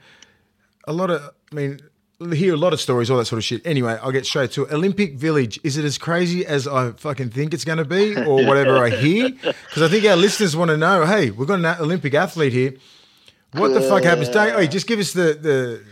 a 0.87 0.91
lot 0.93 1.11
of, 1.11 1.21
I 1.51 1.55
mean, 1.55 1.79
hear 2.33 2.53
a 2.53 2.57
lot 2.57 2.73
of 2.73 2.79
stories, 2.79 3.09
all 3.09 3.17
that 3.17 3.25
sort 3.25 3.37
of 3.39 3.43
shit. 3.43 3.65
Anyway, 3.65 3.97
I'll 4.01 4.11
get 4.11 4.25
straight 4.25 4.51
to 4.51 4.63
it. 4.65 4.71
Olympic 4.71 5.15
Village. 5.15 5.59
Is 5.63 5.77
it 5.77 5.85
as 5.85 5.97
crazy 5.97 6.45
as 6.45 6.67
I 6.67 6.91
fucking 6.91 7.29
think 7.31 7.53
it's 7.53 7.65
going 7.65 7.79
to 7.79 7.85
be, 7.85 8.15
or 8.15 8.45
whatever 8.47 8.77
I 8.77 8.89
hear? 8.89 9.29
Because 9.29 9.81
I 9.81 9.87
think 9.87 10.05
our 10.05 10.15
listeners 10.15 10.55
want 10.55 10.69
to 10.69 10.77
know. 10.77 11.05
Hey, 11.05 11.31
we've 11.31 11.47
got 11.47 11.59
an 11.59 11.65
Olympic 11.81 12.13
athlete 12.13 12.53
here. 12.53 12.75
What 13.53 13.69
the 13.69 13.81
fuck 13.81 14.03
happens? 14.03 14.29
Don't, 14.29 14.55
hey, 14.57 14.67
just 14.67 14.87
give 14.87 14.99
us 14.99 15.13
the 15.13 15.37
the. 15.39 15.83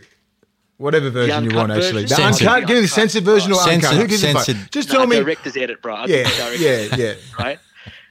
Whatever 0.77 1.11
version 1.11 1.43
you 1.43 1.55
want, 1.55 1.71
actually. 1.71 2.05
The 2.05 2.07
version? 2.07 2.17
Censored. 2.17 2.47
uncut, 2.47 2.67
give 2.67 2.75
me 2.77 2.81
the 2.81 2.87
censored 2.87 3.23
version 3.23 3.51
or 3.51 3.55
Censored, 3.61 3.83
uncut. 3.91 4.01
Who 4.01 4.07
gives 4.07 4.23
a 4.23 4.33
fuck? 4.33 4.71
Just 4.71 4.89
No, 4.89 4.95
tell 4.95 5.05
me. 5.05 5.17
director's 5.17 5.55
edit, 5.55 5.79
bro. 5.79 5.93
I 5.93 6.05
Yeah, 6.07 6.27
yeah, 6.57 6.95
yeah. 6.95 7.13
Right. 7.37 7.59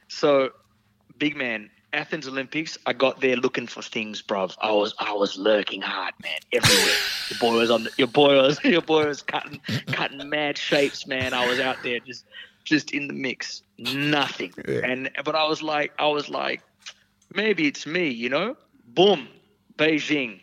So, 0.07 0.51
big 1.17 1.35
man, 1.35 1.69
Athens 1.93 2.27
Olympics. 2.27 2.77
I 2.85 2.93
got 2.93 3.21
there 3.21 3.35
looking 3.35 3.67
for 3.67 3.81
things, 3.81 4.21
bruv. 4.21 4.55
I 4.61 4.71
was 4.71 4.93
I 4.99 5.13
was 5.13 5.37
lurking 5.37 5.81
hard, 5.81 6.13
man, 6.23 6.39
everywhere. 6.53 6.95
your 7.29 7.39
boy 7.39 7.57
was 7.57 7.71
on. 7.71 7.83
The, 7.83 7.91
your 7.97 8.07
boy 8.07 8.35
was 8.41 8.61
your 8.63 8.81
boy 8.81 9.07
was 9.07 9.21
cutting 9.21 9.61
cutting 9.87 10.29
mad 10.29 10.57
shapes, 10.57 11.05
man. 11.07 11.33
I 11.33 11.47
was 11.47 11.59
out 11.59 11.77
there 11.83 11.99
just 11.99 12.25
just 12.63 12.91
in 12.91 13.07
the 13.07 13.13
mix, 13.13 13.63
nothing. 13.77 14.53
And 14.67 15.11
but 15.25 15.35
I 15.35 15.47
was 15.47 15.61
like 15.61 15.93
I 15.99 16.07
was 16.07 16.29
like, 16.29 16.61
maybe 17.33 17.67
it's 17.67 17.85
me, 17.85 18.09
you 18.09 18.29
know. 18.29 18.55
Boom, 18.87 19.27
Beijing, 19.77 20.41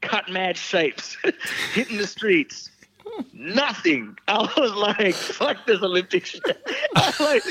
cut 0.00 0.28
mad 0.28 0.56
shapes, 0.56 1.16
hitting 1.74 1.96
the 1.96 2.06
streets 2.06 2.70
nothing. 3.32 4.16
I 4.28 4.48
was 4.56 4.72
like, 4.72 5.14
fuck 5.14 5.66
this 5.66 5.82
Olympics. 5.82 6.38
I 6.96 7.06
was 7.06 7.20
like, 7.20 7.42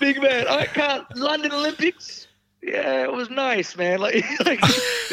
big 0.00 0.22
man, 0.22 0.46
I 0.48 0.66
can't. 0.66 1.04
London 1.16 1.52
Olympics. 1.52 2.26
Yeah, 2.62 3.04
it 3.04 3.12
was 3.12 3.30
nice, 3.30 3.76
man. 3.76 4.00
Like, 4.00 4.24
like 4.46 4.60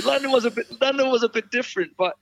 London 0.06 0.32
was 0.32 0.46
a 0.46 0.52
bit, 0.52 0.68
London 0.82 1.10
was 1.10 1.24
a 1.24 1.30
bit 1.30 1.50
different, 1.52 1.92
but 1.98 2.18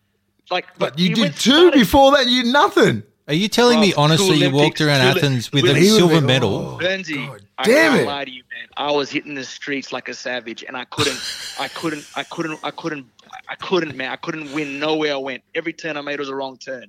like, 0.51 0.65
But 0.77 0.99
you 0.99 1.15
did 1.15 1.33
two 1.35 1.51
started- 1.51 1.73
before 1.73 2.11
that. 2.11 2.27
You 2.27 2.43
nothing. 2.51 3.03
Are 3.27 3.33
you 3.33 3.47
telling 3.47 3.79
me 3.79 3.91
honestly 3.95 4.35
you 4.37 4.51
walked 4.51 4.79
around 4.81 5.01
two 5.13 5.17
Athens 5.19 5.51
with 5.51 5.63
Willie- 5.63 5.79
a 5.87 5.89
silver 5.89 6.15
like, 6.15 6.23
medal? 6.25 6.53
oh. 6.55 6.77
Burnsy, 6.79 7.25
God 7.25 7.41
I 7.57 7.63
damn 7.63 7.91
can't 7.93 8.01
it. 8.01 8.05
lie 8.05 8.25
to 8.25 8.29
you, 8.31 8.43
man. 8.53 8.67
I 8.77 8.91
was 8.91 9.09
hitting 9.09 9.33
the 9.33 9.43
streets 9.43 9.91
like 9.91 10.09
a 10.09 10.13
savage, 10.13 10.63
and 10.63 10.77
I 10.77 10.85
couldn't, 10.85 11.19
I 11.59 11.67
couldn't, 11.69 12.05
I 12.15 12.21
couldn't, 12.21 12.59
I 12.63 12.69
couldn't, 12.69 13.07
I 13.49 13.55
couldn't, 13.55 13.95
man. 13.97 14.11
I 14.11 14.15
couldn't 14.17 14.51
win 14.53 14.77
nowhere 14.79 15.13
I 15.13 15.17
went. 15.17 15.41
Every 15.55 15.73
turn 15.73 15.97
I 15.97 16.01
made 16.01 16.19
was 16.19 16.29
a 16.29 16.35
wrong 16.35 16.57
turn. 16.57 16.85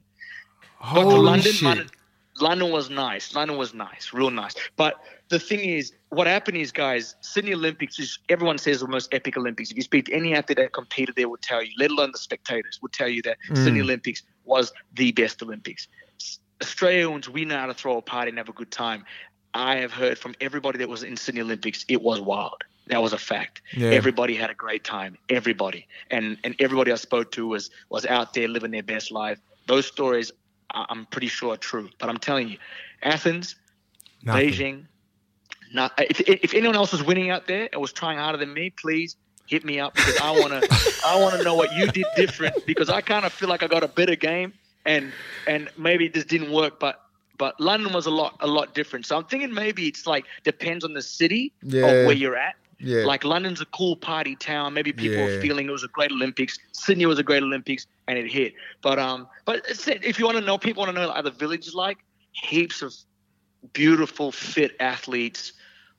But 0.78 1.04
to 1.04 1.16
London, 1.16 1.52
shit. 1.52 1.62
London, 1.62 1.88
London 2.40 2.70
was 2.70 2.90
nice. 2.90 3.34
London 3.34 3.56
was 3.56 3.74
nice, 3.74 4.12
real 4.12 4.30
nice. 4.30 4.54
But 4.76 5.00
the 5.28 5.38
thing 5.38 5.60
is, 5.60 5.92
what 6.10 6.26
happened 6.26 6.56
is, 6.56 6.72
guys, 6.72 7.14
Sydney 7.20 7.54
Olympics 7.54 7.98
is 7.98 8.18
everyone 8.28 8.58
says 8.58 8.80
the 8.80 8.88
most 8.88 9.12
epic 9.12 9.36
Olympics. 9.36 9.70
If 9.70 9.76
you 9.76 9.82
speak 9.82 10.06
to 10.06 10.12
any 10.12 10.34
athlete 10.34 10.58
that 10.58 10.72
competed 10.72 11.16
there, 11.16 11.28
will 11.28 11.38
tell 11.40 11.62
you, 11.62 11.72
let 11.78 11.90
alone 11.90 12.12
the 12.12 12.18
spectators, 12.18 12.78
will 12.80 12.90
tell 12.90 13.08
you 13.08 13.22
that 13.22 13.38
hmm. 13.48 13.54
Sydney 13.54 13.80
Olympics 13.80 14.22
was 14.44 14.72
the 14.94 15.12
best 15.12 15.42
Olympics. 15.42 15.88
Australians, 16.62 17.28
we 17.28 17.44
know 17.44 17.58
how 17.58 17.66
to 17.66 17.74
throw 17.74 17.98
a 17.98 18.02
party 18.02 18.30
and 18.30 18.38
have 18.38 18.48
a 18.48 18.52
good 18.52 18.70
time. 18.70 19.04
I 19.52 19.76
have 19.76 19.92
heard 19.92 20.18
from 20.18 20.34
everybody 20.40 20.78
that 20.78 20.88
was 20.88 21.02
in 21.02 21.16
Sydney 21.16 21.40
Olympics, 21.40 21.84
it 21.88 22.02
was 22.02 22.20
wild. 22.20 22.62
That 22.88 23.02
was 23.02 23.12
a 23.12 23.18
fact. 23.18 23.62
Yeah. 23.76 23.90
Everybody 23.90 24.36
had 24.36 24.50
a 24.50 24.54
great 24.54 24.84
time. 24.84 25.18
Everybody, 25.28 25.88
and 26.10 26.38
and 26.44 26.54
everybody 26.60 26.92
I 26.92 26.96
spoke 26.96 27.32
to 27.32 27.46
was 27.46 27.70
was 27.88 28.06
out 28.06 28.32
there 28.34 28.46
living 28.46 28.70
their 28.70 28.82
best 28.82 29.10
life. 29.10 29.40
Those 29.66 29.86
stories, 29.86 30.30
I- 30.72 30.86
I'm 30.88 31.06
pretty 31.06 31.28
sure 31.28 31.54
are 31.54 31.56
true. 31.56 31.88
But 31.98 32.08
I'm 32.08 32.18
telling 32.18 32.48
you, 32.48 32.58
Athens, 33.02 33.56
Nothing. 34.22 34.50
Beijing. 34.50 34.84
Not 35.72 35.92
if, 35.98 36.20
if 36.20 36.54
anyone 36.54 36.76
else 36.76 36.92
was 36.92 37.02
winning 37.02 37.30
out 37.30 37.46
there 37.46 37.68
and 37.72 37.80
was 37.80 37.92
trying 37.92 38.18
harder 38.18 38.38
than 38.38 38.52
me, 38.54 38.70
please 38.70 39.16
hit 39.46 39.64
me 39.64 39.78
up 39.80 39.94
because 39.94 40.16
I 40.18 40.30
wanna 40.30 40.60
I 41.04 41.20
wanna 41.20 41.42
know 41.42 41.54
what 41.54 41.72
you 41.74 41.86
did 41.88 42.06
different 42.16 42.64
because 42.66 42.88
I 42.88 43.00
kind 43.00 43.24
of 43.24 43.32
feel 43.32 43.48
like 43.48 43.62
I 43.62 43.66
got 43.66 43.82
a 43.82 43.88
better 43.88 44.14
game 44.16 44.52
and 44.84 45.12
and 45.46 45.68
maybe 45.76 46.08
this 46.08 46.24
didn't 46.24 46.52
work, 46.52 46.78
but 46.78 47.00
but 47.38 47.60
London 47.60 47.92
was 47.92 48.06
a 48.06 48.10
lot 48.10 48.36
a 48.40 48.46
lot 48.46 48.74
different. 48.74 49.06
So 49.06 49.16
I'm 49.16 49.24
thinking 49.24 49.52
maybe 49.52 49.86
it's 49.88 50.06
like 50.06 50.24
depends 50.44 50.84
on 50.84 50.94
the 50.94 51.02
city 51.02 51.52
Yeah. 51.62 51.86
of 51.86 52.06
where 52.06 52.14
you're 52.16 52.36
at. 52.36 52.54
Yeah. 52.78 53.04
Like 53.04 53.24
London's 53.24 53.60
a 53.60 53.66
cool 53.66 53.96
party 53.96 54.36
town. 54.36 54.74
Maybe 54.74 54.92
people 54.92 55.16
Yeah. 55.18 55.36
are 55.36 55.40
feeling 55.40 55.66
it 55.66 55.72
was 55.72 55.84
a 55.84 55.88
great 55.88 56.10
Olympics. 56.12 56.58
Sydney 56.72 57.06
was 57.06 57.18
a 57.18 57.22
great 57.22 57.42
Olympics, 57.42 57.86
and 58.06 58.18
it 58.18 58.30
hit. 58.30 58.54
But 58.82 58.98
um, 58.98 59.28
but 59.44 59.64
if 59.68 60.18
you 60.18 60.24
want 60.26 60.38
to 60.38 60.44
know, 60.44 60.58
people 60.58 60.82
want 60.84 60.94
to 60.94 61.00
know 61.00 61.10
how 61.10 61.22
the 61.22 61.30
village 61.30 61.66
is 61.66 61.74
like. 61.74 61.98
Heaps 62.32 62.82
of 62.82 62.94
beautiful, 63.72 64.30
fit 64.30 64.76
athletes 64.78 65.52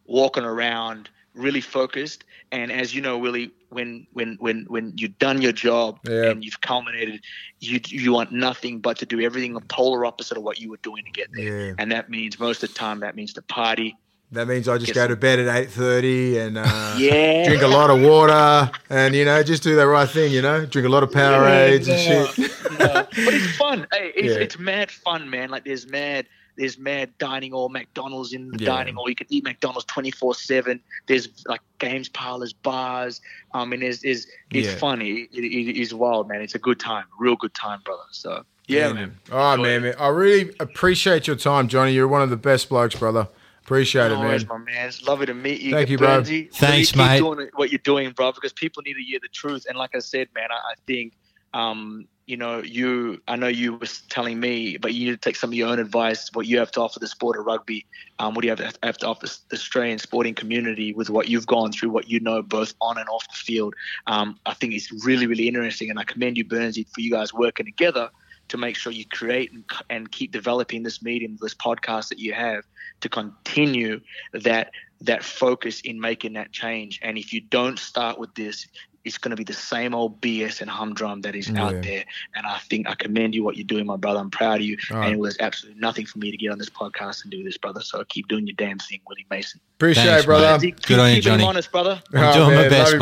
walking 0.06 0.44
around, 0.44 1.10
really 1.34 1.62
focused. 1.62 2.24
And 2.52 2.72
as 2.72 2.94
you 2.94 3.02
know, 3.02 3.18
Willie, 3.18 3.52
when 3.70 4.06
when 4.14 4.38
when 4.40 4.66
when 4.70 4.94
you've 4.98 5.18
done 5.18 5.42
your 5.42 5.52
job 5.52 6.00
Yeah. 6.08 6.30
and 6.30 6.46
you've 6.46 6.62
culminated, 6.62 7.22
you 7.60 7.80
you 7.88 8.14
want 8.14 8.32
nothing 8.32 8.80
but 8.80 8.98
to 9.00 9.06
do 9.06 9.20
everything 9.20 9.54
the 9.56 9.62
polar 9.62 10.06
opposite 10.06 10.38
of 10.38 10.44
what 10.44 10.60
you 10.60 10.70
were 10.70 10.80
doing 10.84 11.04
to 11.06 11.12
get 11.12 11.30
there. 11.34 11.76
And 11.80 11.92
that 11.92 12.10
means 12.10 12.40
most 12.40 12.62
of 12.64 12.70
the 12.70 12.76
time 12.76 13.00
that 13.00 13.16
means 13.16 13.34
to 13.34 13.42
party. 13.42 13.98
That 14.34 14.48
means 14.48 14.68
I 14.68 14.78
just 14.78 14.88
Get 14.88 14.96
go 14.96 15.08
to 15.08 15.16
bed 15.16 15.40
at 15.40 15.56
eight 15.56 15.70
thirty 15.72 16.38
and 16.38 16.58
uh, 16.58 16.96
Yeah. 16.98 17.46
drink 17.48 17.62
a 17.62 17.68
lot 17.68 17.90
of 17.90 18.02
water 18.02 18.70
and 18.90 19.16
you 19.16 19.24
know 19.24 19.42
just 19.42 19.64
do 19.64 19.76
the 19.76 19.88
right 19.88 20.08
thing. 20.10 20.34
You 20.34 20.42
know, 20.42 20.66
drink 20.66 20.86
a 20.86 20.90
lot 20.92 21.04
of 21.04 21.12
Powerades 21.12 21.88
and 21.88 22.38
shit. 22.38 22.38
Yeah. 22.38 23.04
But 23.04 23.34
it's 23.34 23.56
fun. 23.56 23.88
Hey, 23.94 24.12
it's, 24.16 24.36
Yeah. 24.36 24.42
it's 24.42 24.60
mad 24.60 24.92
fun, 24.92 25.30
man. 25.30 25.50
Like 25.50 25.64
there's 25.64 25.88
mad 25.90 26.26
there's 26.58 26.78
mad 26.78 27.16
dining 27.20 27.54
or 27.54 27.70
McDonald's 27.70 28.34
in 28.34 28.50
the 28.52 28.60
Yeah. 28.60 28.66
dining 28.66 28.96
hall. 28.96 29.08
You 29.08 29.16
can 29.16 29.28
eat 29.30 29.46
McDonald's 29.46 29.86
twenty 29.86 30.12
four 30.12 30.36
seven. 30.36 30.82
There's 31.08 31.30
like 31.48 31.62
games 31.80 32.10
parlors, 32.10 32.52
bars. 32.52 33.22
I 33.54 33.64
mean, 33.64 33.82
it's 33.82 34.04
it's, 34.04 34.28
it's 34.52 34.68
Yeah. 34.68 34.76
funny. 34.76 35.30
It, 35.32 35.44
it 35.46 35.80
is 35.82 35.94
wild, 35.94 36.28
man. 36.28 36.42
It's 36.42 36.56
a 36.56 36.60
good 36.60 36.82
time, 36.82 37.06
real 37.18 37.38
good 37.38 37.54
time, 37.54 37.80
brother. 37.86 38.04
So 38.12 38.44
yeah, 38.68 38.92
man. 38.92 39.18
All 39.32 39.56
right, 39.56 39.64
man, 39.64 39.84
man. 39.84 39.96
I 39.98 40.10
really 40.10 40.52
appreciate 40.60 41.28
your 41.28 41.38
time, 41.38 41.70
Johnny. 41.70 41.94
You're 41.94 42.10
one 42.10 42.22
of 42.22 42.30
the 42.30 42.36
best 42.36 42.68
blokes, 42.68 42.94
brother. 42.96 43.30
Appreciate 43.68 44.08
No 44.08 44.24
it, 44.24 44.48
man. 44.48 44.48
my 44.48 44.58
man. 44.60 44.88
It's 44.88 45.04
lovely 45.04 45.26
to 45.26 45.34
meet 45.34 45.60
you. 45.60 45.74
Thank 45.74 45.90
you, 45.90 45.98
bro. 45.98 46.22
Burnsy. 46.22 46.50
Thanks, 46.54 46.96
really 46.96 47.06
mate. 47.06 47.16
keep 47.16 47.24
Doing 47.26 47.50
what 47.56 47.70
you're 47.70 47.80
doing, 47.80 48.12
bro, 48.12 48.32
because 48.32 48.54
people 48.54 48.82
need 48.86 48.94
to 48.94 49.04
hear 49.04 49.20
the 49.22 49.28
truth. 49.28 49.66
And 49.68 49.78
like 49.78 49.94
I 49.94 50.00
said, 50.00 50.30
man, 50.34 50.48
I, 50.50 50.56
I 50.56 50.74
think, 50.86 51.12
um, 51.54 52.08
you 52.28 52.38
know, 52.38 52.60
you. 52.60 53.22
I 53.28 53.36
know 53.36 53.50
you 53.50 53.74
was 53.74 54.04
telling 54.04 54.40
me, 54.40 54.78
but 54.78 54.94
you 54.94 55.08
need 55.08 55.12
to 55.12 55.18
take 55.18 55.36
some 55.36 55.50
of 55.50 55.54
your 55.56 55.68
own 55.68 55.80
advice. 55.80 56.30
What 56.32 56.46
you 56.46 56.60
have 56.60 56.72
to 56.72 56.80
offer 56.80 57.00
the 57.00 57.10
sport 57.10 57.38
of 57.38 57.46
rugby. 57.46 57.86
Um, 58.20 58.36
what 58.36 58.44
do 58.44 58.48
you 58.48 58.56
have 58.56 58.72
to, 58.72 58.80
have 58.88 58.98
to 59.00 59.08
offer 59.08 59.28
the 59.28 59.58
Australian 59.58 60.00
sporting 60.00 60.34
community 60.34 60.94
with 60.94 61.10
what 61.10 61.28
you've 61.28 61.48
gone 61.48 61.74
through, 61.74 61.90
what 61.90 62.10
you 62.10 62.22
know, 62.22 62.42
both 62.42 62.74
on 62.80 62.98
and 62.98 63.10
off 63.10 63.28
the 63.28 63.36
field. 63.36 63.76
Um, 64.08 64.40
I 64.46 64.54
think 64.54 64.76
it's 64.76 64.94
really, 65.06 65.28
really 65.28 65.46
interesting, 65.50 65.90
and 65.90 66.00
I 66.00 66.06
commend 66.06 66.38
you, 66.38 66.46
Burnsy, 66.46 66.88
for 66.96 67.02
you 67.02 67.12
guys 67.12 67.34
working 67.34 67.66
together 67.66 68.12
to 68.50 68.58
make 68.58 68.76
sure 68.76 68.92
you 68.92 69.06
create 69.06 69.52
and, 69.52 69.64
and 69.90 70.12
keep 70.12 70.32
developing 70.32 70.84
this 70.84 71.02
medium, 71.02 71.38
this 71.42 71.54
podcast 71.56 72.10
that 72.10 72.20
you 72.20 72.34
have, 72.34 72.64
to 73.02 73.10
continue 73.10 74.00
that 74.34 74.72
that 75.02 75.24
focus 75.24 75.82
in 75.82 76.00
making 76.00 76.34
that 76.34 76.52
change. 76.52 77.00
And 77.04 77.18
if 77.20 77.32
you 77.32 77.40
don't 77.42 77.78
start 77.78 78.18
with 78.18 78.34
this, 78.34 78.66
it's 79.06 79.18
going 79.20 79.30
to 79.30 79.36
be 79.38 79.44
the 79.44 79.54
same 79.54 79.94
old 79.94 80.20
BS 80.22 80.60
and 80.60 80.70
humdrum 80.70 81.22
that 81.22 81.36
is 81.36 81.50
Yeah. 81.50 81.66
out 81.68 81.82
there. 81.84 82.04
And 82.36 82.48
I 82.48 82.58
think 82.68 82.90
I 82.90 82.96
commend 82.96 83.36
you 83.36 83.44
what 83.44 83.56
you're 83.58 83.64
doing, 83.68 83.86
my 83.86 83.96
brother. 83.96 84.20
I'm 84.20 84.32
proud 84.32 84.56
of 84.60 84.66
you. 84.66 84.76
All 84.90 84.98
right. 84.98 85.06
And 85.06 85.14
it 85.14 85.20
was 85.20 85.38
absolutely 85.40 85.80
nothing 85.80 86.08
for 86.08 86.18
me 86.18 86.32
to 86.32 86.36
get 86.38 86.52
on 86.52 86.58
this 86.58 86.70
podcast 86.72 87.22
and 87.24 87.32
do 87.32 87.44
this, 87.44 87.58
brother. 87.60 87.82
So 87.82 88.04
keep 88.06 88.28
doing 88.28 88.48
your 88.48 88.56
damn 88.56 88.80
thing, 88.80 89.00
Willie 89.08 89.28
Mason. 89.30 89.62
Appreciate 89.76 90.04
Thanks, 90.04 90.24
it, 90.24 90.26
brother. 90.26 90.52
mate. 90.54 90.62
Keep, 90.62 90.86
Good 90.88 91.00
on 91.00 91.10
you, 91.10 91.16
keeping 91.18 91.24
Johnny. 91.32 91.44
honest, 91.44 91.72
brother. 91.72 92.02
Oh, 92.14 92.18
I'm 92.18 92.24
Oh, 92.30 92.34
doing 92.46 92.56
my 92.56 92.70
best, 92.70 92.94
love 92.94 92.94
you, 92.94 92.98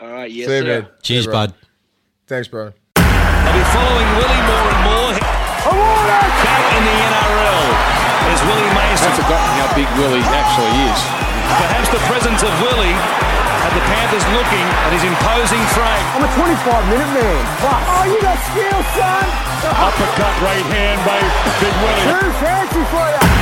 bro. 0.00 0.08
All 0.08 0.14
right, 0.14 0.30
yes, 0.30 0.46
See 0.48 0.54
you, 0.56 0.62
sir. 0.62 0.80
man. 0.82 0.88
Cheers, 1.02 1.24
See 1.26 1.30
bud. 1.30 1.54
Thanks, 2.26 2.48
bro. 2.48 2.72
They'll 3.74 3.82
be 3.82 3.90
following 3.90 4.10
Willie 4.22 4.44
more 4.46 4.68
and 4.70 4.82
more. 4.86 5.12
Back 5.18 6.66
in 6.78 6.82
the 6.86 6.94
NRL 6.94 7.66
is 8.30 8.40
Willie 8.46 8.70
Mason. 8.70 9.10
I've 9.10 9.18
forgotten 9.18 9.50
how 9.58 9.68
big 9.74 9.88
Willie 9.98 10.22
actually 10.30 10.74
is. 10.86 11.00
Perhaps 11.58 11.88
the 11.90 12.02
presence 12.06 12.42
of 12.46 12.54
Willie 12.62 12.94
had 12.94 13.74
the 13.74 13.82
Panthers 13.90 14.22
looking 14.30 14.66
at 14.86 14.94
his 14.94 15.02
imposing 15.02 15.62
frame. 15.74 16.06
I'm 16.14 16.22
a 16.22 16.30
25 16.38 16.86
minute 16.86 17.10
man. 17.18 17.42
Plus. 17.58 17.82
Oh, 17.82 18.04
you 18.06 18.18
got 18.22 18.38
skill, 18.46 18.80
son. 18.94 19.26
Uppercut 19.74 20.34
right 20.44 20.66
hand 20.70 21.02
by 21.02 21.18
Big 21.58 21.74
Willie. 21.82 22.06
Too 22.14 22.30
fancy 22.38 22.82
for 22.94 23.06
you. 23.10 23.33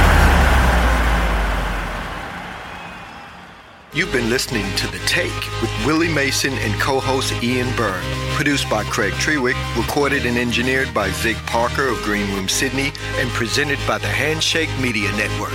You've 3.95 4.11
been 4.11 4.31
listening 4.31 4.65
to 4.77 4.87
The 4.87 4.99
Take 5.01 5.35
with 5.61 5.71
Willie 5.85 6.09
Mason 6.09 6.55
and 6.55 6.81
co-host 6.81 7.35
Ian 7.43 7.77
Byrne. 7.77 8.03
Produced 8.31 8.71
by 8.71 8.85
Craig 8.85 9.13
Trewick, 9.13 9.55
recorded 9.77 10.25
and 10.25 10.39
engineered 10.39 10.95
by 10.95 11.11
Zig 11.11 11.37
Parker 11.45 11.89
of 11.89 11.99
Green 11.99 12.27
Room 12.35 12.49
Sydney, 12.49 12.91
and 13.17 13.29
presented 13.33 13.79
by 13.87 13.99
the 13.99 14.07
Handshake 14.07 14.71
Media 14.81 15.13
Network. 15.13 15.53